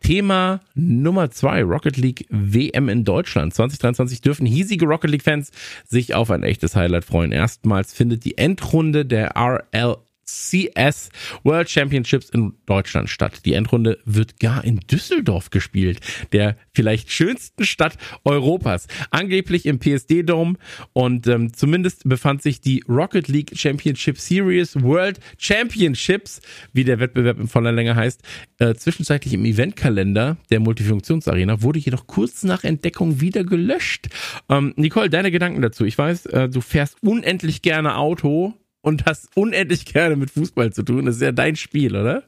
Thema 0.00 0.60
Nummer 0.74 1.32
zwei, 1.32 1.64
Rocket 1.64 1.96
League 1.96 2.26
WM 2.30 2.88
in 2.88 3.04
Deutschland. 3.04 3.52
2023 3.52 4.20
dürfen 4.20 4.46
hiesige 4.46 4.86
Rocket 4.86 5.10
League-Fans 5.10 5.50
sich 5.84 6.14
auf 6.14 6.30
ein 6.30 6.44
echtes 6.44 6.76
Highlight 6.76 7.04
freuen. 7.04 7.32
Erstmals 7.32 7.92
findet 7.92 8.24
die 8.24 8.38
Endrunde 8.38 9.04
der 9.04 9.36
RL 9.36 9.96
CS 10.26 11.08
World 11.44 11.70
Championships 11.70 12.30
in 12.30 12.54
Deutschland 12.66 13.08
statt. 13.08 13.40
Die 13.44 13.54
Endrunde 13.54 13.98
wird 14.04 14.40
gar 14.40 14.64
in 14.64 14.80
Düsseldorf 14.80 15.50
gespielt, 15.50 16.00
der 16.32 16.56
vielleicht 16.74 17.10
schönsten 17.10 17.64
Stadt 17.64 17.96
Europas. 18.24 18.86
Angeblich 19.10 19.66
im 19.66 19.78
PSD 19.78 20.22
Dome 20.22 20.54
und 20.92 21.26
ähm, 21.26 21.52
zumindest 21.52 22.08
befand 22.08 22.42
sich 22.42 22.60
die 22.60 22.84
Rocket 22.88 23.28
League 23.28 23.52
Championship 23.54 24.18
Series 24.18 24.80
World 24.82 25.20
Championships, 25.38 26.40
wie 26.72 26.84
der 26.84 26.98
Wettbewerb 26.98 27.38
in 27.38 27.48
voller 27.48 27.72
Länge 27.72 27.94
heißt, 27.94 28.22
äh, 28.58 28.74
zwischenzeitlich 28.74 29.34
im 29.34 29.44
Eventkalender 29.44 30.36
der 30.50 30.60
Multifunktionsarena, 30.60 31.62
wurde 31.62 31.78
jedoch 31.78 32.06
kurz 32.06 32.42
nach 32.42 32.64
Entdeckung 32.64 33.20
wieder 33.20 33.44
gelöscht. 33.44 34.08
Ähm, 34.48 34.74
Nicole, 34.76 35.10
deine 35.10 35.30
Gedanken 35.30 35.62
dazu? 35.62 35.84
Ich 35.84 35.96
weiß, 35.96 36.26
äh, 36.26 36.48
du 36.48 36.60
fährst 36.60 36.96
unendlich 37.02 37.62
gerne 37.62 37.96
Auto 37.96 38.54
und 38.86 39.04
hast 39.04 39.36
unendlich 39.36 39.84
gerne 39.84 40.14
mit 40.14 40.30
Fußball 40.30 40.72
zu 40.72 40.84
tun. 40.84 41.06
Das 41.06 41.16
ist 41.16 41.22
ja 41.22 41.32
dein 41.32 41.56
Spiel, 41.56 41.96
oder? 41.96 42.22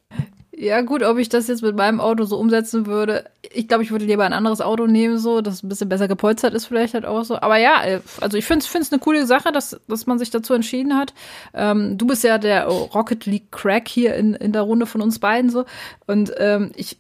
Ja, 0.51 0.81
gut, 0.81 1.05
ob 1.05 1.17
ich 1.19 1.29
das 1.29 1.47
jetzt 1.47 1.63
mit 1.63 1.77
meinem 1.77 2.01
Auto 2.01 2.25
so 2.25 2.37
umsetzen 2.37 2.87
würde. 2.87 3.27
Ich 3.53 3.69
glaube, 3.69 3.85
ich 3.85 3.93
würde 3.93 4.07
lieber 4.07 4.25
ein 4.25 4.33
anderes 4.33 4.61
Auto 4.61 4.89
nehmen, 4.89 5.19
so, 5.19 5.41
das 5.41 5.63
ein 5.63 5.69
bisschen 5.69 5.89
besser 5.89 6.09
gepolstert 6.09 6.55
ist, 6.55 6.67
vielleicht 6.67 6.95
halt 6.95 7.07
auch 7.07 7.23
so. 7.23 7.41
Aber 7.41 7.59
ja, 7.59 7.85
äh, 7.85 8.01
also 8.21 8.37
ich 8.37 8.45
finde 8.45 8.67
es 8.67 8.93
eine 8.93 8.99
coole 8.99 9.25
Sache, 9.25 9.53
dass, 9.53 9.81
dass 9.87 10.07
man 10.07 10.19
sich 10.19 10.31
dazu 10.31 10.53
entschieden 10.53 10.97
hat. 10.97 11.15
Ähm, 11.55 11.97
du 11.97 12.09
bist 12.09 12.25
ja 12.25 12.39
der 12.39 12.67
Rocket 12.67 13.25
League 13.27 13.53
Crack 13.53 13.87
hier 13.87 14.17
in, 14.17 14.35
in 14.35 14.51
der 14.51 14.63
Runde 14.63 14.87
von 14.87 15.01
uns 15.01 15.21
beiden 15.21 15.51
so. 15.51 15.65
Und 16.09 16.33
ähm, 16.39 16.73
ich 16.75 16.99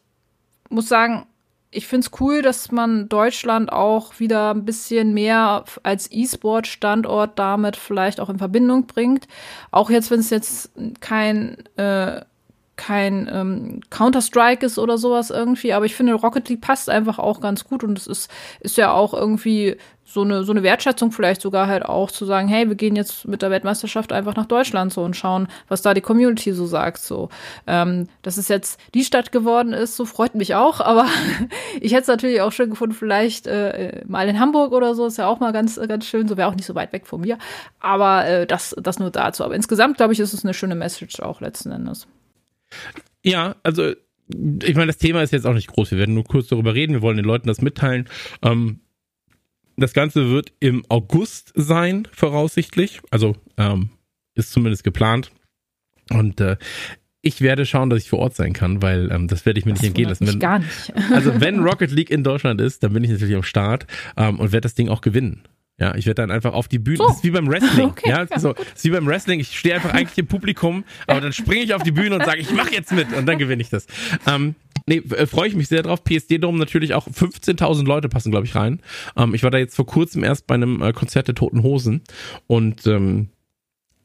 muss 0.70 0.88
sagen, 0.88 1.26
ich 1.70 1.86
finde 1.86 2.06
es 2.06 2.20
cool, 2.20 2.40
dass 2.40 2.72
man 2.72 3.08
Deutschland 3.08 3.70
auch 3.72 4.18
wieder 4.18 4.54
ein 4.54 4.64
bisschen 4.64 5.12
mehr 5.12 5.64
als 5.82 6.10
E-Sport-Standort 6.10 7.38
damit 7.38 7.76
vielleicht 7.76 8.20
auch 8.20 8.30
in 8.30 8.38
Verbindung 8.38 8.86
bringt. 8.86 9.28
Auch 9.70 9.90
jetzt, 9.90 10.10
wenn 10.10 10.20
es 10.20 10.30
jetzt 10.30 10.70
kein 11.00 11.58
äh, 11.76 12.22
kein 12.78 13.28
ähm, 13.30 13.80
Counter-Strike 13.90 14.64
ist 14.64 14.78
oder 14.78 14.96
sowas 14.96 15.28
irgendwie, 15.28 15.74
aber 15.74 15.84
ich 15.84 15.94
finde, 15.94 16.14
Rocket 16.14 16.48
League 16.48 16.62
passt 16.62 16.88
einfach 16.88 17.18
auch 17.18 17.40
ganz 17.40 17.64
gut 17.64 17.84
und 17.84 17.98
es 17.98 18.06
ist, 18.06 18.30
ist 18.60 18.78
ja 18.78 18.92
auch 18.92 19.12
irgendwie 19.12 19.76
so 20.10 20.22
eine, 20.22 20.42
so 20.42 20.52
eine 20.52 20.62
Wertschätzung 20.62 21.12
vielleicht 21.12 21.42
sogar 21.42 21.66
halt 21.66 21.84
auch 21.84 22.10
zu 22.10 22.24
sagen, 22.24 22.48
hey, 22.48 22.66
wir 22.68 22.76
gehen 22.76 22.96
jetzt 22.96 23.28
mit 23.28 23.42
der 23.42 23.50
Weltmeisterschaft 23.50 24.10
einfach 24.10 24.34
nach 24.36 24.46
Deutschland 24.46 24.90
so 24.90 25.02
und 25.02 25.16
schauen, 25.16 25.48
was 25.68 25.82
da 25.82 25.92
die 25.92 26.00
Community 26.00 26.54
so 26.54 26.66
sagt. 26.66 26.98
So, 26.98 27.28
ähm, 27.66 28.08
dass 28.22 28.38
es 28.38 28.48
jetzt 28.48 28.80
die 28.94 29.04
Stadt 29.04 29.32
geworden 29.32 29.74
ist, 29.74 29.96
so 29.96 30.06
freut 30.06 30.34
mich 30.34 30.54
auch, 30.54 30.80
aber 30.80 31.06
ich 31.80 31.92
hätte 31.92 32.02
es 32.02 32.08
natürlich 32.08 32.40
auch 32.40 32.52
schön 32.52 32.70
gefunden, 32.70 32.94
vielleicht 32.94 33.46
äh, 33.46 34.02
mal 34.06 34.26
in 34.28 34.40
Hamburg 34.40 34.72
oder 34.72 34.94
so, 34.94 35.04
ist 35.04 35.18
ja 35.18 35.26
auch 35.26 35.40
mal 35.40 35.52
ganz, 35.52 35.78
ganz 35.88 36.06
schön, 36.06 36.26
so 36.26 36.38
wäre 36.38 36.48
auch 36.48 36.54
nicht 36.54 36.66
so 36.66 36.74
weit 36.74 36.94
weg 36.94 37.06
von 37.06 37.20
mir. 37.20 37.36
Aber 37.78 38.24
äh, 38.24 38.46
das, 38.46 38.74
das 38.80 38.98
nur 38.98 39.10
dazu. 39.10 39.44
Aber 39.44 39.54
insgesamt, 39.54 39.98
glaube 39.98 40.14
ich, 40.14 40.20
ist 40.20 40.32
es 40.32 40.42
eine 40.42 40.54
schöne 40.54 40.74
Message 40.74 41.20
auch 41.20 41.42
letzten 41.42 41.70
Endes. 41.70 42.06
Ja, 43.22 43.56
also 43.62 43.94
ich 44.62 44.74
meine, 44.74 44.88
das 44.88 44.98
Thema 44.98 45.22
ist 45.22 45.32
jetzt 45.32 45.46
auch 45.46 45.54
nicht 45.54 45.68
groß. 45.68 45.90
Wir 45.90 45.98
werden 45.98 46.14
nur 46.14 46.24
kurz 46.24 46.48
darüber 46.48 46.74
reden. 46.74 46.92
Wir 46.92 47.02
wollen 47.02 47.16
den 47.16 47.26
Leuten 47.26 47.48
das 47.48 47.62
mitteilen. 47.62 48.08
Ähm, 48.42 48.80
das 49.76 49.94
Ganze 49.94 50.30
wird 50.30 50.52
im 50.60 50.84
August 50.88 51.52
sein, 51.54 52.06
voraussichtlich. 52.12 53.00
Also 53.10 53.36
ähm, 53.56 53.90
ist 54.34 54.52
zumindest 54.52 54.84
geplant. 54.84 55.30
Und 56.10 56.40
äh, 56.40 56.56
ich 57.22 57.40
werde 57.40 57.66
schauen, 57.66 57.90
dass 57.90 58.02
ich 58.02 58.10
vor 58.10 58.20
Ort 58.20 58.34
sein 58.34 58.52
kann, 58.52 58.82
weil 58.82 59.10
ähm, 59.10 59.28
das 59.28 59.46
werde 59.46 59.58
ich 59.58 59.66
mir 59.66 59.72
das 59.72 59.82
nicht 59.82 59.88
entgehen 59.88 60.08
lassen. 60.08 60.26
Wenn, 60.26 60.38
gar 60.38 60.60
nicht. 60.60 60.92
also 61.12 61.40
wenn 61.40 61.60
Rocket 61.64 61.90
League 61.90 62.10
in 62.10 62.22
Deutschland 62.22 62.60
ist, 62.60 62.82
dann 62.82 62.92
bin 62.92 63.04
ich 63.04 63.10
natürlich 63.10 63.34
am 63.34 63.42
Start 63.42 63.86
ähm, 64.16 64.38
und 64.38 64.52
werde 64.52 64.62
das 64.62 64.74
Ding 64.74 64.88
auch 64.88 65.00
gewinnen. 65.00 65.47
Ja, 65.80 65.94
ich 65.94 66.06
werde 66.06 66.22
dann 66.22 66.30
einfach 66.32 66.54
auf 66.54 66.66
die 66.66 66.80
Bühne. 66.80 66.96
So. 66.96 67.06
Das 67.06 67.16
ist 67.18 67.24
wie 67.24 67.30
beim 67.30 67.48
Wrestling. 67.48 67.88
Okay, 67.88 68.10
ja, 68.10 68.24
ja 68.28 68.38
so, 68.38 68.52
das 68.52 68.66
ist 68.74 68.84
wie 68.84 68.90
beim 68.90 69.06
Wrestling. 69.06 69.40
Ich 69.40 69.56
stehe 69.56 69.76
einfach 69.76 69.94
eigentlich 69.94 70.18
im 70.18 70.26
Publikum, 70.26 70.84
aber 71.06 71.20
dann 71.20 71.32
springe 71.32 71.62
ich 71.62 71.72
auf 71.72 71.82
die 71.82 71.92
Bühne 71.92 72.16
und 72.16 72.24
sage, 72.24 72.40
ich 72.40 72.50
mache 72.52 72.72
jetzt 72.72 72.92
mit 72.92 73.12
und 73.12 73.26
dann 73.26 73.38
gewinne 73.38 73.62
ich 73.62 73.70
das. 73.70 73.86
Ähm, 74.26 74.56
nee, 74.86 74.96
äh, 74.96 75.26
freue 75.26 75.48
ich 75.48 75.54
mich 75.54 75.68
sehr 75.68 75.82
drauf. 75.82 76.02
PSD 76.02 76.38
Dome 76.38 76.58
natürlich 76.58 76.94
auch 76.94 77.06
15.000 77.06 77.86
Leute 77.86 78.08
passen, 78.08 78.30
glaube 78.30 78.46
ich, 78.46 78.56
rein. 78.56 78.80
Ähm, 79.16 79.34
ich 79.34 79.44
war 79.44 79.50
da 79.50 79.58
jetzt 79.58 79.76
vor 79.76 79.86
kurzem 79.86 80.24
erst 80.24 80.46
bei 80.48 80.56
einem 80.56 80.82
äh, 80.82 80.92
Konzert 80.92 81.28
der 81.28 81.36
Toten 81.36 81.62
Hosen 81.62 82.02
und 82.48 82.86
ähm, 82.86 83.28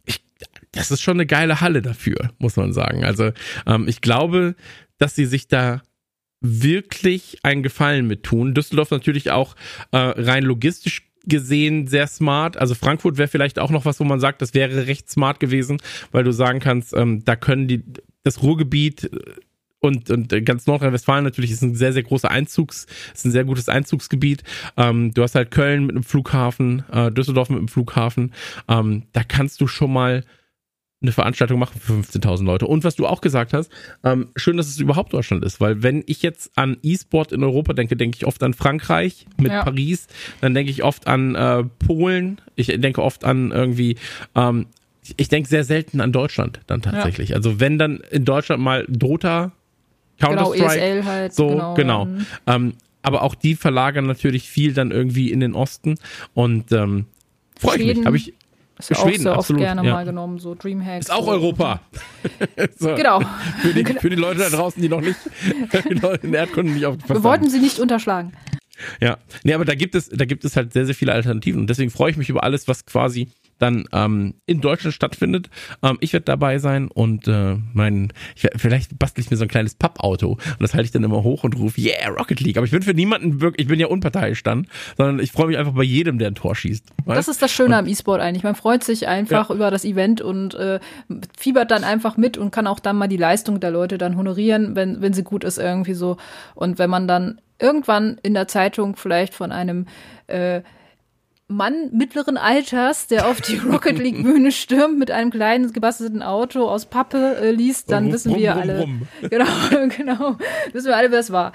ich, 0.05 0.23
das 0.71 0.91
ist 0.91 1.01
schon 1.01 1.17
eine 1.17 1.25
geile 1.25 1.59
Halle 1.59 1.81
dafür, 1.81 2.31
muss 2.38 2.55
man 2.55 2.71
sagen. 2.71 3.03
Also 3.03 3.31
ähm, 3.65 3.88
ich 3.88 4.01
glaube, 4.01 4.55
dass 4.99 5.15
sie 5.15 5.25
sich 5.25 5.47
da 5.47 5.81
wirklich 6.39 7.39
einen 7.43 7.63
Gefallen 7.63 8.05
mit 8.05 8.23
tun. 8.23 8.53
Düsseldorf 8.53 8.91
natürlich 8.91 9.31
auch 9.31 9.55
äh, 9.91 9.97
rein 9.97 10.43
logistisch 10.43 11.12
gesehen 11.25 11.88
sehr 11.88 12.07
smart. 12.07 12.57
Also 12.57 12.75
Frankfurt 12.75 13.17
wäre 13.17 13.27
vielleicht 13.27 13.59
auch 13.59 13.71
noch 13.71 13.86
was, 13.86 13.99
wo 13.99 14.03
man 14.03 14.19
sagt, 14.19 14.41
das 14.41 14.53
wäre 14.53 14.88
recht 14.88 15.09
smart 15.09 15.39
gewesen, 15.39 15.81
weil 16.12 16.23
du 16.23 16.31
sagen 16.31 16.59
kannst, 16.59 16.93
ähm, 16.93 17.23
da 17.25 17.36
können 17.36 17.67
die 17.67 17.83
das 18.23 18.41
Ruhrgebiet 18.41 19.05
äh, 19.05 19.19
und, 19.79 20.09
und 20.09 20.45
ganz 20.45 20.65
Nordrhein-Westfalen 20.65 21.25
natürlich 21.25 21.51
ist 21.51 21.62
ein 21.62 21.75
sehr, 21.75 21.91
sehr 21.91 22.03
großer 22.03 22.31
Einzugs, 22.31 22.88
ist 23.13 23.25
ein 23.25 23.31
sehr 23.31 23.43
gutes 23.43 23.67
Einzugsgebiet. 23.67 24.41
Ähm, 24.77 25.13
du 25.13 25.23
hast 25.23 25.36
halt 25.36 25.51
Köln 25.51 25.86
mit 25.86 25.91
einem 25.91 26.05
Flughafen, 26.05 26.86
äh, 26.89 27.12
Düsseldorf 27.12 27.49
mit 27.49 27.59
einem 27.59 27.67
Flughafen. 27.67 28.33
Ähm, 28.69 29.03
da 29.12 29.25
kannst 29.25 29.59
du 29.59 29.67
schon 29.67 29.91
mal 29.91 30.23
eine 31.04 31.12
Veranstaltung 31.12 31.60
machen 31.60 31.80
für 31.80 31.94
15.000 31.94 32.46
Leute. 32.46 32.66
Und 32.66 32.84
was 32.84 32.96
du 32.96 33.06
auch 33.06 33.22
gesagt 33.22 33.54
hast, 33.54 33.72
ähm, 34.04 34.30
schön, 34.36 34.58
dass 34.58 34.68
es 34.68 34.80
überhaupt 34.80 35.13
Deutschland 35.13 35.44
ist, 35.44 35.62
weil 35.62 35.84
wenn 35.84 36.04
ich 36.08 36.22
jetzt 36.24 36.52
an 36.56 36.78
E-Sport 36.82 37.32
in 37.34 37.44
Europa 37.44 37.74
denke, 37.74 37.96
denke 37.96 38.18
ich 38.18 38.26
oft 38.26 38.42
an 38.42 38.54
Frankreich 38.54 39.28
mit 39.38 39.52
ja. 39.52 39.63
Paris, 39.63 40.08
dann 40.42 40.54
denke 40.54 40.72
ich 40.72 40.84
oft 40.84 41.08
an 41.08 41.36
äh, 41.36 41.63
Polen, 41.86 42.42
ich 42.56 42.68
denke 42.68 43.04
oft 43.04 43.26
an 43.26 43.52
irgendwie, 43.52 43.98
ähm, 44.34 44.68
ich 45.18 45.28
denke 45.28 45.50
sehr 45.50 45.66
selten 45.66 46.00
an 46.00 46.13
Deutschland 46.13 46.62
dann 46.68 46.82
tatsächlich. 46.82 47.30
Ja. 47.30 47.36
Also 47.36 47.60
wenn 47.60 47.78
dann 47.78 47.98
in 48.10 48.24
Deutschland 48.24 48.63
mal 48.63 48.86
Dota, 48.88 49.52
Counter-Strike, 50.20 50.58
genau, 50.58 50.72
ESL 50.72 51.06
halt, 51.06 51.34
so, 51.34 51.48
genau. 51.50 51.74
genau. 51.76 52.08
Ähm, 52.48 52.74
aber 53.02 53.24
auch 53.24 53.36
die 53.36 53.56
verlagern 53.56 54.06
natürlich 54.06 54.50
viel 54.50 54.74
dann 54.74 54.92
irgendwie 54.92 55.30
in 55.30 55.42
den 55.42 55.54
Osten 55.56 55.96
und 56.34 56.72
ähm, 56.72 57.08
freue 57.60 57.80
ich 57.80 57.98
mich. 57.98 58.06
Habe 58.06 58.16
ich 58.16 58.34
ist 58.84 58.89
ja 58.89 58.96
Schweden, 58.98 59.19
auch 59.19 59.24
sehr 59.24 59.34
absolut, 59.34 59.62
oft 59.62 59.67
gerne 59.67 59.88
ja. 59.88 59.93
mal 59.93 60.06
genommen, 60.06 60.39
so 60.39 60.56
Dreamhack. 60.56 61.02
Ist 61.02 61.12
auch 61.12 61.28
Europa. 61.28 61.82
so. 62.78 62.96
Genau. 62.96 63.22
Für 63.62 63.74
die, 63.74 63.86
für 63.86 64.10
die, 64.10 64.16
Leute 64.16 64.39
da 64.39 64.49
draußen, 64.49 64.82
die 64.82 64.89
noch 64.89 65.01
nicht 65.01 65.18
in 66.24 66.34
Erdkunde 66.34 66.72
nicht 66.72 66.86
aufgepasst 66.86 67.14
Wir 67.14 67.24
wollten 67.24 67.49
sie 67.49 67.60
nicht 67.60 67.80
unterschlagen. 67.80 68.34
Ja, 68.99 69.18
nee, 69.43 69.53
aber 69.53 69.66
da 69.66 69.76
gibt 69.76 69.95
es, 69.95 70.10
da 70.10 70.26
gibt 70.26 70.45
es 70.45 70.55
halt 70.55 70.74
sehr, 70.74 70.86
sehr 70.86 70.95
viele 70.95 71.14
Alternativen 71.14 71.62
und 71.62 71.70
deswegen 71.70 71.91
freue 71.91 72.12
ich 72.12 72.18
mich 72.18 72.30
über 72.30 72.43
alles, 72.43 72.68
was 72.68 72.86
quasi 72.86 73.30
dann 73.60 73.86
ähm, 73.91 74.36
in 74.45 74.62
Deutschland 74.62 74.93
stattfindet. 74.93 75.49
Ähm, 75.82 75.97
ich 76.01 76.14
werde 76.14 76.26
dabei 76.26 76.58
sein 76.58 76.88
und 76.88 77.28
äh, 77.28 77.58
mein, 77.74 78.12
ich, 78.36 78.47
vielleicht 78.56 78.97
bastel 78.99 79.22
ich 79.24 79.32
mir 79.32 79.38
so 79.38 79.43
ein 79.43 79.49
kleines 79.49 79.76
Pappauto 79.76 80.32
und 80.34 80.62
das 80.62 80.74
halte 80.74 80.86
ich 80.86 80.91
dann 80.91 81.04
immer 81.04 81.24
hoch 81.24 81.43
und 81.43 81.58
rufe, 81.58 81.80
yeah, 81.80 82.10
Rocket 82.10 82.39
League. 82.39 82.58
Aber 82.58 82.66
ich 82.66 82.72
bin 82.72 82.82
für 82.82 82.93
niemanden 82.93 83.41
wirklich, 83.41 83.66
ich 83.66 83.70
bin 83.70 83.80
ja 83.80 83.88
unparteiisch 83.88 84.43
dann, 84.43 84.68
sondern 84.97 85.20
ich 85.20 85.32
freue 85.32 85.47
mich 85.47 85.58
einfach 85.58 85.74
bei 85.74 85.84
jedem, 85.84 86.20
der 86.20 86.30
ein 86.30 86.36
Tor 86.36 86.56
schießt. 86.56 86.86
Weißt? 87.06 87.18
Das 87.18 87.28
ist 87.28 87.41
das 87.41 87.51
Schöne 87.51 87.76
und, 87.76 87.82
am 87.82 87.88
E-Sport 87.88 88.22
eigentlich. 88.22 88.43
Man 88.43 88.56
freut 88.56 88.84
sich 88.84 89.08
einfach 89.08 89.49
ja. 89.49 89.56
über 89.56 89.72
das 89.72 89.86
Event 89.86 90.22
und 90.22 90.56
äh, 90.56 90.80
fiebert 91.38 91.72
dann 91.72 91.84
einfach 91.84 92.18
mit 92.18 92.38
und 92.38 92.51
kann 92.51 92.68
auch 92.68 92.80
dann 92.80 92.97
mal 92.97 93.08
die 93.08 93.18
Leistung 93.18 93.60
der 93.60 93.72
Leute 93.72 93.97
dann 93.97 94.18
honorieren, 94.18 94.76
wenn, 94.76 95.01
wenn 95.01 95.14
sie 95.14 95.24
gut 95.24 95.43
ist 95.43 95.58
irgendwie 95.58 95.93
so. 95.93 96.18
Und 96.56 96.80
wenn 96.80 96.89
man 96.89 97.08
dann 97.08 97.39
irgendwann 97.60 98.18
in 98.24 98.34
der 98.34 98.47
Zeitung 98.47 98.95
vielleicht 98.95 99.34
von 99.34 99.51
einem 99.51 99.88
äh, 100.28 100.62
Mann 101.48 101.89
mittleren 101.91 102.38
Alters, 102.38 103.08
der 103.08 103.28
auf 103.28 103.41
die 103.41 103.58
Rocket 103.72 104.00
League 104.00 104.24
Bühne 104.24 104.52
stürmt 104.52 104.98
mit 104.98 105.12
einem 105.12 105.32
kleinen 105.32 105.72
gebastelten 105.72 106.24
Auto 106.24 106.68
aus 106.68 106.86
Pappe 106.86 107.38
äh, 107.41 107.52
liest, 107.52 107.91
dann 107.91 108.12
wissen 108.12 108.32
rum, 108.32 108.39
wir 108.39 108.52
rum, 108.54 108.62
alle. 108.62 109.30
Genau, 109.30 109.88
genau. 109.98 110.38
Wissen 110.72 110.88
wir 110.88 110.98
alle, 110.98 111.12
wer 111.12 111.20
es 111.20 111.32
war. 111.32 111.54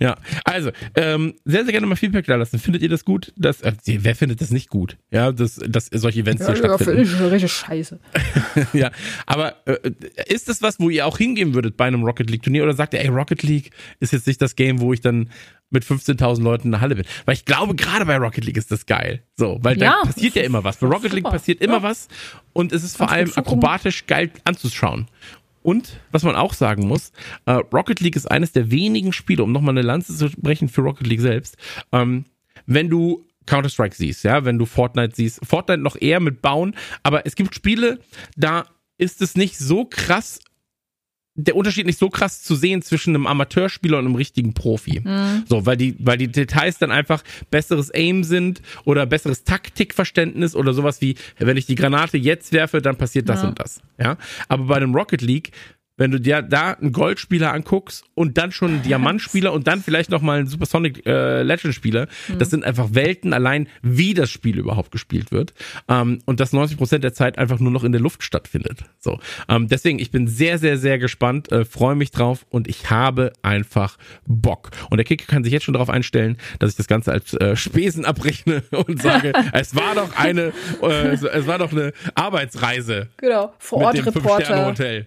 Ja, 0.00 0.16
also, 0.44 0.70
ähm, 0.94 1.34
sehr, 1.44 1.64
sehr 1.64 1.72
gerne 1.72 1.86
mal 1.86 1.96
Feedback 1.96 2.26
da 2.26 2.36
lassen. 2.36 2.58
Findet 2.58 2.82
ihr 2.82 2.88
das 2.88 3.04
gut? 3.04 3.32
Das, 3.36 3.62
äh, 3.62 3.72
wer 3.84 4.14
findet 4.14 4.40
das 4.40 4.50
nicht 4.50 4.70
gut? 4.70 4.96
Ja, 5.10 5.32
dass, 5.32 5.56
dass 5.56 5.86
solche 5.92 6.20
Events 6.20 6.42
ja, 6.42 6.48
hier 6.48 6.56
stattfinden. 6.56 7.04
Ja, 7.04 7.28
richtig 7.28 7.52
scheiße. 7.52 8.00
ja, 8.72 8.90
aber 9.26 9.56
äh, 9.66 9.90
ist 10.28 10.48
das 10.48 10.62
was, 10.62 10.80
wo 10.80 10.90
ihr 10.90 11.06
auch 11.06 11.18
hingehen 11.18 11.54
würdet 11.54 11.76
bei 11.76 11.86
einem 11.86 12.04
Rocket 12.04 12.30
League 12.30 12.42
Turnier 12.42 12.62
oder 12.62 12.74
sagt 12.74 12.94
ihr, 12.94 13.00
ey, 13.00 13.08
Rocket 13.08 13.42
League 13.42 13.70
ist 14.00 14.12
jetzt 14.12 14.26
nicht 14.26 14.40
das 14.40 14.56
Game, 14.56 14.80
wo 14.80 14.92
ich 14.92 15.00
dann 15.00 15.30
mit 15.70 15.84
15.000 15.84 16.42
Leuten 16.42 16.68
in 16.68 16.72
der 16.72 16.80
Halle 16.80 16.96
bin. 16.96 17.04
Weil 17.24 17.34
ich 17.34 17.44
glaube, 17.44 17.74
gerade 17.74 18.06
bei 18.06 18.16
Rocket 18.16 18.44
League 18.44 18.56
ist 18.56 18.70
das 18.70 18.86
geil. 18.86 19.22
So, 19.36 19.58
weil 19.62 19.78
ja, 19.78 19.98
da 20.02 20.08
passiert 20.08 20.34
ja 20.36 20.42
immer 20.42 20.64
was. 20.64 20.76
Bei 20.78 20.86
Rocket 20.86 21.12
League 21.12 21.24
passiert 21.24 21.60
immer 21.60 21.78
ja. 21.78 21.82
was 21.82 22.08
und 22.52 22.72
es 22.72 22.84
ist 22.84 22.96
vor 22.96 23.10
allem 23.10 23.32
akrobatisch 23.34 24.06
geil 24.06 24.30
anzuschauen. 24.44 25.08
Und 25.62 25.98
was 26.12 26.22
man 26.22 26.36
auch 26.36 26.54
sagen 26.54 26.86
muss, 26.86 27.10
äh, 27.46 27.52
Rocket 27.52 28.00
League 28.00 28.14
ist 28.14 28.30
eines 28.30 28.52
der 28.52 28.70
wenigen 28.70 29.12
Spiele, 29.12 29.42
um 29.42 29.50
nochmal 29.50 29.74
eine 29.74 29.82
Lanze 29.82 30.16
zu 30.16 30.30
brechen 30.40 30.68
für 30.68 30.82
Rocket 30.82 31.08
League 31.08 31.20
selbst, 31.20 31.56
ähm, 31.90 32.24
wenn 32.66 32.88
du 32.88 33.26
Counter-Strike 33.46 33.94
siehst, 33.94 34.24
ja, 34.24 34.44
wenn 34.44 34.58
du 34.58 34.66
Fortnite 34.66 35.14
siehst, 35.16 35.44
Fortnite 35.44 35.80
noch 35.80 35.96
eher 36.00 36.20
mit 36.20 36.42
Bauen, 36.42 36.76
aber 37.02 37.26
es 37.26 37.34
gibt 37.34 37.54
Spiele, 37.54 37.98
da 38.36 38.66
ist 38.98 39.22
es 39.22 39.36
nicht 39.36 39.58
so 39.58 39.84
krass 39.84 40.38
der 41.36 41.54
Unterschied 41.54 41.86
nicht 41.86 41.98
so 41.98 42.08
krass 42.08 42.42
zu 42.42 42.54
sehen 42.54 42.82
zwischen 42.82 43.14
einem 43.14 43.26
Amateurspieler 43.26 43.98
und 43.98 44.06
einem 44.06 44.14
richtigen 44.14 44.54
Profi. 44.54 45.00
Mhm. 45.04 45.44
So, 45.46 45.66
weil 45.66 45.76
die, 45.76 45.94
weil 45.98 46.16
die 46.16 46.28
Details 46.28 46.78
dann 46.78 46.90
einfach 46.90 47.22
besseres 47.50 47.90
Aim 47.94 48.24
sind 48.24 48.62
oder 48.84 49.06
besseres 49.06 49.44
Taktikverständnis 49.44 50.56
oder 50.56 50.72
sowas 50.72 51.00
wie, 51.00 51.16
wenn 51.38 51.56
ich 51.56 51.66
die 51.66 51.74
Granate 51.74 52.16
jetzt 52.16 52.52
werfe, 52.52 52.80
dann 52.80 52.96
passiert 52.96 53.28
das 53.28 53.42
ja. 53.42 53.48
und 53.48 53.60
das. 53.60 53.80
Ja. 53.98 54.16
Aber 54.48 54.64
bei 54.64 54.76
einem 54.76 54.94
Rocket 54.94 55.20
League 55.20 55.52
wenn 55.96 56.10
du 56.10 56.20
dir 56.20 56.42
da 56.42 56.72
einen 56.72 56.92
Goldspieler 56.92 57.52
anguckst 57.52 58.04
und 58.14 58.38
dann 58.38 58.52
schon 58.52 58.70
einen 58.70 58.82
Diamantspieler 58.82 59.52
und 59.52 59.66
dann 59.66 59.82
vielleicht 59.82 60.10
nochmal 60.10 60.38
einen 60.38 60.48
Supersonic 60.48 61.06
äh, 61.06 61.42
Legend 61.42 61.74
Spieler, 61.74 62.08
mhm. 62.28 62.38
das 62.38 62.50
sind 62.50 62.64
einfach 62.64 62.88
Welten 62.92 63.32
allein, 63.32 63.68
wie 63.82 64.14
das 64.14 64.30
Spiel 64.30 64.58
überhaupt 64.58 64.90
gespielt 64.90 65.32
wird. 65.32 65.54
Ähm, 65.88 66.20
und 66.26 66.40
dass 66.40 66.52
90 66.52 66.76
Prozent 66.76 67.04
der 67.04 67.14
Zeit 67.14 67.38
einfach 67.38 67.58
nur 67.58 67.72
noch 67.72 67.84
in 67.84 67.92
der 67.92 68.00
Luft 68.00 68.22
stattfindet. 68.22 68.84
So, 68.98 69.18
ähm, 69.48 69.68
deswegen, 69.68 69.98
ich 69.98 70.10
bin 70.10 70.28
sehr, 70.28 70.58
sehr, 70.58 70.78
sehr 70.78 70.98
gespannt, 70.98 71.50
äh, 71.50 71.64
freue 71.64 71.94
mich 71.94 72.10
drauf 72.10 72.46
und 72.50 72.68
ich 72.68 72.90
habe 72.90 73.32
einfach 73.42 73.96
Bock. 74.26 74.70
Und 74.90 74.98
der 74.98 75.04
Kicker 75.04 75.26
kann 75.26 75.44
sich 75.44 75.52
jetzt 75.52 75.64
schon 75.64 75.74
darauf 75.74 75.90
einstellen, 75.90 76.36
dass 76.58 76.70
ich 76.70 76.76
das 76.76 76.86
Ganze 76.86 77.12
als 77.12 77.34
äh, 77.34 77.56
Spesen 77.56 78.04
abrechne 78.04 78.62
und 78.70 79.00
sage, 79.00 79.32
es 79.52 79.74
war 79.74 79.94
doch 79.94 80.16
eine, 80.16 80.52
äh, 80.82 81.14
es 81.14 81.46
war 81.46 81.58
doch 81.58 81.72
eine 81.72 81.92
Arbeitsreise. 82.14 83.08
Genau, 83.16 83.54
vor 83.58 83.78
Ort 83.82 84.04
Reporter. 84.04 84.66
Hotel 84.66 85.06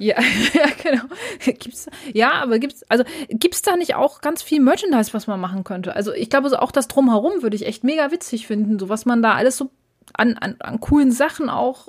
ja, 0.00 0.16
ja, 0.54 0.66
genau. 0.82 1.04
Gibt's, 1.44 1.86
ja, 2.12 2.32
aber 2.32 2.58
gibt's, 2.58 2.82
also 2.88 3.04
gibt's 3.28 3.62
da 3.62 3.76
nicht 3.76 3.94
auch 3.94 4.20
ganz 4.20 4.42
viel 4.42 4.60
Merchandise, 4.60 5.12
was 5.12 5.26
man 5.26 5.40
machen 5.40 5.64
könnte? 5.64 5.94
Also 5.94 6.12
ich 6.12 6.30
glaube, 6.30 6.48
so 6.50 6.56
auch 6.56 6.72
das 6.72 6.88
Drumherum 6.88 7.42
würde 7.42 7.56
ich 7.56 7.66
echt 7.66 7.84
mega 7.84 8.10
witzig 8.10 8.46
finden, 8.46 8.78
so 8.78 8.88
was 8.88 9.06
man 9.06 9.22
da 9.22 9.34
alles 9.34 9.56
so 9.56 9.70
an, 10.14 10.36
an, 10.38 10.56
an 10.60 10.80
coolen 10.80 11.12
Sachen 11.12 11.48
auch 11.50 11.88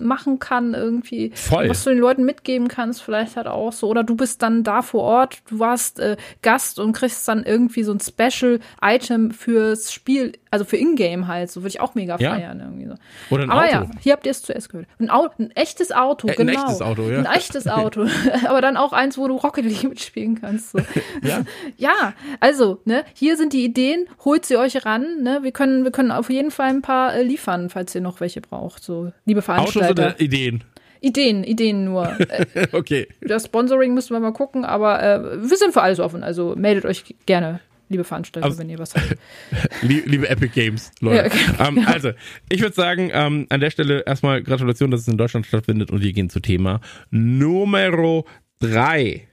machen 0.00 0.38
kann, 0.38 0.74
irgendwie, 0.74 1.32
Voll. 1.34 1.68
was 1.68 1.84
du 1.84 1.90
den 1.90 1.98
Leuten 1.98 2.24
mitgeben 2.24 2.68
kannst, 2.68 3.02
vielleicht 3.02 3.36
halt 3.36 3.46
auch 3.46 3.72
so. 3.72 3.88
Oder 3.88 4.04
du 4.04 4.16
bist 4.16 4.42
dann 4.42 4.64
da 4.64 4.82
vor 4.82 5.02
Ort, 5.02 5.38
du 5.48 5.58
warst 5.58 6.00
äh, 6.00 6.16
Gast 6.42 6.78
und 6.78 6.92
kriegst 6.92 7.26
dann 7.28 7.44
irgendwie 7.44 7.82
so 7.82 7.92
ein 7.92 8.00
Special-Item 8.00 9.30
fürs 9.32 9.92
Spiel, 9.92 10.32
also 10.50 10.64
für 10.64 10.76
Ingame 10.76 11.26
halt. 11.26 11.50
So 11.50 11.60
würde 11.60 11.68
ich 11.68 11.80
auch 11.80 11.94
mega 11.94 12.16
ja. 12.18 12.34
feiern. 12.34 12.60
Irgendwie 12.60 12.86
so. 12.86 12.94
Oder 13.34 13.44
ein 13.44 13.50
Aber 13.50 13.62
Auto. 13.62 13.70
ja, 13.70 13.90
hier 14.00 14.12
habt 14.12 14.26
ihr 14.26 14.30
es 14.30 14.42
zuerst 14.42 14.70
gehört. 14.70 14.88
Ein, 14.98 15.10
Auto, 15.10 15.34
ein 15.38 15.50
echtes 15.52 15.92
Auto, 15.92 16.28
äh, 16.28 16.34
genau. 16.34 16.52
Ein 16.52 16.58
echtes 16.58 16.82
Auto, 16.82 17.02
ja. 17.02 17.18
Ein 17.18 17.26
echtes 17.26 17.66
Auto. 17.68 18.06
Aber 18.46 18.60
dann 18.60 18.76
auch 18.76 18.92
eins, 18.92 19.18
wo 19.18 19.28
du 19.28 19.36
Rocket 19.36 19.64
League 19.64 19.84
mitspielen 19.88 20.40
kannst. 20.40 20.72
So. 20.72 20.78
ja. 21.22 21.42
ja, 21.76 22.12
also, 22.40 22.80
ne, 22.84 23.04
hier 23.14 23.36
sind 23.36 23.52
die 23.52 23.64
Ideen, 23.64 24.06
holt 24.24 24.46
sie 24.46 24.56
euch 24.56 24.84
ran, 24.84 25.22
ne? 25.22 25.40
Wir 25.42 25.52
können, 25.52 25.84
wir 25.84 25.90
können 25.90 26.10
auf 26.10 26.30
jeden 26.30 26.50
Fall 26.50 26.68
ein 26.68 26.82
paar 26.82 27.14
äh, 27.14 27.22
liefern, 27.22 27.70
falls 27.70 27.94
ihr 27.94 28.00
noch 28.00 28.20
welche 28.20 28.40
braucht. 28.40 28.82
So, 28.82 29.12
liebe 29.24 29.42
Veranstalter. 29.42 29.86
Autos 29.86 29.87
oder 29.90 30.20
Ideen? 30.20 30.64
Ideen, 31.00 31.44
Ideen 31.44 31.84
nur. 31.84 32.16
okay. 32.72 33.06
Das 33.20 33.44
Sponsoring 33.46 33.94
müssen 33.94 34.14
wir 34.14 34.20
mal 34.20 34.32
gucken, 34.32 34.64
aber 34.64 35.02
äh, 35.02 35.48
wir 35.48 35.56
sind 35.56 35.72
für 35.72 35.82
alles 35.82 36.00
offen. 36.00 36.22
Also 36.22 36.54
meldet 36.56 36.84
euch 36.84 37.14
gerne, 37.26 37.60
liebe 37.88 38.04
Veranstalter, 38.04 38.46
also, 38.46 38.58
wenn 38.58 38.68
ihr 38.68 38.78
was 38.78 38.94
habt. 38.94 39.16
liebe 39.82 40.28
Epic 40.28 40.52
Games, 40.54 40.90
Leute. 41.00 41.30
Ja, 41.58 41.68
ähm, 41.68 41.86
Also, 41.86 42.12
ich 42.48 42.60
würde 42.60 42.74
sagen, 42.74 43.10
ähm, 43.12 43.46
an 43.48 43.60
der 43.60 43.70
Stelle 43.70 44.02
erstmal 44.06 44.42
Gratulation, 44.42 44.90
dass 44.90 45.02
es 45.02 45.08
in 45.08 45.18
Deutschland 45.18 45.46
stattfindet 45.46 45.90
und 45.90 46.02
wir 46.02 46.12
gehen 46.12 46.30
zu 46.30 46.40
Thema 46.40 46.80
Numero 47.10 48.26
3. 48.60 49.28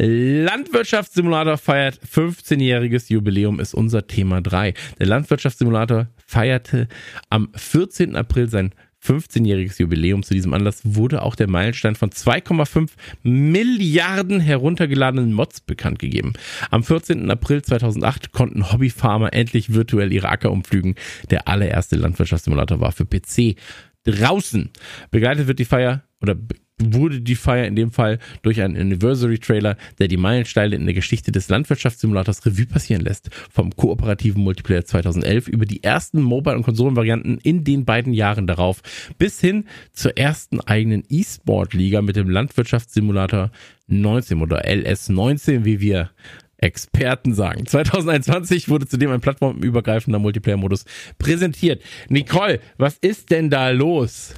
Landwirtschaftssimulator 0.00 1.58
feiert 1.58 1.98
15-jähriges 1.98 3.12
Jubiläum, 3.12 3.58
ist 3.58 3.74
unser 3.74 4.06
Thema 4.06 4.40
3. 4.40 4.74
Der 5.00 5.06
Landwirtschaftssimulator 5.06 6.06
feierte 6.24 6.86
am 7.30 7.48
14. 7.56 8.14
April 8.14 8.48
sein 8.48 8.72
15-jähriges 9.04 9.80
Jubiläum. 9.80 10.22
Zu 10.22 10.34
diesem 10.34 10.54
Anlass 10.54 10.80
wurde 10.84 11.22
auch 11.22 11.34
der 11.34 11.48
Meilenstein 11.48 11.94
von 11.94 12.10
2,5 12.10 12.90
Milliarden 13.22 14.40
heruntergeladenen 14.40 15.32
Mods 15.32 15.60
bekannt 15.60 15.98
gegeben. 15.98 16.32
Am 16.70 16.82
14. 16.82 17.30
April 17.30 17.62
2008 17.62 18.32
konnten 18.32 18.72
Hobbyfarmer 18.72 19.32
endlich 19.32 19.72
virtuell 19.72 20.12
ihre 20.12 20.28
Acker 20.28 20.50
umflügen. 20.50 20.94
Der 21.30 21.48
allererste 21.48 21.96
Landwirtschaftssimulator 21.96 22.80
war 22.80 22.92
für 22.92 23.06
PC 23.06 23.56
draußen. 24.04 24.70
Begleitet 25.10 25.46
wird 25.46 25.58
die 25.58 25.64
Feier 25.64 26.02
oder 26.20 26.36
wurde 26.82 27.20
die 27.20 27.34
Feier 27.34 27.66
in 27.66 27.76
dem 27.76 27.90
Fall 27.90 28.18
durch 28.42 28.60
einen 28.62 28.76
Anniversary-Trailer, 28.76 29.76
der 29.98 30.08
die 30.08 30.16
Meilensteine 30.16 30.76
in 30.76 30.84
der 30.84 30.94
Geschichte 30.94 31.32
des 31.32 31.48
Landwirtschaftssimulators 31.48 32.44
Revue 32.46 32.66
passieren 32.66 33.02
lässt. 33.02 33.30
Vom 33.50 33.74
kooperativen 33.74 34.42
Multiplayer 34.42 34.84
2011 34.84 35.48
über 35.48 35.66
die 35.66 35.82
ersten 35.82 36.22
Mobile- 36.22 36.56
und 36.56 36.62
Konsolenvarianten 36.62 37.38
in 37.38 37.64
den 37.64 37.84
beiden 37.84 38.12
Jahren 38.12 38.46
darauf 38.46 38.82
bis 39.18 39.40
hin 39.40 39.64
zur 39.92 40.16
ersten 40.16 40.60
eigenen 40.60 41.04
E-Sport-Liga 41.08 42.02
mit 42.02 42.16
dem 42.16 42.30
Landwirtschaftssimulator 42.30 43.50
19 43.88 44.40
oder 44.40 44.64
LS19, 44.64 45.64
wie 45.64 45.80
wir 45.80 46.10
Experten 46.58 47.34
sagen. 47.34 47.66
2021 47.66 48.68
wurde 48.68 48.86
zudem 48.86 49.12
ein 49.12 49.20
plattformübergreifender 49.20 50.18
Multiplayer-Modus 50.18 50.84
präsentiert. 51.18 51.82
Nicole, 52.08 52.60
was 52.76 52.98
ist 52.98 53.30
denn 53.30 53.48
da 53.48 53.70
los? 53.70 54.34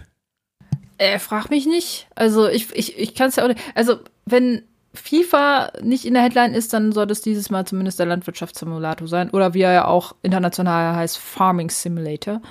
Äh, 1.00 1.18
frag 1.18 1.48
mich 1.48 1.64
nicht. 1.64 2.08
Also 2.14 2.46
ich, 2.46 2.76
ich, 2.76 2.98
ich 2.98 3.14
kann 3.14 3.30
es 3.30 3.36
ja 3.36 3.44
auch 3.44 3.48
nicht. 3.48 3.60
Also 3.74 4.00
wenn 4.26 4.64
FIFA 4.92 5.72
nicht 5.80 6.04
in 6.04 6.12
der 6.12 6.22
Headline 6.22 6.52
ist, 6.52 6.74
dann 6.74 6.92
sollte 6.92 7.12
es 7.12 7.22
dieses 7.22 7.48
Mal 7.48 7.66
zumindest 7.66 7.98
der 7.98 8.04
Landwirtschaftssimulator 8.04 9.08
sein. 9.08 9.30
Oder 9.30 9.54
wie 9.54 9.62
er 9.62 9.72
ja 9.72 9.84
auch 9.86 10.14
international 10.20 10.94
heißt, 10.94 11.16
Farming 11.16 11.70
Simulator. 11.70 12.42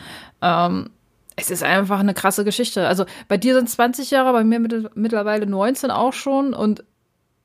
Ähm, 0.42 0.90
es 1.36 1.52
ist 1.52 1.62
einfach 1.62 2.00
eine 2.00 2.16
krasse 2.16 2.44
Geschichte. 2.44 2.88
Also 2.88 3.06
bei 3.28 3.38
dir 3.38 3.54
sind 3.54 3.70
20 3.70 4.10
Jahre, 4.10 4.34
bei 4.34 4.44
mir 4.44 4.60
mit, 4.60 4.96
mittlerweile 4.96 5.46
19 5.46 5.92
auch 5.92 6.14
schon. 6.14 6.56
Und 6.56 6.84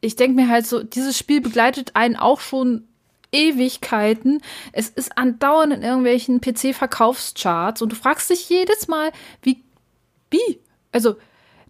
ich 0.01 0.17
denke 0.17 0.41
mir 0.41 0.49
halt 0.49 0.67
so, 0.67 0.83
dieses 0.83 1.19
Spiel 1.19 1.43
begleitet 1.43 1.91
einen 1.93 2.17
auch 2.17 2.41
schon 2.41 2.89
Ewigkeiten. 3.31 4.41
Es 4.73 4.89
ist 4.89 5.19
andauernd 5.19 5.75
in 5.75 5.83
irgendwelchen 5.83 6.41
PC-Verkaufscharts 6.41 7.83
und 7.83 7.93
du 7.93 7.97
fragst 7.97 8.31
dich 8.31 8.49
jedes 8.49 8.89
Mal, 8.89 9.13
wie, 9.43 9.63
wie? 10.31 10.64
Also, 10.95 11.17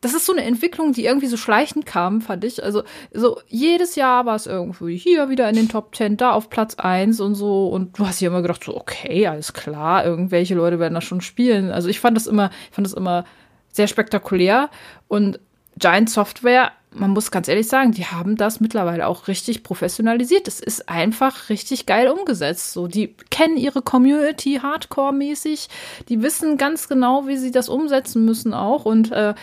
das 0.00 0.12
ist 0.12 0.26
so 0.26 0.32
eine 0.32 0.44
Entwicklung, 0.44 0.92
die 0.92 1.06
irgendwie 1.06 1.28
so 1.28 1.38
schleichend 1.38 1.86
kam, 1.86 2.20
fand 2.20 2.44
ich. 2.44 2.62
Also, 2.62 2.82
so 3.12 3.40
jedes 3.48 3.96
Jahr 3.96 4.26
war 4.26 4.36
es 4.36 4.46
irgendwie 4.46 4.96
hier 4.96 5.30
wieder 5.30 5.48
in 5.48 5.56
den 5.56 5.68
Top 5.68 5.94
10, 5.94 6.18
da 6.18 6.32
auf 6.32 6.50
Platz 6.50 6.74
1 6.74 7.20
und 7.20 7.34
so. 7.34 7.68
Und 7.68 7.98
du 7.98 8.06
hast 8.06 8.20
ja 8.20 8.28
immer 8.28 8.42
gedacht, 8.42 8.62
so, 8.62 8.76
okay, 8.76 9.26
alles 9.26 9.54
klar, 9.54 10.04
irgendwelche 10.04 10.54
Leute 10.54 10.78
werden 10.78 10.94
das 10.94 11.04
schon 11.04 11.22
spielen. 11.22 11.70
Also, 11.70 11.88
ich 11.88 12.00
fand 12.00 12.16
das 12.16 12.26
immer, 12.26 12.50
ich 12.68 12.74
fand 12.74 12.86
das 12.86 12.92
immer 12.92 13.24
sehr 13.72 13.88
spektakulär. 13.88 14.68
Und 15.08 15.40
Giant 15.78 16.10
Software 16.10 16.72
man 16.94 17.10
muss 17.10 17.30
ganz 17.30 17.48
ehrlich 17.48 17.68
sagen, 17.68 17.92
die 17.92 18.06
haben 18.06 18.36
das 18.36 18.60
mittlerweile 18.60 19.06
auch 19.06 19.28
richtig 19.28 19.62
professionalisiert. 19.62 20.48
Es 20.48 20.60
ist 20.60 20.88
einfach 20.88 21.48
richtig 21.48 21.86
geil 21.86 22.08
umgesetzt. 22.08 22.72
So, 22.72 22.86
die 22.86 23.14
kennen 23.30 23.56
ihre 23.56 23.82
Community 23.82 24.60
hardcore-mäßig. 24.62 25.68
Die 26.08 26.22
wissen 26.22 26.56
ganz 26.56 26.88
genau, 26.88 27.26
wie 27.26 27.36
sie 27.36 27.50
das 27.50 27.68
umsetzen 27.68 28.24
müssen 28.24 28.54
auch. 28.54 28.84
Und 28.84 29.12
äh, 29.12 29.34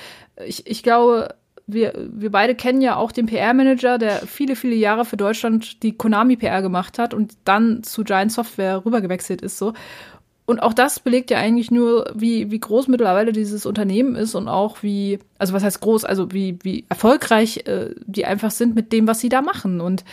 ich, 0.45 0.67
ich 0.67 0.83
glaube, 0.83 1.35
wir, 1.67 1.93
wir 2.11 2.31
beide 2.31 2.55
kennen 2.55 2.81
ja 2.81 2.95
auch 2.95 3.11
den 3.11 3.25
PR-Manager, 3.25 3.97
der 3.97 4.17
viele, 4.27 4.55
viele 4.55 4.75
Jahre 4.75 5.05
für 5.05 5.17
Deutschland 5.17 5.83
die 5.83 5.95
Konami-PR 5.95 6.61
gemacht 6.61 6.99
hat 6.99 7.13
und 7.13 7.33
dann 7.45 7.83
zu 7.83 8.03
Giant 8.03 8.31
Software 8.31 8.85
rübergewechselt 8.85 9.41
ist. 9.41 9.57
So. 9.57 9.73
Und 10.51 10.59
auch 10.59 10.73
das 10.73 10.99
belegt 10.99 11.31
ja 11.31 11.37
eigentlich 11.37 11.71
nur, 11.71 12.11
wie, 12.13 12.51
wie 12.51 12.59
groß 12.59 12.89
mittlerweile 12.89 13.31
dieses 13.31 13.65
Unternehmen 13.65 14.15
ist 14.15 14.35
und 14.35 14.49
auch 14.49 14.83
wie, 14.83 15.17
also 15.37 15.53
was 15.53 15.63
heißt 15.63 15.79
groß, 15.79 16.03
also 16.03 16.33
wie, 16.33 16.59
wie 16.61 16.83
erfolgreich 16.89 17.65
äh, 17.67 17.95
die 18.05 18.25
einfach 18.25 18.51
sind 18.51 18.75
mit 18.75 18.91
dem, 18.91 19.07
was 19.07 19.21
sie 19.21 19.29
da 19.29 19.41
machen. 19.41 19.79
Und 19.79 20.03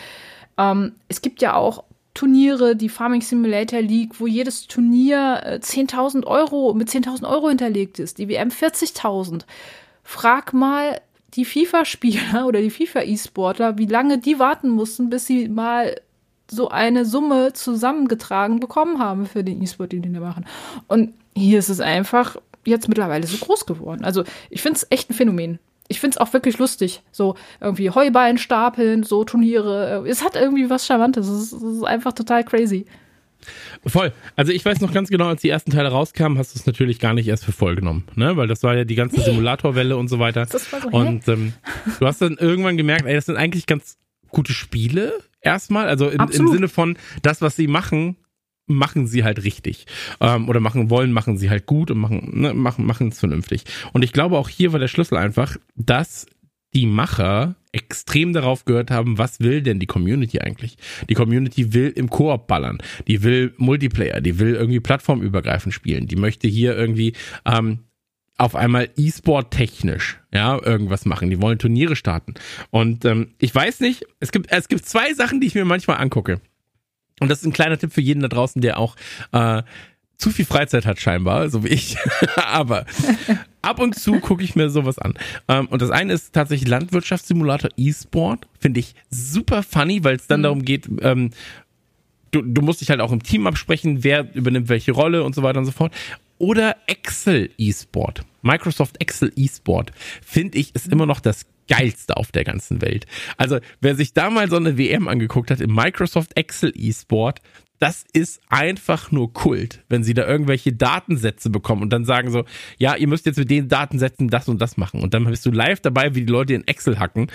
ähm, 0.57 0.93
es 1.09 1.21
gibt 1.21 1.41
ja 1.41 1.55
auch 1.55 1.83
Turniere, 2.13 2.77
die 2.77 2.87
Farming 2.87 3.19
Simulator 3.19 3.81
League, 3.81 4.21
wo 4.21 4.27
jedes 4.27 4.67
Turnier 4.67 5.41
äh, 5.43 5.59
10.000 5.61 6.25
Euro, 6.25 6.73
mit 6.73 6.87
10.000 6.87 7.29
Euro 7.29 7.49
hinterlegt 7.49 7.99
ist, 7.99 8.17
die 8.17 8.29
WM 8.29 8.47
40.000. 8.47 9.41
Frag 10.03 10.53
mal 10.53 11.01
die 11.33 11.43
FIFA-Spieler 11.43 12.45
oder 12.47 12.61
die 12.61 12.71
FIFA-E-Sportler, 12.71 13.77
wie 13.77 13.87
lange 13.87 14.19
die 14.19 14.39
warten 14.39 14.69
mussten, 14.69 15.09
bis 15.09 15.25
sie 15.25 15.49
mal 15.49 15.99
so 16.51 16.69
eine 16.69 17.05
Summe 17.05 17.53
zusammengetragen 17.53 18.59
bekommen 18.59 18.99
haben 18.99 19.25
für 19.25 19.43
den 19.43 19.61
E-Sport, 19.61 19.91
den 19.91 20.01
die 20.01 20.09
machen. 20.09 20.45
Und 20.87 21.13
hier 21.35 21.59
ist 21.59 21.69
es 21.69 21.79
einfach 21.79 22.37
jetzt 22.65 22.87
mittlerweile 22.87 23.25
so 23.27 23.37
groß 23.37 23.65
geworden. 23.65 24.03
Also 24.03 24.23
ich 24.49 24.61
finde 24.61 24.77
es 24.77 24.87
echt 24.89 25.09
ein 25.09 25.13
Phänomen. 25.13 25.59
Ich 25.87 25.99
finde 25.99 26.15
es 26.15 26.17
auch 26.19 26.33
wirklich 26.33 26.57
lustig. 26.59 27.01
So 27.11 27.35
irgendwie 27.59 27.89
Heuballen 27.89 28.37
stapeln, 28.37 29.03
so 29.03 29.23
Turniere. 29.23 30.05
Es 30.07 30.23
hat 30.23 30.35
irgendwie 30.35 30.69
was 30.69 30.85
Charmantes. 30.85 31.27
Es 31.27 31.43
ist, 31.43 31.53
es 31.53 31.77
ist 31.77 31.83
einfach 31.83 32.13
total 32.13 32.43
crazy. 32.43 32.85
Voll. 33.85 34.11
Also 34.35 34.51
ich 34.51 34.63
weiß 34.65 34.81
noch 34.81 34.93
ganz 34.93 35.09
genau, 35.09 35.27
als 35.27 35.41
die 35.41 35.49
ersten 35.49 35.71
Teile 35.71 35.89
rauskamen, 35.89 36.37
hast 36.37 36.53
du 36.53 36.59
es 36.59 36.65
natürlich 36.65 36.99
gar 36.99 37.13
nicht 37.13 37.27
erst 37.27 37.45
für 37.45 37.53
voll 37.53 37.75
genommen, 37.75 38.05
ne? 38.15 38.35
Weil 38.35 38.47
das 38.47 38.63
war 38.63 38.75
ja 38.75 38.83
die 38.83 38.95
ganze 38.95 39.21
Simulatorwelle 39.25 39.95
und 39.95 40.09
so 40.09 40.19
weiter. 40.19 40.45
Das 40.45 40.71
war 40.73 40.81
so, 40.81 40.89
und 40.89 41.27
ähm, 41.27 41.53
du 41.99 42.05
hast 42.05 42.21
dann 42.21 42.35
irgendwann 42.37 42.75
gemerkt, 42.75 43.05
ey, 43.05 43.15
das 43.15 43.25
sind 43.27 43.37
eigentlich 43.37 43.65
ganz 43.65 43.97
gute 44.29 44.51
Spiele 44.53 45.13
erstmal. 45.41 45.87
Also 45.87 46.09
im, 46.09 46.21
im 46.21 46.47
Sinne 46.47 46.67
von 46.67 46.97
das, 47.21 47.41
was 47.41 47.55
sie 47.55 47.67
machen, 47.67 48.17
machen 48.69 49.07
sie 49.07 49.23
halt 49.23 49.43
richtig. 49.43 49.85
Ähm, 50.19 50.47
oder 50.47 50.59
machen 50.59 50.89
wollen, 50.89 51.11
machen 51.11 51.37
sie 51.37 51.49
halt 51.49 51.65
gut 51.65 51.91
und 51.91 51.97
machen, 51.97 52.31
ne, 52.33 52.53
machen, 52.53 52.85
machen 52.85 53.09
es 53.09 53.19
vernünftig. 53.19 53.63
Und 53.93 54.03
ich 54.03 54.13
glaube, 54.13 54.37
auch 54.37 54.49
hier 54.49 54.71
war 54.71 54.79
der 54.79 54.87
Schlüssel 54.87 55.17
einfach, 55.17 55.57
dass 55.75 56.27
die 56.73 56.85
Macher 56.85 57.55
extrem 57.71 58.33
darauf 58.33 58.65
gehört 58.65 58.91
haben, 58.91 59.17
was 59.17 59.39
will 59.39 59.61
denn 59.61 59.79
die 59.79 59.87
Community 59.87 60.39
eigentlich? 60.39 60.77
Die 61.09 61.13
Community 61.13 61.73
will 61.73 61.89
im 61.89 62.09
Koop 62.09 62.47
ballern, 62.47 62.79
die 63.07 63.23
will 63.23 63.53
Multiplayer, 63.57 64.21
die 64.21 64.39
will 64.39 64.55
irgendwie 64.55 64.79
plattformübergreifend 64.79 65.73
spielen, 65.73 66.07
die 66.07 66.15
möchte 66.15 66.47
hier 66.47 66.75
irgendwie 66.75 67.13
ähm, 67.45 67.79
auf 68.39 68.55
einmal 68.55 68.89
E-Sport 68.95 69.51
technisch, 69.51 70.17
ja, 70.33 70.57
irgendwas 70.63 71.05
machen. 71.05 71.29
Die 71.29 71.41
wollen 71.41 71.59
Turniere 71.59 71.95
starten. 71.95 72.35
Und 72.71 73.03
ähm, 73.03 73.33
ich 73.37 73.53
weiß 73.53 73.81
nicht, 73.81 74.05
es 74.19 74.31
gibt, 74.31 74.51
es 74.51 74.69
gibt 74.69 74.85
zwei 74.85 75.13
Sachen, 75.13 75.41
die 75.41 75.47
ich 75.47 75.55
mir 75.55 75.65
manchmal 75.65 75.97
angucke. 75.97 76.39
Und 77.19 77.29
das 77.29 77.39
ist 77.39 77.45
ein 77.45 77.53
kleiner 77.53 77.77
Tipp 77.77 77.91
für 77.91 78.01
jeden 78.01 78.21
da 78.21 78.29
draußen, 78.29 78.61
der 78.61 78.79
auch 78.79 78.95
äh, 79.33 79.61
zu 80.17 80.31
viel 80.31 80.45
Freizeit 80.45 80.85
hat 80.85 81.01
scheinbar, 81.01 81.49
so 81.49 81.65
wie 81.65 81.69
ich. 81.69 81.97
Aber 82.35 82.85
ab 83.61 83.79
und 83.79 83.95
zu 83.95 84.19
gucke 84.21 84.43
ich 84.43 84.55
mir 84.55 84.69
sowas 84.69 84.99
an. 84.99 85.15
Ähm, 85.49 85.67
und 85.67 85.81
das 85.81 85.91
eine 85.91 86.13
ist 86.13 86.33
tatsächlich 86.33 86.69
Landwirtschaftssimulator 86.69 87.71
E-Sport. 87.75 88.47
Finde 88.57 88.79
ich 88.79 88.95
super 89.09 89.63
funny, 89.63 90.03
weil 90.05 90.15
es 90.15 90.27
dann 90.27 90.39
mhm. 90.39 90.43
darum 90.43 90.61
geht, 90.63 90.89
ähm, 91.01 91.31
du, 92.31 92.41
du 92.41 92.61
musst 92.61 92.79
dich 92.79 92.89
halt 92.89 93.01
auch 93.01 93.11
im 93.11 93.21
Team 93.21 93.47
absprechen, 93.47 94.03
wer 94.05 94.33
übernimmt 94.33 94.69
welche 94.69 94.93
Rolle 94.93 95.23
und 95.23 95.35
so 95.35 95.43
weiter 95.43 95.59
und 95.59 95.65
so 95.65 95.71
fort. 95.71 95.93
Oder 96.39 96.77
Excel 96.87 97.51
E-Sport. 97.57 98.23
Microsoft 98.41 98.99
Excel 99.01 99.31
E-Sport, 99.35 99.91
finde 100.25 100.57
ich, 100.57 100.73
ist 100.73 100.87
immer 100.87 101.05
noch 101.05 101.19
das 101.19 101.45
geilste 101.67 102.17
auf 102.17 102.31
der 102.31 102.45
ganzen 102.45 102.81
Welt. 102.81 103.05
Also, 103.37 103.59
wer 103.81 103.95
sich 103.95 104.13
da 104.13 104.29
mal 104.29 104.49
so 104.49 104.55
eine 104.55 104.77
WM 104.77 105.07
angeguckt 105.07 105.51
hat 105.51 105.61
im 105.61 105.75
Microsoft 105.75 106.35
Excel 106.35 106.73
E-Sport, 106.75 107.41
das 107.77 108.05
ist 108.11 108.41
einfach 108.49 109.11
nur 109.11 109.31
Kult, 109.33 109.83
wenn 109.87 110.03
sie 110.03 110.13
da 110.13 110.27
irgendwelche 110.27 110.73
Datensätze 110.73 111.49
bekommen 111.49 111.81
und 111.81 111.91
dann 111.91 112.05
sagen 112.05 112.31
so, 112.31 112.43
ja, 112.77 112.95
ihr 112.95 113.07
müsst 113.07 113.25
jetzt 113.25 113.37
mit 113.37 113.49
den 113.49 113.69
Datensätzen 113.69 114.27
das 114.27 114.49
und 114.49 114.61
das 114.61 114.75
machen. 114.77 115.01
Und 115.01 115.13
dann 115.13 115.25
bist 115.25 115.45
du 115.45 115.51
live 115.51 115.79
dabei, 115.79 116.15
wie 116.15 116.25
die 116.25 116.31
Leute 116.31 116.53
in 116.53 116.67
Excel 116.67 116.99
hacken 116.99 117.27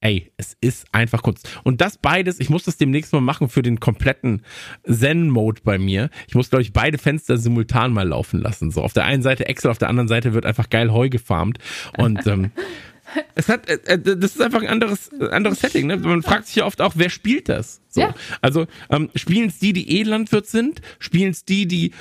ey, 0.00 0.32
es 0.36 0.56
ist 0.60 0.86
einfach 0.92 1.22
Kunst. 1.22 1.48
Und 1.62 1.80
das 1.80 1.98
beides, 1.98 2.40
ich 2.40 2.48
muss 2.48 2.64
das 2.64 2.76
demnächst 2.76 3.12
mal 3.12 3.20
machen 3.20 3.48
für 3.48 3.62
den 3.62 3.80
kompletten 3.80 4.42
Zen-Mode 4.84 5.60
bei 5.64 5.78
mir. 5.78 6.10
Ich 6.26 6.34
muss, 6.34 6.50
glaube 6.50 6.62
ich, 6.62 6.72
beide 6.72 6.98
Fenster 6.98 7.36
simultan 7.36 7.92
mal 7.92 8.08
laufen 8.08 8.40
lassen. 8.40 8.70
So 8.70 8.82
auf 8.82 8.92
der 8.92 9.04
einen 9.04 9.22
Seite 9.22 9.46
Excel, 9.46 9.70
auf 9.70 9.78
der 9.78 9.88
anderen 9.88 10.08
Seite 10.08 10.32
wird 10.32 10.46
einfach 10.46 10.70
geil 10.70 10.92
Heu 10.92 11.10
gefarmt. 11.10 11.58
Und 11.98 12.26
ähm, 12.26 12.50
es 13.34 13.48
hat, 13.48 13.68
äh, 13.68 13.78
äh, 13.84 13.98
das 13.98 14.36
ist 14.36 14.42
einfach 14.42 14.62
ein 14.62 14.68
anderes, 14.68 15.10
anderes 15.20 15.60
Setting. 15.60 15.86
Ne? 15.86 15.98
Man 15.98 16.22
fragt 16.22 16.46
sich 16.46 16.56
ja 16.56 16.64
oft 16.64 16.80
auch, 16.80 16.94
wer 16.96 17.10
spielt 17.10 17.48
das? 17.48 17.82
So. 17.88 18.00
Ja. 18.00 18.14
Also 18.40 18.66
ähm, 18.88 19.10
spielen 19.14 19.48
es 19.48 19.58
die, 19.58 19.74
die 19.74 19.98
eh 19.98 20.02
Landwirt 20.02 20.46
sind? 20.46 20.80
Spielen 20.98 21.30
es 21.30 21.44
die, 21.44 21.66
die 21.66 21.92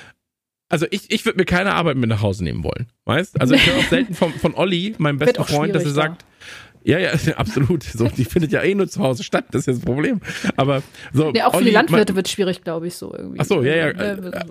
also 0.71 0.85
ich, 0.91 1.09
ich 1.09 1.25
würde 1.25 1.39
mir 1.39 1.45
keine 1.45 1.73
Arbeit 1.73 1.97
mit 1.97 2.09
nach 2.09 2.21
Hause 2.21 2.43
nehmen 2.43 2.63
wollen, 2.63 2.85
weißt? 3.05 3.41
Also 3.41 3.55
ich 3.55 3.65
höre 3.65 3.79
auch 3.79 3.83
selten 3.89 4.13
von, 4.13 4.31
von 4.33 4.53
Olli, 4.53 4.93
meinem 4.99 5.17
besten 5.17 5.43
Freund, 5.43 5.73
dass 5.73 5.83
er 5.83 5.89
sagt, 5.89 6.21
ja, 6.21 6.27
ja, 6.83 6.97
absolut. 7.37 7.83
So, 7.83 8.07
die 8.07 8.25
findet 8.25 8.51
ja 8.51 8.61
eh 8.61 8.75
nur 8.75 8.87
zu 8.87 9.01
Hause 9.01 9.23
statt, 9.23 9.45
das 9.51 9.61
ist 9.61 9.67
jetzt 9.67 9.77
das 9.77 9.85
Problem. 9.85 10.21
Aber 10.55 10.81
so. 11.13 11.31
Ja, 11.33 11.47
auch 11.47 11.55
für 11.57 11.63
die 11.63 11.71
Landwirte 11.71 12.15
wird 12.15 12.27
schwierig, 12.27 12.63
glaube 12.63 12.87
ich, 12.87 12.95
so 12.95 13.13
irgendwie. 13.13 13.39
Ach 13.39 13.45
so, 13.45 13.61
ja, 13.61 13.75
ja. 13.75 13.93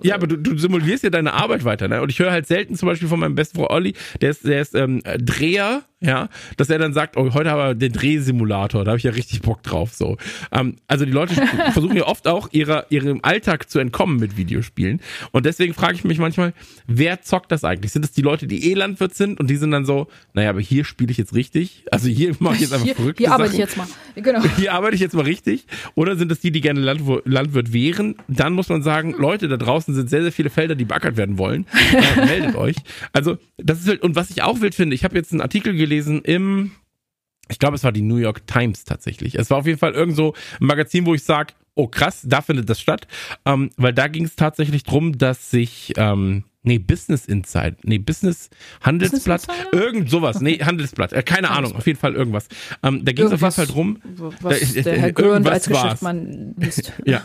Ja, 0.03 0.15
aber 0.15 0.27
du, 0.27 0.37
du 0.37 0.57
simulierst 0.57 1.03
ja 1.03 1.09
deine 1.09 1.33
Arbeit 1.33 1.65
weiter, 1.65 1.87
ne? 1.87 2.01
Und 2.01 2.09
ich 2.11 2.19
höre 2.19 2.31
halt 2.31 2.47
selten 2.47 2.75
zum 2.75 2.87
Beispiel 2.87 3.07
von 3.07 3.19
meinem 3.19 3.35
besten 3.35 3.57
Freund 3.57 3.71
Olli, 3.71 3.93
der 4.21 4.31
ist, 4.31 4.45
der 4.45 4.61
ist 4.61 4.75
ähm, 4.75 5.01
Dreher 5.17 5.83
ja, 6.01 6.29
dass 6.55 6.69
er 6.69 6.79
dann 6.79 6.93
sagt, 6.93 7.17
oh, 7.17 7.33
heute 7.33 7.51
aber 7.51 7.75
den 7.75 7.91
Drehsimulator, 7.91 8.85
da 8.85 8.91
habe 8.91 8.97
ich 8.97 9.03
ja 9.03 9.11
richtig 9.11 9.41
Bock 9.41 9.63
drauf, 9.63 9.93
so. 9.93 10.15
Ähm, 10.51 10.77
also 10.87 11.03
die 11.03 11.11
Leute 11.11 11.35
versuchen 11.73 11.97
ja 11.97 12.07
oft 12.07 12.25
auch 12.25 12.47
ihrer, 12.53 12.85
ihrem 12.89 13.19
Alltag 13.21 13.69
zu 13.69 13.79
entkommen 13.79 14.17
mit 14.17 14.37
Videospielen 14.37 15.01
und 15.31 15.45
deswegen 15.45 15.73
frage 15.73 15.95
ich 15.95 16.05
mich 16.05 16.17
manchmal, 16.17 16.53
wer 16.87 17.21
zockt 17.21 17.51
das 17.51 17.65
eigentlich? 17.65 17.91
Sind 17.91 18.05
es 18.05 18.13
die 18.13 18.21
Leute, 18.21 18.47
die 18.47 18.71
eh 18.71 18.75
Landwirt 18.75 19.13
sind 19.13 19.41
und 19.41 19.49
die 19.49 19.57
sind 19.57 19.71
dann 19.71 19.83
so, 19.83 20.07
naja, 20.33 20.51
aber 20.51 20.61
hier 20.61 20.85
spiele 20.85 21.11
ich 21.11 21.17
jetzt 21.17 21.35
richtig, 21.35 21.83
also 21.91 22.07
hier 22.07 22.33
mache 22.39 22.55
ich 22.55 22.61
jetzt 22.61 22.73
einfach 22.73 22.95
verrückt. 22.95 23.19
Hier 23.19 23.33
arbeite 23.33 23.51
ich 23.51 23.59
jetzt 23.59 23.75
mal, 23.75 23.87
genau. 24.15 24.41
Hier 24.55 24.73
arbeite 24.73 24.95
ich 24.95 25.01
jetzt 25.01 25.15
mal 25.15 25.25
richtig 25.25 25.65
oder 25.95 26.15
sind 26.15 26.31
es 26.31 26.39
die, 26.39 26.51
die 26.51 26.61
gerne 26.61 26.79
Landw 26.79 27.21
Landwirt 27.25 27.73
wären? 27.73 28.15
Dann 28.29 28.53
muss 28.53 28.69
man 28.69 28.83
sagen, 28.83 29.15
Leute, 29.17 29.49
da 29.49 29.57
draußen 29.57 29.93
sind 29.93 30.09
sehr, 30.09 30.21
sehr 30.21 30.31
viele 30.31 30.49
Felder, 30.49 30.75
die 30.75 30.85
beackert 30.85 31.17
werden 31.17 31.37
wollen, 31.37 31.65
äh, 31.91 32.25
meldet 32.25 32.55
euch. 32.55 32.77
Also 33.11 33.37
das 33.57 33.81
ist 33.81 33.89
halt, 33.89 34.01
und 34.01 34.15
was 34.15 34.29
ich 34.29 34.43
auch 34.43 34.61
wild 34.61 34.75
finde, 34.75 34.95
ich 34.95 35.03
habe 35.03 35.17
jetzt 35.17 35.33
einen 35.33 35.41
Artikel 35.41 35.73
gelesen, 35.73 35.88
gelesen 35.89 36.21
im, 36.21 36.71
ich 37.49 37.57
glaube, 37.57 37.75
es 37.75 37.83
war 37.83 37.91
die 37.91 38.03
New 38.03 38.17
York 38.17 38.45
Times 38.45 38.85
tatsächlich. 38.85 39.35
Es 39.35 39.49
war 39.49 39.57
auf 39.57 39.65
jeden 39.65 39.79
Fall 39.79 39.93
irgend 39.93 40.15
so 40.15 40.33
ein 40.61 40.67
Magazin, 40.67 41.05
wo 41.05 41.15
ich 41.15 41.23
sage, 41.23 41.53
oh 41.73 41.87
krass, 41.87 42.21
da 42.23 42.41
findet 42.41 42.69
das 42.69 42.79
statt. 42.79 43.07
Ähm, 43.45 43.71
weil 43.75 43.93
da 43.93 44.07
ging 44.07 44.25
es 44.25 44.35
tatsächlich 44.35 44.83
drum, 44.83 45.17
dass 45.17 45.49
sich, 45.49 45.93
ähm, 45.97 46.43
nee, 46.61 46.77
Business 46.77 47.25
Insight, 47.25 47.83
nee, 47.83 47.97
Business 47.97 48.49
Handelsblatt, 48.81 49.47
Business 49.47 49.73
irgend 49.73 50.09
sowas, 50.11 50.41
nee, 50.41 50.59
Handelsblatt, 50.61 51.11
äh, 51.13 51.23
keine 51.23 51.49
Ahnung, 51.49 51.75
auf 51.75 51.87
jeden 51.87 51.97
Fall 51.97 52.13
irgendwas. 52.13 52.47
Ähm, 52.83 53.03
da 53.03 53.11
ging 53.11 53.25
es 53.25 53.31
auf 53.33 53.41
jeden 53.41 53.53
Fall 53.53 53.67
drum, 53.67 54.01
was 54.41 54.73
da, 54.73 54.81
der 54.81 54.99
Herr 54.99 55.11
Görnd 55.11 55.47
als 55.47 55.67
Geschäftsmann 55.67 56.53
liest. 56.57 56.93
ja. 57.05 57.23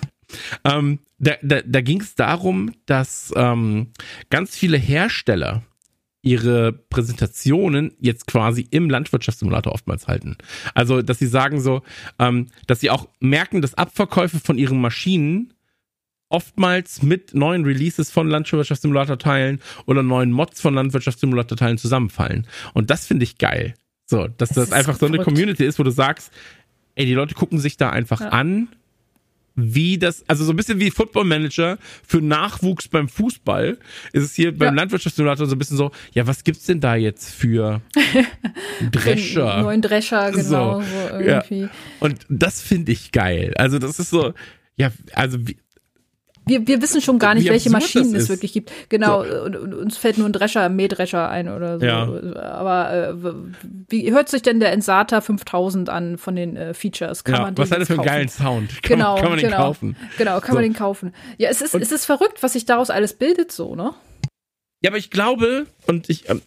Ähm, 0.64 1.00
da 1.18 1.34
da, 1.42 1.60
da 1.60 1.80
ging 1.82 2.00
es 2.00 2.14
darum, 2.14 2.72
dass 2.86 3.32
ähm, 3.36 3.92
ganz 4.30 4.56
viele 4.56 4.78
Hersteller 4.78 5.62
ihre 6.24 6.72
Präsentationen 6.72 7.92
jetzt 8.00 8.26
quasi 8.26 8.66
im 8.70 8.90
Landwirtschaftssimulator 8.90 9.72
oftmals 9.72 10.08
halten. 10.08 10.36
Also, 10.74 11.02
dass 11.02 11.18
sie 11.18 11.26
sagen 11.26 11.60
so, 11.60 11.82
ähm, 12.18 12.48
dass 12.66 12.80
sie 12.80 12.90
auch 12.90 13.08
merken, 13.20 13.62
dass 13.62 13.74
Abverkäufe 13.74 14.40
von 14.40 14.58
ihren 14.58 14.80
Maschinen 14.80 15.52
oftmals 16.28 17.02
mit 17.02 17.34
neuen 17.34 17.64
Releases 17.64 18.10
von 18.10 18.28
Landwirtschaftssimulator-Teilen 18.28 19.60
oder 19.86 20.02
neuen 20.02 20.32
Mods 20.32 20.60
von 20.60 20.74
Landwirtschaftssimulator-Teilen 20.74 21.78
zusammenfallen. 21.78 22.46
Und 22.72 22.90
das 22.90 23.06
finde 23.06 23.24
ich 23.24 23.38
geil. 23.38 23.74
So, 24.06 24.26
dass 24.26 24.50
das, 24.50 24.70
das 24.70 24.72
einfach 24.72 24.96
so 24.96 25.06
eine 25.06 25.18
Community 25.18 25.64
ist, 25.64 25.78
wo 25.78 25.82
du 25.82 25.90
sagst, 25.90 26.32
ey, 26.94 27.06
die 27.06 27.14
Leute 27.14 27.34
gucken 27.34 27.58
sich 27.58 27.76
da 27.76 27.90
einfach 27.90 28.20
ja. 28.20 28.28
an 28.30 28.68
wie 29.56 29.98
das, 29.98 30.24
also 30.28 30.44
so 30.44 30.52
ein 30.52 30.56
bisschen 30.56 30.80
wie 30.80 30.90
Football 30.90 31.24
Manager 31.24 31.78
für 32.06 32.20
Nachwuchs 32.20 32.88
beim 32.88 33.08
Fußball, 33.08 33.78
ist 34.12 34.22
es 34.22 34.34
hier 34.34 34.56
beim 34.56 34.74
ja. 34.74 34.82
Landwirtschaftssimulator 34.82 35.46
so 35.46 35.54
ein 35.54 35.58
bisschen 35.58 35.76
so, 35.76 35.92
ja, 36.12 36.26
was 36.26 36.44
gibt's 36.44 36.66
denn 36.66 36.80
da 36.80 36.96
jetzt 36.96 37.30
für 37.32 37.80
Drescher? 38.90 39.62
neuen 39.62 39.82
Drescher, 39.82 40.32
genau, 40.32 40.80
so, 40.80 40.86
so 40.86 41.18
irgendwie. 41.18 41.60
Ja. 41.62 41.70
Und 42.00 42.26
das 42.28 42.62
finde 42.62 42.92
ich 42.92 43.12
geil. 43.12 43.52
Also 43.56 43.78
das 43.78 43.98
ist 43.98 44.10
so, 44.10 44.34
ja, 44.76 44.90
also 45.12 45.38
wie, 45.46 45.56
wir, 46.46 46.66
wir 46.66 46.82
wissen 46.82 47.00
schon 47.00 47.18
gar 47.18 47.34
nicht, 47.34 47.44
Wie 47.44 47.50
welche 47.50 47.70
Maschinen 47.70 48.14
es 48.14 48.28
wirklich 48.28 48.52
gibt. 48.52 48.70
Genau, 48.88 49.22
und, 49.22 49.56
und 49.56 49.74
uns 49.74 49.96
fällt 49.96 50.18
nur 50.18 50.28
ein 50.28 50.32
Drescher, 50.32 50.62
ein 50.62 50.76
Mähdrescher 50.76 51.28
ein 51.28 51.48
oder 51.48 51.78
so. 51.78 51.86
Ja. 51.86 52.04
Aber 52.42 52.92
äh, 52.92 53.14
wie 53.88 54.12
hört 54.12 54.28
sich 54.28 54.42
denn 54.42 54.60
der 54.60 54.72
Ensata 54.72 55.20
5000 55.20 55.88
an 55.88 56.18
von 56.18 56.36
den 56.36 56.56
äh, 56.56 56.74
Features? 56.74 57.24
Kann 57.24 57.34
ja, 57.34 57.40
man 57.42 57.54
den 57.54 57.62
was 57.62 57.70
hat 57.70 57.80
das 57.80 57.88
für 57.88 57.94
einen 57.94 58.02
geilen 58.04 58.28
Sound? 58.28 58.82
Kann, 58.82 58.98
Genau, 58.98 59.12
man, 59.14 59.20
kann 59.22 59.30
man 59.30 59.38
den 59.38 59.50
genau. 59.50 59.62
kaufen? 59.62 59.96
Genau, 60.18 60.40
kann 60.40 60.48
So. 60.50 60.54
man 60.54 60.62
den 60.64 60.74
kaufen. 60.74 61.14
Ja, 61.38 61.48
es 61.48 61.62
ist, 61.62 61.74
es 61.74 61.92
ist 61.92 62.04
verrückt, 62.06 62.42
was 62.42 62.52
sich 62.52 62.64
daraus 62.66 62.90
alles 62.90 63.14
bildet, 63.14 63.50
so, 63.50 63.74
ne? 63.74 63.92
Ja, 64.82 64.90
aber 64.90 64.98
ich 64.98 65.10
glaube, 65.10 65.66
und 65.86 66.10
ich, 66.10 66.28
ähm, 66.28 66.42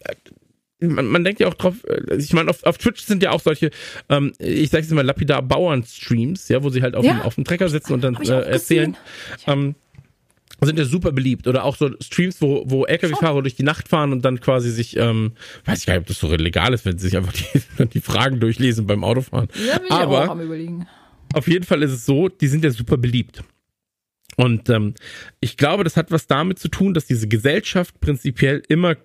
äh, 0.79 0.85
man, 0.85 1.07
man 1.07 1.23
denkt 1.23 1.39
ja 1.39 1.47
auch 1.47 1.55
drauf, 1.55 1.73
äh, 1.87 2.15
ich 2.17 2.33
meine, 2.33 2.51
auf, 2.51 2.63
auf 2.63 2.77
Twitch 2.77 3.01
sind 3.03 3.23
ja 3.23 3.31
auch 3.31 3.39
solche, 3.41 3.71
ähm, 4.09 4.33
ich 4.37 4.69
sag's 4.69 4.91
mal, 4.91 5.03
lapidar 5.03 5.41
Bauern-Streams, 5.41 6.47
ja, 6.49 6.61
wo 6.63 6.69
sie 6.69 6.83
halt 6.83 6.95
auf, 6.95 7.03
Ja. 7.03 7.13
dem, 7.13 7.21
auf 7.21 7.33
dem 7.35 7.45
Trecker 7.45 7.67
sitzen 7.69 7.93
und 7.93 8.01
dann 8.03 8.15
äh, 8.21 8.41
erzählen. 8.41 8.95
Ähm, 9.47 9.73
sind 10.65 10.79
ja 10.79 10.85
super 10.85 11.11
beliebt. 11.11 11.47
Oder 11.47 11.63
auch 11.63 11.75
so 11.75 11.91
Streams, 12.01 12.41
wo, 12.41 12.63
wo 12.67 12.85
LKW-Fahrer 12.85 13.41
durch 13.41 13.55
die 13.55 13.63
Nacht 13.63 13.87
fahren 13.87 14.11
und 14.11 14.23
dann 14.25 14.39
quasi 14.39 14.71
sich, 14.71 14.97
ähm, 14.97 15.33
weiß 15.65 15.79
ich 15.79 15.85
gar 15.85 15.93
nicht, 15.93 16.01
ob 16.01 16.07
das 16.07 16.19
so 16.19 16.33
legal 16.35 16.73
ist, 16.73 16.85
wenn 16.85 16.97
sie 16.97 17.07
sich 17.09 17.17
einfach 17.17 17.33
die, 17.33 17.85
die 17.93 18.01
Fragen 18.01 18.39
durchlesen 18.39 18.87
beim 18.87 19.03
Autofahren. 19.03 19.49
Ja, 19.67 19.77
bin 19.77 19.87
ich 19.87 19.91
Aber- 19.91 20.25
auch 20.25 20.29
am 20.29 20.41
überlegen. 20.41 20.87
Auf 21.33 21.47
jeden 21.47 21.65
Fall 21.65 21.83
ist 21.83 21.91
es 21.91 22.05
so, 22.05 22.29
die 22.29 22.47
sind 22.47 22.63
ja 22.63 22.71
super 22.71 22.97
beliebt. 22.97 23.43
Und 24.37 24.69
ähm, 24.69 24.93
ich 25.41 25.57
glaube, 25.57 25.83
das 25.83 25.97
hat 25.97 26.09
was 26.09 26.25
damit 26.27 26.57
zu 26.57 26.69
tun, 26.69 26.93
dass 26.93 27.05
diese 27.05 27.27
Gesellschaft 27.27 27.99
prinzipiell 27.99 28.63
immer 28.69 28.95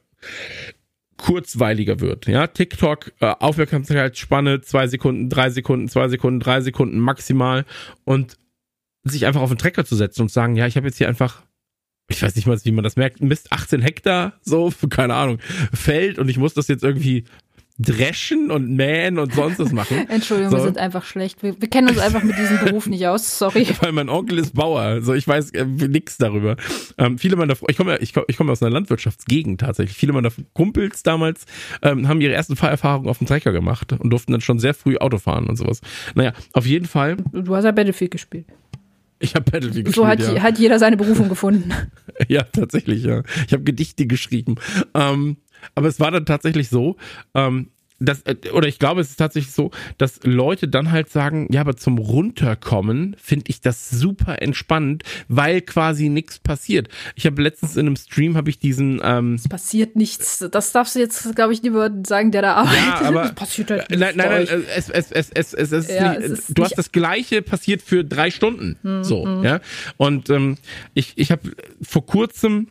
kurzweiliger 1.16 2.00
wird. 2.00 2.26
Ja, 2.26 2.46
TikTok, 2.46 3.12
äh, 3.20 3.26
Aufmerksamkeitsspanne, 3.38 4.61
zwei 4.62 4.86
Sekunden, 4.86 5.28
drei 5.28 5.50
Sekunden, 5.50 5.88
zwei 5.88 6.09
Sekunden, 6.09 6.40
drei 6.40 6.61
Sekunden 6.61 6.98
maximal 6.98 7.64
und 8.05 8.36
sich 9.05 9.26
einfach 9.26 9.40
auf 9.40 9.50
den 9.50 9.59
Trecker 9.59 9.84
zu 9.84 9.96
setzen 9.96 10.22
und 10.22 10.30
sagen, 10.30 10.57
ja, 10.57 10.66
ich 10.66 10.76
habe 10.76 10.86
jetzt 10.86 10.98
hier 10.98 11.09
einfach, 11.09 11.42
ich 12.09 12.22
weiß 12.22 12.36
nicht 12.36 12.46
mal, 12.46 12.59
wie 12.64 12.72
man 12.72 12.84
das 12.84 12.96
merkt, 12.96 13.20
Mist, 13.20 13.53
18 13.53 13.80
Hektar, 13.82 14.34
so, 14.42 14.72
keine 14.90 15.14
Ahnung, 15.14 15.38
Feld 15.72 16.18
und 16.18 16.28
ich 16.28 16.38
muss 16.38 16.55
das 16.55 16.68
jetzt 16.68 16.84
irgendwie 16.84 17.24
dreschen 17.78 18.50
und 18.50 18.70
mähen 18.76 19.18
und 19.18 19.32
sonst 19.34 19.59
was 19.59 19.72
machen. 19.72 20.07
Entschuldigung, 20.09 20.53
wir 20.53 20.59
So. 20.59 20.64
sind 20.66 20.78
einfach 20.78 21.05
schlecht. 21.05 21.42
Wir, 21.42 21.61
wir 21.61 21.68
kennen 21.70 21.88
uns 21.88 21.98
einfach 21.98 22.22
mit 22.22 22.38
diesem 22.38 22.59
Beruf 22.61 22.86
nicht 22.86 23.07
aus. 23.09 23.38
Sorry. 23.38 23.66
weil 23.80 23.92
mein 23.92 24.11
Onkel 24.11 24.38
ist 24.38 24.55
Bauer, 24.55 24.82
also 24.82 25.14
ich 25.14 25.26
weiß 25.26 25.50
äh, 25.53 25.64
nix 25.64 26.18
darüber. 26.18 26.57
Ähm, 26.98 27.18
viele 27.18 27.34
meiner, 27.34 27.55
ich 27.66 27.76
komme, 27.76 27.92
ja- 27.92 28.00
ich 28.00 28.12
komme, 28.12 28.26
ich 28.28 28.36
komme 28.36 28.53
aus 28.53 28.62
einer 28.62 28.70
Landwirtschaftsgegend 28.70 29.62
tatsächlich. 29.62 29.96
Viele 29.96 30.12
meiner 30.12 30.30
Kumpels 30.53 31.03
damals 31.03 31.46
ähm, 31.80 32.07
haben 32.09 32.20
ihre 32.20 32.34
ersten 32.34 32.57
Fahrerfahrungen 32.57 33.09
auf 33.09 33.18
dem 33.18 33.26
Trecker 33.26 33.53
gemacht 33.53 33.94
und 33.94 34.11
durften 34.11 34.32
dann 34.32 34.42
schon 34.42 34.59
sehr 34.59 34.74
früh 34.74 34.98
Auto 34.98 35.18
fahren 35.18 35.46
und 35.48 35.57
sowas. 35.57 35.80
Naja, 36.14 36.34
auf 36.53 36.66
jeden 36.66 36.86
Fall. 36.86 37.16
Du 37.32 37.57
hast 37.57 37.64
ja 37.64 37.72
Battlefield 37.72 38.11
gespielt. 38.11 38.46
Ich 39.23 39.37
habe 39.37 39.49
Battlefield 39.51 39.87
gespielt. 39.87 39.95
So 39.95 40.07
hat, 40.07 40.18
ja. 40.18 40.43
hat 40.43 40.59
jeder 40.59 40.79
seine 40.79 40.97
Berufung 40.97 41.29
gefunden. 41.29 41.73
Ja, 42.29 42.43
tatsächlich, 42.43 43.05
ja. 43.05 43.23
Ich 43.47 43.53
habe 43.53 43.62
Gedichte 43.62 44.07
geschrieben. 44.07 44.57
Ähm, 44.95 45.37
aber 45.77 45.87
es 45.87 46.01
war 46.01 46.11
dann 46.11 46.27
tatsächlich 46.27 46.68
so, 46.68 46.97
ähm, 47.35 47.70
dass, 48.05 48.22
äh, 48.22 48.36
oder 48.53 48.68
ich 48.68 48.78
glaube, 48.78 49.00
es 49.00 49.11
ist 49.11 49.16
tatsächlich 49.16 49.53
so, 49.55 49.70
dass 49.98 50.20
Leute 50.24 50.68
dann 50.68 50.90
halt 50.90 51.09
sagen, 51.11 51.46
ja, 51.50 51.61
aber 51.61 51.76
zum 51.76 51.98
Runterkommen 51.98 53.16
finde 53.20 53.44
ich 53.48 53.61
das 53.61 53.90
super 53.90 54.42
entspannend, 54.42 55.03
weil 55.28 55.61
quasi 55.61 56.09
nichts 56.09 56.38
passiert. 56.38 56.88
Ich 57.14 57.26
habe 57.26 57.40
letztens 57.42 57.76
in 57.76 57.86
einem 57.86 57.96
Stream 57.96 58.36
habe 58.36 58.50
ich 58.50 58.59
diesen 58.59 59.00
ähm, 59.03 59.34
Es 59.34 59.48
passiert 59.48 59.96
nichts. 59.96 60.44
Das 60.50 60.72
darfst 60.72 60.94
du 60.96 61.00
jetzt, 61.00 61.34
glaube 61.36 61.53
ich, 61.53 61.62
lieber 61.62 61.90
sagen, 62.07 62.30
der 62.32 62.42
da 62.42 62.55
arbeitet. 62.55 62.78
Ja, 62.84 63.00
aber- 63.03 63.24
es 63.26 63.32
passiert 63.34 63.70
halt 63.70 63.90
Nein, 63.90 63.98
nichts 64.00 64.16
nein, 64.16 64.28
nein, 64.30 64.46
äh, 64.46 64.62
es, 64.76 64.90
es, 64.90 65.11
es, 65.12 65.30
es, 65.30 65.53
es, 65.55 65.72
es, 65.72 65.88
Ja, 65.88 66.12
ist 66.12 66.24
es 66.24 66.30
nicht, 66.30 66.38
ist 66.40 66.48
du 66.48 66.53
nicht- 66.53 66.59
Hm, 66.59 66.64
hast 66.64 66.78
das 66.78 66.92
Gleiche 66.92 67.42
passiert 67.42 67.82
für 67.82 68.05
drei 68.05 68.30
Stunden. 68.30 68.76
so, 69.03 69.26
ja. 69.42 69.61
Und 69.96 70.30
ähm, 70.30 70.57
ich, 70.94 71.12
ich 71.16 71.30
habe 71.30 71.50
vor 71.82 72.05
kurzem 72.07 72.68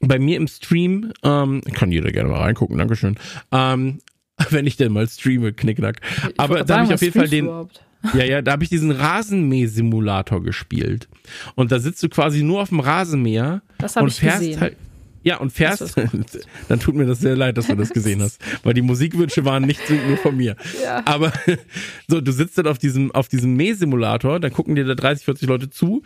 bei 0.00 0.18
mir 0.18 0.36
im 0.36 0.48
Stream, 0.48 1.12
ähm, 1.22 1.60
kann 1.74 1.92
jeder 1.92 2.10
gerne 2.10 2.28
mal 2.28 2.40
reingucken, 2.40 2.76
Dankeschön. 2.78 3.16
Ähm, 3.52 4.00
wenn 4.50 4.66
ich 4.66 4.76
denn 4.76 4.92
mal 4.92 5.08
streame, 5.08 5.52
Knickknack. 5.52 6.00
Aber 6.36 6.64
da 6.64 6.78
habe 6.78 6.86
ich 6.88 6.94
auf 6.94 7.02
jeden 7.02 7.18
Fall 7.18 7.28
den, 7.28 7.44
überhaupt? 7.46 7.82
ja, 8.14 8.24
ja, 8.24 8.42
da 8.42 8.52
habe 8.52 8.64
ich 8.64 8.70
diesen 8.70 8.90
Rasenmäh-Simulator 8.90 10.42
gespielt. 10.42 11.08
Und 11.54 11.72
da 11.72 11.78
sitzt 11.78 12.02
du 12.02 12.08
quasi 12.08 12.42
nur 12.42 12.62
auf 12.62 12.68
dem 12.70 12.80
Rasenmäher 12.80 13.62
Das 13.78 13.96
und 13.96 14.08
ich 14.08 14.16
fährst 14.20 14.38
gesehen. 14.40 14.60
halt. 14.60 14.76
Ja, 15.24 15.36
und 15.36 15.52
fährst, 15.52 15.94
dann 16.68 16.80
tut 16.80 16.96
mir 16.96 17.06
das 17.06 17.20
sehr 17.20 17.36
leid, 17.36 17.56
dass 17.56 17.68
du 17.68 17.76
das 17.76 17.90
gesehen 17.90 18.20
hast, 18.20 18.40
weil 18.64 18.74
die 18.74 18.82
Musikwünsche 18.82 19.44
waren 19.44 19.62
nicht 19.62 19.80
so- 19.86 19.94
nur 19.94 20.16
von 20.16 20.36
mir. 20.36 20.56
Ja. 20.82 21.00
Aber 21.04 21.32
so, 22.08 22.20
du 22.20 22.32
sitzt 22.32 22.58
dann 22.58 22.66
auf 22.66 22.78
diesem, 22.78 23.12
auf 23.12 23.28
diesem 23.28 23.54
Mähsimulator, 23.54 24.40
dann 24.40 24.52
gucken 24.52 24.74
dir 24.74 24.84
da 24.84 24.96
30, 24.96 25.24
40 25.24 25.48
Leute 25.48 25.70
zu 25.70 26.02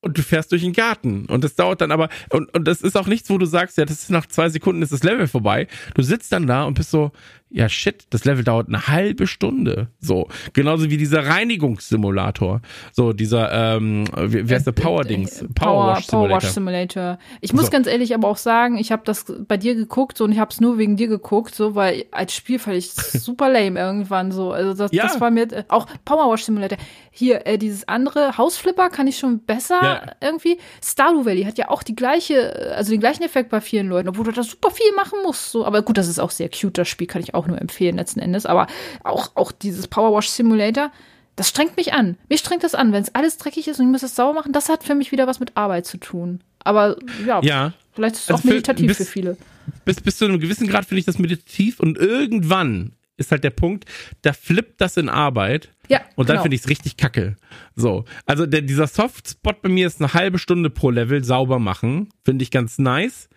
und 0.00 0.16
du 0.16 0.22
fährst 0.22 0.52
durch 0.52 0.62
den 0.62 0.72
Garten. 0.72 1.26
Und 1.26 1.44
das 1.44 1.54
dauert 1.54 1.80
dann 1.80 1.90
aber, 1.90 2.08
und, 2.30 2.54
und 2.54 2.64
das 2.66 2.82
ist 2.82 2.96
auch 2.96 3.06
nichts, 3.06 3.30
wo 3.30 3.38
du 3.38 3.46
sagst, 3.46 3.78
ja, 3.78 3.84
das 3.84 4.02
ist 4.02 4.10
nach 4.10 4.26
zwei 4.26 4.48
Sekunden 4.48 4.82
ist 4.82 4.92
das 4.92 5.02
Level 5.02 5.26
vorbei. 5.26 5.66
Du 5.94 6.02
sitzt 6.02 6.32
dann 6.32 6.46
da 6.46 6.64
und 6.64 6.74
bist 6.74 6.90
so, 6.90 7.12
ja 7.50 7.68
shit, 7.68 8.06
das 8.10 8.24
Level 8.24 8.44
dauert 8.44 8.68
eine 8.68 8.88
halbe 8.88 9.26
Stunde. 9.26 9.88
So. 10.00 10.28
Genauso 10.52 10.90
wie 10.90 10.96
dieser 10.96 11.26
Reinigungssimulator. 11.26 12.60
So, 12.92 13.12
dieser, 13.12 13.52
ähm, 13.76 14.04
wie, 14.16 14.48
wie 14.48 14.54
heißt 14.54 14.66
der 14.66 14.72
Power-Dings? 14.72 15.44
Power, 15.54 15.96
Wash 15.96 16.06
Power 16.06 16.28
Wash 16.30 16.44
Simulator. 16.48 17.18
Ich 17.40 17.52
muss 17.52 17.66
So. 17.66 17.70
ganz 17.70 17.86
ehrlich 17.86 18.14
aber 18.14 18.28
auch 18.28 18.36
sagen, 18.36 18.76
ich 18.78 18.92
habe 18.92 19.02
das 19.04 19.24
bei 19.46 19.56
dir 19.56 19.74
geguckt 19.74 20.18
so, 20.18 20.24
und 20.24 20.32
ich 20.32 20.38
habe 20.38 20.50
es 20.50 20.60
nur 20.60 20.78
wegen 20.78 20.96
dir 20.96 21.08
geguckt, 21.08 21.54
so 21.54 21.74
weil 21.74 22.04
als 22.10 22.34
Spiel 22.34 22.58
fand 22.58 22.76
ich 22.76 22.92
super 22.92 23.48
lame 23.48 23.78
irgendwann 23.78 24.32
so. 24.32 24.52
Also 24.52 24.74
das, 24.74 24.92
Ja. 24.92 25.04
das 25.04 25.20
war 25.20 25.30
mir 25.30 25.50
äh, 25.52 25.64
auch 25.68 25.86
Power 26.04 26.30
Wash 26.32 26.44
Simulator. 26.44 26.78
Hier 27.10 27.46
äh, 27.46 27.58
dieses 27.58 27.86
andere 27.88 28.38
Hausflipper 28.38 28.90
kann 28.90 29.06
ich 29.06 29.18
schon 29.18 29.40
besser 29.40 29.78
Ja. 29.82 30.02
irgendwie. 30.20 30.58
Stardew 30.84 31.24
Valley 31.24 31.44
hat 31.44 31.58
ja 31.58 31.68
auch 31.70 31.82
die 31.82 31.94
gleiche, 31.96 32.74
also 32.76 32.90
den 32.90 33.00
gleichen 33.00 33.22
Effekt 33.22 33.50
bei 33.50 33.60
vielen 33.60 33.88
Leuten, 33.88 34.08
obwohl 34.08 34.24
du 34.24 34.32
da 34.32 34.42
super 34.42 34.70
viel 34.70 34.92
machen 34.94 35.18
musst. 35.24 35.50
So, 35.50 35.64
aber 35.64 35.82
gut, 35.82 35.98
das 35.98 36.08
ist 36.08 36.18
auch 36.18 36.30
sehr 36.30 36.48
cute. 36.48 36.78
Das 36.78 36.88
Spiel 36.88 37.06
kann 37.06 37.22
ich 37.22 37.34
auch 37.34 37.37
nur 37.46 37.60
empfehlen 37.60 37.96
letzten 37.96 38.20
Endes. 38.20 38.46
Aber 38.46 38.66
auch 39.04 39.30
auch 39.36 39.52
dieses 39.52 39.86
Power 39.88 40.16
Wash 40.16 40.28
Simulator. 40.28 40.90
Das 41.36 41.48
strengt 41.50 41.76
mich 41.76 41.92
an. 41.92 42.16
Mich 42.28 42.40
strengt 42.40 42.64
das 42.64 42.74
an, 42.74 42.92
wenn 42.92 43.02
es 43.02 43.14
alles 43.14 43.36
dreckig 43.38 43.68
ist 43.68 43.78
und 43.78 43.86
ich 43.86 43.92
muss 43.92 44.02
es 44.02 44.16
sauber 44.16 44.34
machen. 44.40 44.52
Das 44.52 44.68
hat 44.68 44.82
für 44.82 44.96
mich 44.96 45.12
wieder 45.12 45.28
was 45.28 45.38
mit 45.38 45.56
Arbeit 45.56 45.86
zu 45.86 45.96
tun. 45.98 46.40
Aber 46.64 46.96
ja, 47.24 47.40
Ja. 47.42 47.72
vielleicht 47.94 48.16
ist 48.16 48.22
es 48.22 48.30
Also 48.30 48.38
auch 48.38 48.42
für- 48.42 48.48
meditativ 48.48 48.88
bis- 48.88 48.96
für 48.96 49.04
viele. 49.04 49.36
bis, 49.84 50.00
bis 50.00 50.16
zu 50.18 50.24
einem 50.24 50.40
gewissen 50.40 50.66
Grad 50.66 50.84
finde 50.86 50.98
ich 50.98 51.06
das 51.06 51.18
meditativ 51.20 51.78
und 51.78 51.96
irgendwann 51.96 52.92
ist 53.18 53.30
halt 53.32 53.42
der 53.44 53.50
Punkt, 53.50 53.84
da 54.22 54.32
flippt 54.32 54.80
das 54.80 54.96
in 54.96 55.08
Arbeit 55.08 55.70
Ja, 55.88 56.00
und 56.16 56.28
dann 56.28 56.34
genau. 56.34 56.42
finde 56.42 56.54
ich 56.56 56.62
es 56.62 56.68
richtig 56.68 56.96
kacke. 56.96 57.36
So, 57.76 58.04
also 58.26 58.46
der, 58.46 58.62
dieser 58.62 58.86
Softspot 58.88 59.60
bei 59.62 59.68
mir 59.68 59.86
ist 59.88 60.00
eine 60.00 60.14
halbe 60.14 60.38
Stunde 60.38 60.70
pro 60.70 60.90
Level 60.90 61.22
sauber 61.24 61.58
machen, 61.60 62.10
finde 62.24 62.42
ich 62.44 62.50
ganz 62.50 62.78
nice. 62.78 63.28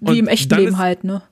Wie 0.00 0.18
im 0.18 0.26
Und 0.26 0.32
echten 0.32 0.48
dann 0.48 0.58
Leben 0.60 0.72
ist 0.72 0.78
halt, 0.78 1.04
ne? 1.04 1.22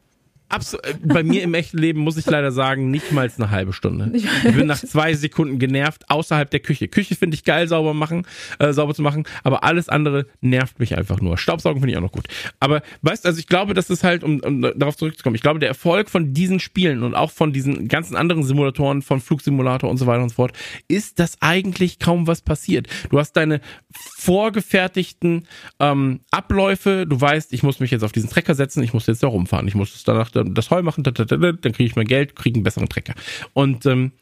Absolut. 0.51 0.85
äh, 0.87 0.95
Bei 1.03 1.23
mir 1.23 1.43
im 1.43 1.55
echten 1.55 1.79
Leben 1.79 2.01
muss 2.01 2.17
ich 2.17 2.27
leider 2.27 2.53
sagen, 2.53 2.91
nicht 2.91 3.13
mal 3.13 3.31
eine 3.35 3.51
halbe 3.51 3.73
Stunde. 3.73 4.11
Ich 4.13 4.27
bin 4.43 4.67
nach 4.67 4.81
zwei 4.81 5.15
Sekunden 5.15 5.59
genervt 5.59 6.11
außerhalb 6.11 6.51
der 6.51 6.61
Küche. 6.61 6.89
Küche 6.89 7.15
finde 7.15 7.37
ich 7.37 7.45
geil, 7.45 7.69
sauber 7.69 7.95
machen, 7.95 8.27
äh, 8.59 8.73
sauber 8.73 8.95
zu 8.95 9.03
machen, 9.03 9.25
aber 9.45 9.65
alles 9.65 9.89
andere 9.89 10.27
nervt 10.41 10.81
mich 10.81 10.97
einfach 10.97 11.21
nur. 11.21 11.39
Staubsaugen 11.39 11.81
finde 11.81 11.93
ich 11.93 11.99
auch 11.99 12.03
noch 12.03 12.13
gut. 12.13 12.27
Aber 12.59 12.83
weißt, 13.03 13.27
also 13.27 13.39
ich 13.39 13.47
glaube, 13.47 13.75
das 13.75 13.91
ist 13.91 14.03
halt, 14.03 14.25
um, 14.25 14.41
um 14.41 14.63
darauf 14.63 14.97
zurückzukommen, 14.97 15.37
ich 15.37 15.43
glaube, 15.43 15.61
der 15.61 15.69
Erfolg 15.69 16.11
von 16.11 16.35
diesen 16.35 16.59
Spielen 16.61 17.03
und 17.03 17.15
auch 17.15 17.31
von 17.31 17.53
diesen 17.53 17.89
ganzen 17.89 18.17
anderen 18.17 18.43
Simulatoren, 18.43 19.03
von 19.03 19.21
Flugsimulator 19.21 19.89
und 19.89 19.99
so 19.99 20.07
weiter 20.07 20.23
und 20.23 20.31
so 20.31 20.35
fort, 20.35 20.53
ist, 20.89 21.21
dass 21.21 21.41
eigentlich 21.41 22.01
kaum 22.01 22.27
was 22.27 22.41
passiert. 22.41 22.89
Du 23.11 23.19
hast 23.19 23.35
deine 23.35 23.61
vorgefertigten 23.93 25.47
ähm, 25.79 26.21
Abläufe. 26.31 27.07
Du 27.07 27.21
weißt, 27.21 27.53
ich 27.53 27.63
muss 27.63 27.81
mich 27.81 27.91
jetzt 27.91 28.03
auf 28.03 28.13
diesen 28.13 28.31
Trecker 28.31 28.55
setzen, 28.55 28.83
ich 28.83 28.93
muss 28.93 29.07
jetzt 29.07 29.23
da 29.23 29.29
rumfahren, 29.29 29.69
ich 29.69 29.75
muss 29.75 30.03
danach 30.05 30.31
dann 30.31 30.40
das 30.45 30.71
Heu 30.71 30.83
machen, 30.83 31.05
da, 31.05 31.11
da, 31.11 31.25
da, 31.25 31.37
da, 31.37 31.53
dann 31.53 31.73
kriege 31.73 31.89
ich 31.89 31.97
mein 31.97 32.07
Geld, 32.07 32.37
kriege 32.37 32.57
einen 32.57 32.65
besseren 32.65 32.89
Trecker. 32.89 33.15
Und 33.53 33.87
ähm, 33.87 34.13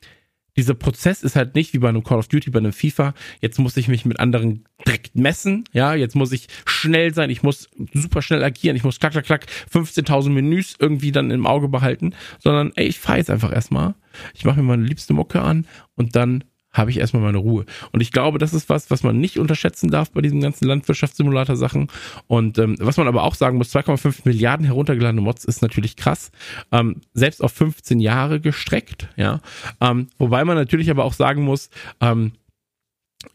dieser 0.58 0.74
Prozess 0.74 1.22
ist 1.22 1.36
halt 1.36 1.54
nicht 1.54 1.72
wie 1.72 1.78
bei 1.78 1.88
einem 1.88 2.02
Call 2.02 2.18
of 2.18 2.26
Duty, 2.26 2.50
bei 2.50 2.58
einem 2.58 2.72
FIFA. 2.72 3.14
Jetzt 3.40 3.60
muss 3.60 3.76
ich 3.76 3.86
mich 3.86 4.04
mit 4.04 4.18
anderen 4.18 4.64
direkt 4.84 5.14
messen. 5.14 5.62
Ja, 5.72 5.94
jetzt 5.94 6.16
muss 6.16 6.32
ich 6.32 6.48
schnell 6.66 7.14
sein. 7.14 7.30
Ich 7.30 7.44
muss 7.44 7.68
super 7.94 8.22
schnell 8.22 8.42
agieren. 8.42 8.74
Ich 8.74 8.82
muss 8.82 8.98
klack, 8.98 9.12
klack, 9.12 9.24
klack 9.24 9.46
15.000 9.72 10.30
Menüs 10.30 10.74
irgendwie 10.76 11.12
dann 11.12 11.30
im 11.30 11.46
Auge 11.46 11.68
behalten. 11.68 12.12
Sondern, 12.40 12.72
ey, 12.74 12.86
ich 12.88 12.98
fahre 12.98 13.18
jetzt 13.18 13.30
einfach 13.30 13.52
erstmal. 13.52 13.94
Ich 14.34 14.44
mache 14.44 14.56
mir 14.56 14.64
meine 14.64 14.82
liebste 14.82 15.12
Mucke 15.12 15.42
an 15.42 15.64
und 15.94 16.16
dann 16.16 16.42
habe 16.78 16.90
ich 16.90 16.98
erstmal 16.98 17.22
meine 17.22 17.38
Ruhe. 17.38 17.66
Und 17.92 18.00
ich 18.00 18.12
glaube, 18.12 18.38
das 18.38 18.54
ist 18.54 18.68
was, 18.70 18.90
was 18.90 19.02
man 19.02 19.18
nicht 19.18 19.38
unterschätzen 19.38 19.90
darf 19.90 20.10
bei 20.12 20.22
diesen 20.22 20.40
ganzen 20.40 20.66
Landwirtschaftssimulator-Sachen. 20.66 21.88
Und 22.26 22.58
ähm, 22.58 22.76
was 22.80 22.96
man 22.96 23.08
aber 23.08 23.24
auch 23.24 23.34
sagen 23.34 23.58
muss, 23.58 23.74
2,5 23.74 24.20
Milliarden 24.24 24.64
heruntergeladene 24.64 25.20
Mods 25.20 25.44
ist 25.44 25.60
natürlich 25.62 25.96
krass. 25.96 26.30
Ähm, 26.72 27.02
selbst 27.12 27.42
auf 27.42 27.52
15 27.52 28.00
Jahre 28.00 28.40
gestreckt, 28.40 29.08
ja. 29.16 29.40
Ähm, 29.80 30.08
wobei 30.18 30.44
man 30.44 30.56
natürlich 30.56 30.90
aber 30.90 31.04
auch 31.04 31.12
sagen 31.12 31.42
muss, 31.42 31.68
ähm, 32.00 32.32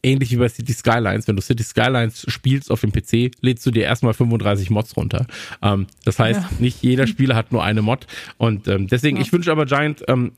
ähnlich 0.02 0.30
wie 0.30 0.36
bei 0.36 0.48
City 0.48 0.72
Skylines, 0.72 1.28
wenn 1.28 1.36
du 1.36 1.42
City 1.42 1.62
Skylines 1.62 2.24
spielst 2.28 2.70
auf 2.70 2.80
dem 2.80 2.90
PC, 2.92 3.32
lädst 3.42 3.66
du 3.66 3.70
dir 3.70 3.84
erstmal 3.84 4.14
35 4.14 4.70
Mods 4.70 4.96
runter. 4.96 5.26
Ähm, 5.62 5.86
das 6.04 6.18
heißt, 6.18 6.40
Ja. 6.40 6.48
nicht 6.58 6.82
jeder 6.82 7.06
Spieler 7.06 7.36
hat 7.36 7.52
nur 7.52 7.62
eine 7.62 7.82
Mod. 7.82 8.06
Und 8.38 8.66
ähm, 8.68 8.88
deswegen, 8.88 9.18
Ja. 9.18 9.22
ich 9.22 9.32
wünsche 9.32 9.52
aber 9.52 9.66
Giant 9.66 10.02
ähm, 10.08 10.32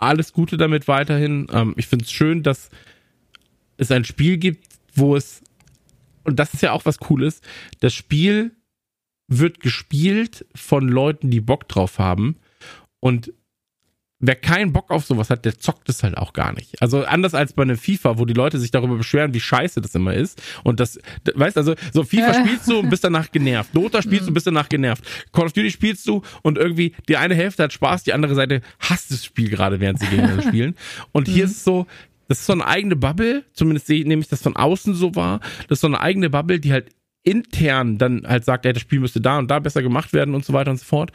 alles 0.00 0.32
Gute 0.32 0.56
damit 0.56 0.88
weiterhin. 0.88 1.46
Ähm, 1.52 1.74
ich 1.76 1.86
finde 1.86 2.04
es 2.04 2.12
schön, 2.12 2.42
dass 2.42 2.70
es 3.76 3.90
ein 3.90 4.04
Spiel 4.04 4.38
gibt, 4.38 4.66
wo 4.94 5.16
es 5.16 5.42
und 6.24 6.36
das 6.36 6.54
ist 6.54 6.62
ja 6.62 6.72
auch 6.72 6.84
was 6.84 6.98
Cooles, 6.98 7.40
das 7.80 7.94
Spiel 7.94 8.52
wird 9.26 9.60
gespielt 9.60 10.46
von 10.54 10.88
Leuten, 10.88 11.30
die 11.30 11.40
Bock 11.40 11.68
drauf 11.68 11.98
haben. 11.98 12.36
Und 12.98 13.32
wer 14.20 14.36
keinen 14.36 14.72
Bock 14.72 14.90
auf 14.90 15.04
sowas 15.04 15.30
hat, 15.30 15.44
der 15.44 15.58
zockt 15.58 15.88
es 15.88 16.02
halt 16.02 16.16
auch 16.16 16.32
gar 16.32 16.52
nicht. 16.52 16.80
Also 16.80 17.04
anders 17.04 17.34
als 17.34 17.54
bei 17.54 17.62
einer 17.62 17.76
FIFA, 17.76 18.18
wo 18.18 18.26
die 18.26 18.34
Leute 18.34 18.58
sich 18.58 18.70
darüber 18.70 18.96
beschweren, 18.96 19.34
wie 19.34 19.40
scheiße 19.40 19.80
das 19.80 19.94
immer 19.94 20.14
ist. 20.14 20.40
Und 20.62 20.78
das, 20.78 20.98
weißt 21.34 21.56
also, 21.56 21.74
so 21.92 22.04
FIFA 22.04 22.34
spielst 22.34 22.68
du 22.68 22.78
und 22.80 22.90
bist 22.90 23.02
danach 23.02 23.30
genervt. 23.32 23.74
Dota 23.74 24.02
spielst 24.02 24.26
du 24.26 24.28
und 24.28 24.34
bist 24.34 24.46
danach 24.46 24.68
genervt. 24.68 25.04
Call 25.32 25.46
of 25.46 25.52
Duty 25.52 25.70
spielst 25.70 26.06
du 26.06 26.22
und 26.42 26.58
irgendwie 26.58 26.94
die 27.08 27.16
eine 27.16 27.34
Hälfte 27.34 27.62
hat 27.62 27.72
Spaß, 27.72 28.04
die 28.04 28.12
andere 28.12 28.34
Seite 28.34 28.60
hasst 28.78 29.10
das 29.10 29.24
Spiel 29.24 29.48
gerade, 29.48 29.80
während 29.80 29.98
sie 29.98 30.06
gegeneinander 30.06 30.42
spielen. 30.48 30.76
Und 31.12 31.26
hier 31.26 31.44
ist 31.44 31.64
so, 31.64 31.86
das 32.28 32.40
ist 32.40 32.46
so 32.46 32.52
eine 32.52 32.66
eigene 32.66 32.96
Bubble, 32.96 33.44
zumindest 33.54 33.88
nehme 33.88 34.20
ich 34.20 34.28
das 34.28 34.42
von 34.42 34.54
außen 34.54 34.94
so 34.94 35.14
wahr. 35.14 35.40
Das 35.68 35.78
ist 35.78 35.80
so 35.80 35.86
eine 35.86 36.00
eigene 36.00 36.30
Bubble, 36.30 36.60
die 36.60 36.72
halt 36.72 36.90
intern 37.22 37.98
dann 37.98 38.22
halt 38.26 38.44
sagt, 38.44 38.64
ey, 38.66 38.72
das 38.72 38.82
Spiel 38.82 39.00
müsste 39.00 39.20
da 39.20 39.38
und 39.38 39.50
da 39.50 39.58
besser 39.58 39.82
gemacht 39.82 40.12
werden 40.12 40.34
und 40.34 40.44
so 40.44 40.52
weiter 40.52 40.70
und 40.70 40.78
so 40.78 40.84
fort. 40.84 41.12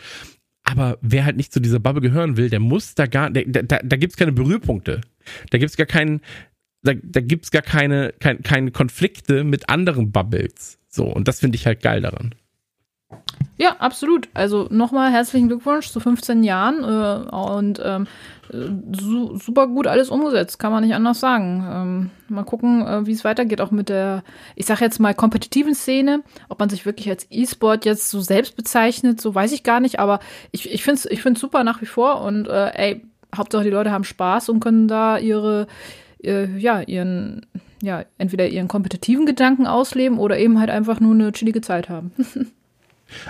Aber 0.66 0.97
wer 1.01 1.26
halt 1.26 1.38
nicht 1.38 1.53
zu 1.53 1.59
dieser 1.59 1.80
Bubble 1.80 2.01
gehören 2.01 2.38
will, 2.38 2.49
der 2.49 2.59
muss 2.59 2.95
da 2.95 3.05
gar, 3.05 3.30
der, 3.30 3.45
da, 3.45 3.80
da 3.84 3.97
gibt's 3.97 4.18
keine 4.18 4.32
Berührpunkte. 4.32 5.01
Da 5.51 5.57
gibt's 5.59 5.78
gar 5.78 5.86
keinen, 5.86 6.22
da, 6.82 6.93
da 7.01 7.22
gibt's 7.22 7.51
gar 7.51 7.61
keine, 7.61 8.13
kein, 8.20 8.41
keine 8.41 8.72
Konflikte 8.72 9.43
mit 9.43 9.70
anderen 9.70 10.11
Bubbles. 10.11 10.80
So, 10.89 11.05
und 11.05 11.28
das 11.28 11.39
finde 11.39 11.55
ich 11.55 11.68
halt 11.68 11.82
geil 11.82 12.01
daran. 12.01 12.34
Ja, 13.58 13.78
absolut. 13.80 14.28
Also 14.34 14.68
nochmal 14.70 15.12
herzlichen 15.12 15.47
Glückwunsch 15.47 15.89
zu 15.89 15.99
15 15.99 16.43
Jahren 16.43 16.84
äh, 16.84 17.36
und 17.36 17.82
ähm, 17.84 18.08
su 18.91 19.38
super 19.38 19.68
gut 19.68 19.88
alles 19.88 20.10
umgesetzt, 20.10 20.60
kann 20.60 20.72
man 20.72 20.84
nicht 20.84 20.93
anders 20.93 21.20
sagen. 21.20 21.66
Ähm, 21.68 22.10
mal 22.28 22.43
gucken, 22.43 22.86
äh, 22.86 23.06
wie 23.06 23.14
es 23.14 23.24
weitergeht, 23.24 23.62
auch 23.62 23.72
mit 23.72 23.88
der, 23.89 24.24
ich 24.56 24.66
sag 24.66 24.82
jetzt 24.82 24.99
mal, 24.99 25.14
kompetitiven 25.14 25.74
Szene. 25.74 26.22
Ob 26.49 26.60
man 26.60 26.70
sich 26.70 26.86
wirklich 26.86 27.10
als 27.10 27.28
E-Sport 27.30 27.86
jetzt 27.86 28.10
so 28.10 28.20
selbst 28.20 28.56
bezeichnet, 28.58 29.22
so 29.22 29.34
weiß 29.34 29.53
ich 29.53 29.64
gar 29.64 29.80
nicht, 29.80 29.99
aber 29.99 30.20
ich, 30.51 30.72
ich 30.72 30.84
finde 30.84 30.99
es 30.99 31.06
ich 31.06 31.22
find's 31.22 31.39
super 31.39 31.64
nach 31.64 31.82
wie 31.82 31.88
vor 31.88 32.22
und 32.22 32.47
äh, 32.47 32.72
ey, 32.74 33.06
Hauptsache 33.36 33.64
die 33.64 33.70
Leute 33.70 33.91
haben 33.91 34.03
Spaß 34.03 34.49
und 34.49 34.60
können 34.60 34.88
da 34.88 35.18
ihre, 35.18 35.68
äh, 36.24 36.45
ja, 36.58 36.82
ihren, 36.82 37.45
ja, 37.82 38.03
entweder 38.18 38.47
ihren 38.47 38.68
kompetitiven 38.68 39.26
Gedanken 39.26 39.66
ausleben 39.66 40.20
oder 40.20 40.38
eben 40.38 40.60
halt 40.60 40.70
einfach 40.70 40.99
nur 40.99 41.14
eine 41.14 41.32
chillige 41.32 41.62
Zeit 41.62 41.89
haben. 41.89 42.12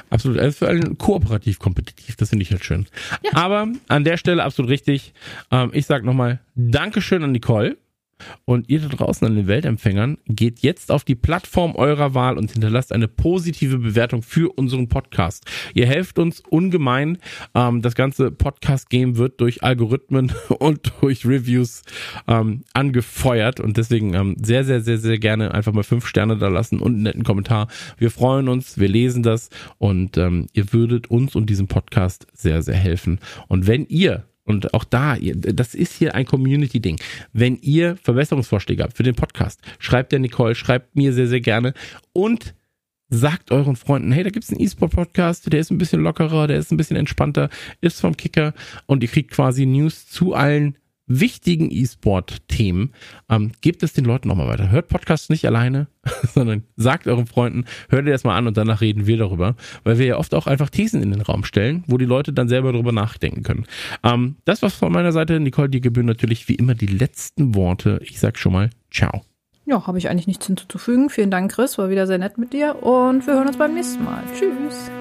Absolut. 0.10 0.40
Also 0.40 0.60
für 0.60 0.68
allen 0.68 0.98
kooperativ 0.98 1.60
kompetitiv. 1.60 2.16
Das 2.16 2.30
finde 2.30 2.44
ich 2.44 2.52
halt 2.52 2.64
schön. 2.64 2.88
Ja. 3.24 3.34
Aber 3.34 3.68
an 3.88 4.04
der 4.04 4.18
Stelle 4.18 4.44
absolut 4.44 4.72
richtig. 4.72 5.14
Ähm, 5.52 5.72
ich 5.74 5.86
sage 5.86 6.06
nochmal 6.06 6.40
Dankeschön 6.56 7.24
an 7.24 7.32
Nicole. 7.32 7.78
Und 8.46 8.70
ihr 8.70 8.80
da 8.80 8.88
draußen 8.88 9.28
an 9.28 9.36
den 9.36 9.48
Weltempfängern 9.48 10.18
geht 10.28 10.60
jetzt 10.60 10.92
auf 10.92 11.04
die 11.04 11.16
Plattform 11.16 11.76
eurer 11.76 12.14
Wahl 12.14 12.38
und 12.38 12.52
hinterlasst 12.52 12.94
eine 12.94 13.08
positive 13.08 13.78
Bewertung 13.78 14.22
für 14.22 14.52
unseren 14.58 14.88
Podcast. 14.88 15.46
Ihr 15.74 15.86
helft 15.86 16.20
uns 16.20 16.42
ungemein. 16.50 17.18
Ähm, 17.54 17.82
das 17.82 17.96
ganze 17.96 18.32
Podcast-Game 18.32 19.18
wird 19.18 19.42
durch 19.42 19.64
Algorithmen 19.64 20.32
und 20.60 20.94
durch 21.02 21.26
Reviews 21.26 21.84
ähm, 22.28 22.64
angefeuert 22.74 23.60
und 23.60 23.78
deswegen 23.78 24.14
ähm, 24.14 24.36
sehr, 24.42 24.64
sehr, 24.64 24.82
sehr, 24.82 24.98
sehr 24.98 25.20
gerne 25.20 25.54
einfach 25.54 25.74
mal 25.74 25.84
fünf 25.84 26.08
Sterne 26.08 26.38
da 26.38 26.48
lassen 26.48 26.80
und 26.80 26.94
einen 26.94 27.04
netten 27.04 27.24
Kommentar. 27.24 27.68
Wir 27.98 28.12
freuen 28.12 28.48
uns, 28.50 28.80
wir 28.80 28.88
lesen 28.88 29.24
das 29.24 29.50
und 29.78 30.18
ihr 30.18 30.74
würdet 30.74 31.10
uns 31.10 31.36
und 31.36 31.50
diesem 31.50 31.68
Podcast 31.68 32.28
sehr, 32.34 32.62
sehr 32.62 32.76
helfen. 32.76 33.20
Und 33.48 33.68
wenn 33.68 33.86
ihr 33.86 34.26
und 34.46 34.74
auch 34.74 34.84
da, 34.84 35.18
das 35.18 35.76
ist 35.76 35.94
hier 35.94 36.16
ein 36.16 36.26
Community-Ding. 36.26 37.00
Wenn 37.34 37.58
ihr 37.58 37.98
Verbesserungsvorschläge 37.98 38.84
habt 38.84 38.96
für 38.96 39.04
den 39.04 39.16
Podcast, 39.16 39.60
schreibt 39.80 40.12
der 40.12 40.20
Nicole, 40.20 40.56
schreibt 40.56 40.96
mir 40.96 41.14
sehr, 41.14 41.28
sehr 41.28 41.42
gerne 41.42 41.74
und 42.14 42.54
sagt 43.10 43.52
euren 43.52 43.76
Freunden, 43.76 44.12
hey, 44.12 44.24
da 44.24 44.30
gibt's 44.30 44.52
einen 44.52 44.62
E-Sport-Podcast, 44.62 45.52
der 45.52 45.60
ist 45.60 45.72
ein 45.72 45.78
bisschen 45.78 46.02
lockerer, 46.02 46.48
der 46.48 46.58
ist 46.58 46.72
ein 46.72 46.78
bisschen 46.78 46.98
entspannter, 46.98 47.50
ist 47.82 48.00
vom 48.00 48.18
Kicker 48.18 48.54
und 48.86 49.04
ihr 49.04 49.10
kriegt 49.10 49.32
quasi 49.32 49.66
News 49.66 50.08
zu 50.08 50.34
allen 50.34 50.78
wichtigen 51.08 51.70
E-Sport-Themen, 51.72 52.94
ähm, 53.30 53.52
gebt 53.62 53.84
es 53.84 53.94
den 53.94 54.06
Leuten 54.06 54.28
nochmal 54.28 54.48
weiter. 54.48 54.72
Hört 54.72 54.88
Podcasts 54.88 55.30
nicht 55.30 55.46
alleine, 55.46 55.88
sondern 56.34 56.64
sagt 56.76 57.08
euren 57.08 57.28
Freunden, 57.28 57.66
hört 57.90 58.06
ihr 58.06 58.12
das 58.12 58.24
mal 58.24 58.36
an 58.36 58.48
und 58.48 58.58
danach 58.58 58.82
reden 58.82 59.06
wir 59.06 59.18
darüber, 59.18 59.56
weil 59.84 60.00
wir 60.00 60.06
ja 60.06 60.18
oft 60.18 60.34
auch 60.34 60.48
einfach 60.48 60.70
Thesen 60.70 61.02
in 61.02 61.12
den 61.12 61.22
Raum 61.22 61.44
stellen, 61.44 61.84
wo 61.88 61.98
die 61.98 62.06
Leute 62.06 62.34
dann 62.34 62.50
selber 62.50 62.72
darüber 62.72 62.92
nachdenken 62.92 63.44
können. 63.44 63.66
Ähm, 64.04 64.38
das 64.46 64.62
war's 64.62 64.76
von 64.76 64.92
meiner 64.92 65.12
Seite. 65.12 65.40
Nicole, 65.40 65.70
dir 65.70 65.82
gebühren 65.82 66.08
natürlich 66.08 66.48
wie 66.48 66.56
immer 66.56 66.76
die 66.76 66.88
letzten 66.88 67.56
Worte. 67.56 68.00
Ich 68.04 68.20
sag 68.20 68.38
schon 68.38 68.54
mal, 68.54 68.70
ciao. 68.92 69.22
Ja, 69.66 69.88
habe 69.88 69.98
ich 69.98 70.10
eigentlich 70.10 70.28
nichts 70.28 70.46
hinzuzufügen. 70.46 71.10
Vielen 71.10 71.32
Dank, 71.32 71.52
Chris, 71.52 71.78
war 71.78 71.90
wieder 71.90 72.06
sehr 72.06 72.20
nett 72.20 72.38
mit 72.38 72.54
dir 72.54 72.84
und 72.84 73.26
wir 73.26 73.34
hören 73.34 73.48
uns 73.48 73.58
beim 73.58 73.74
nächsten 73.74 74.04
Mal. 74.04 74.24
Tschüss. 74.38 74.92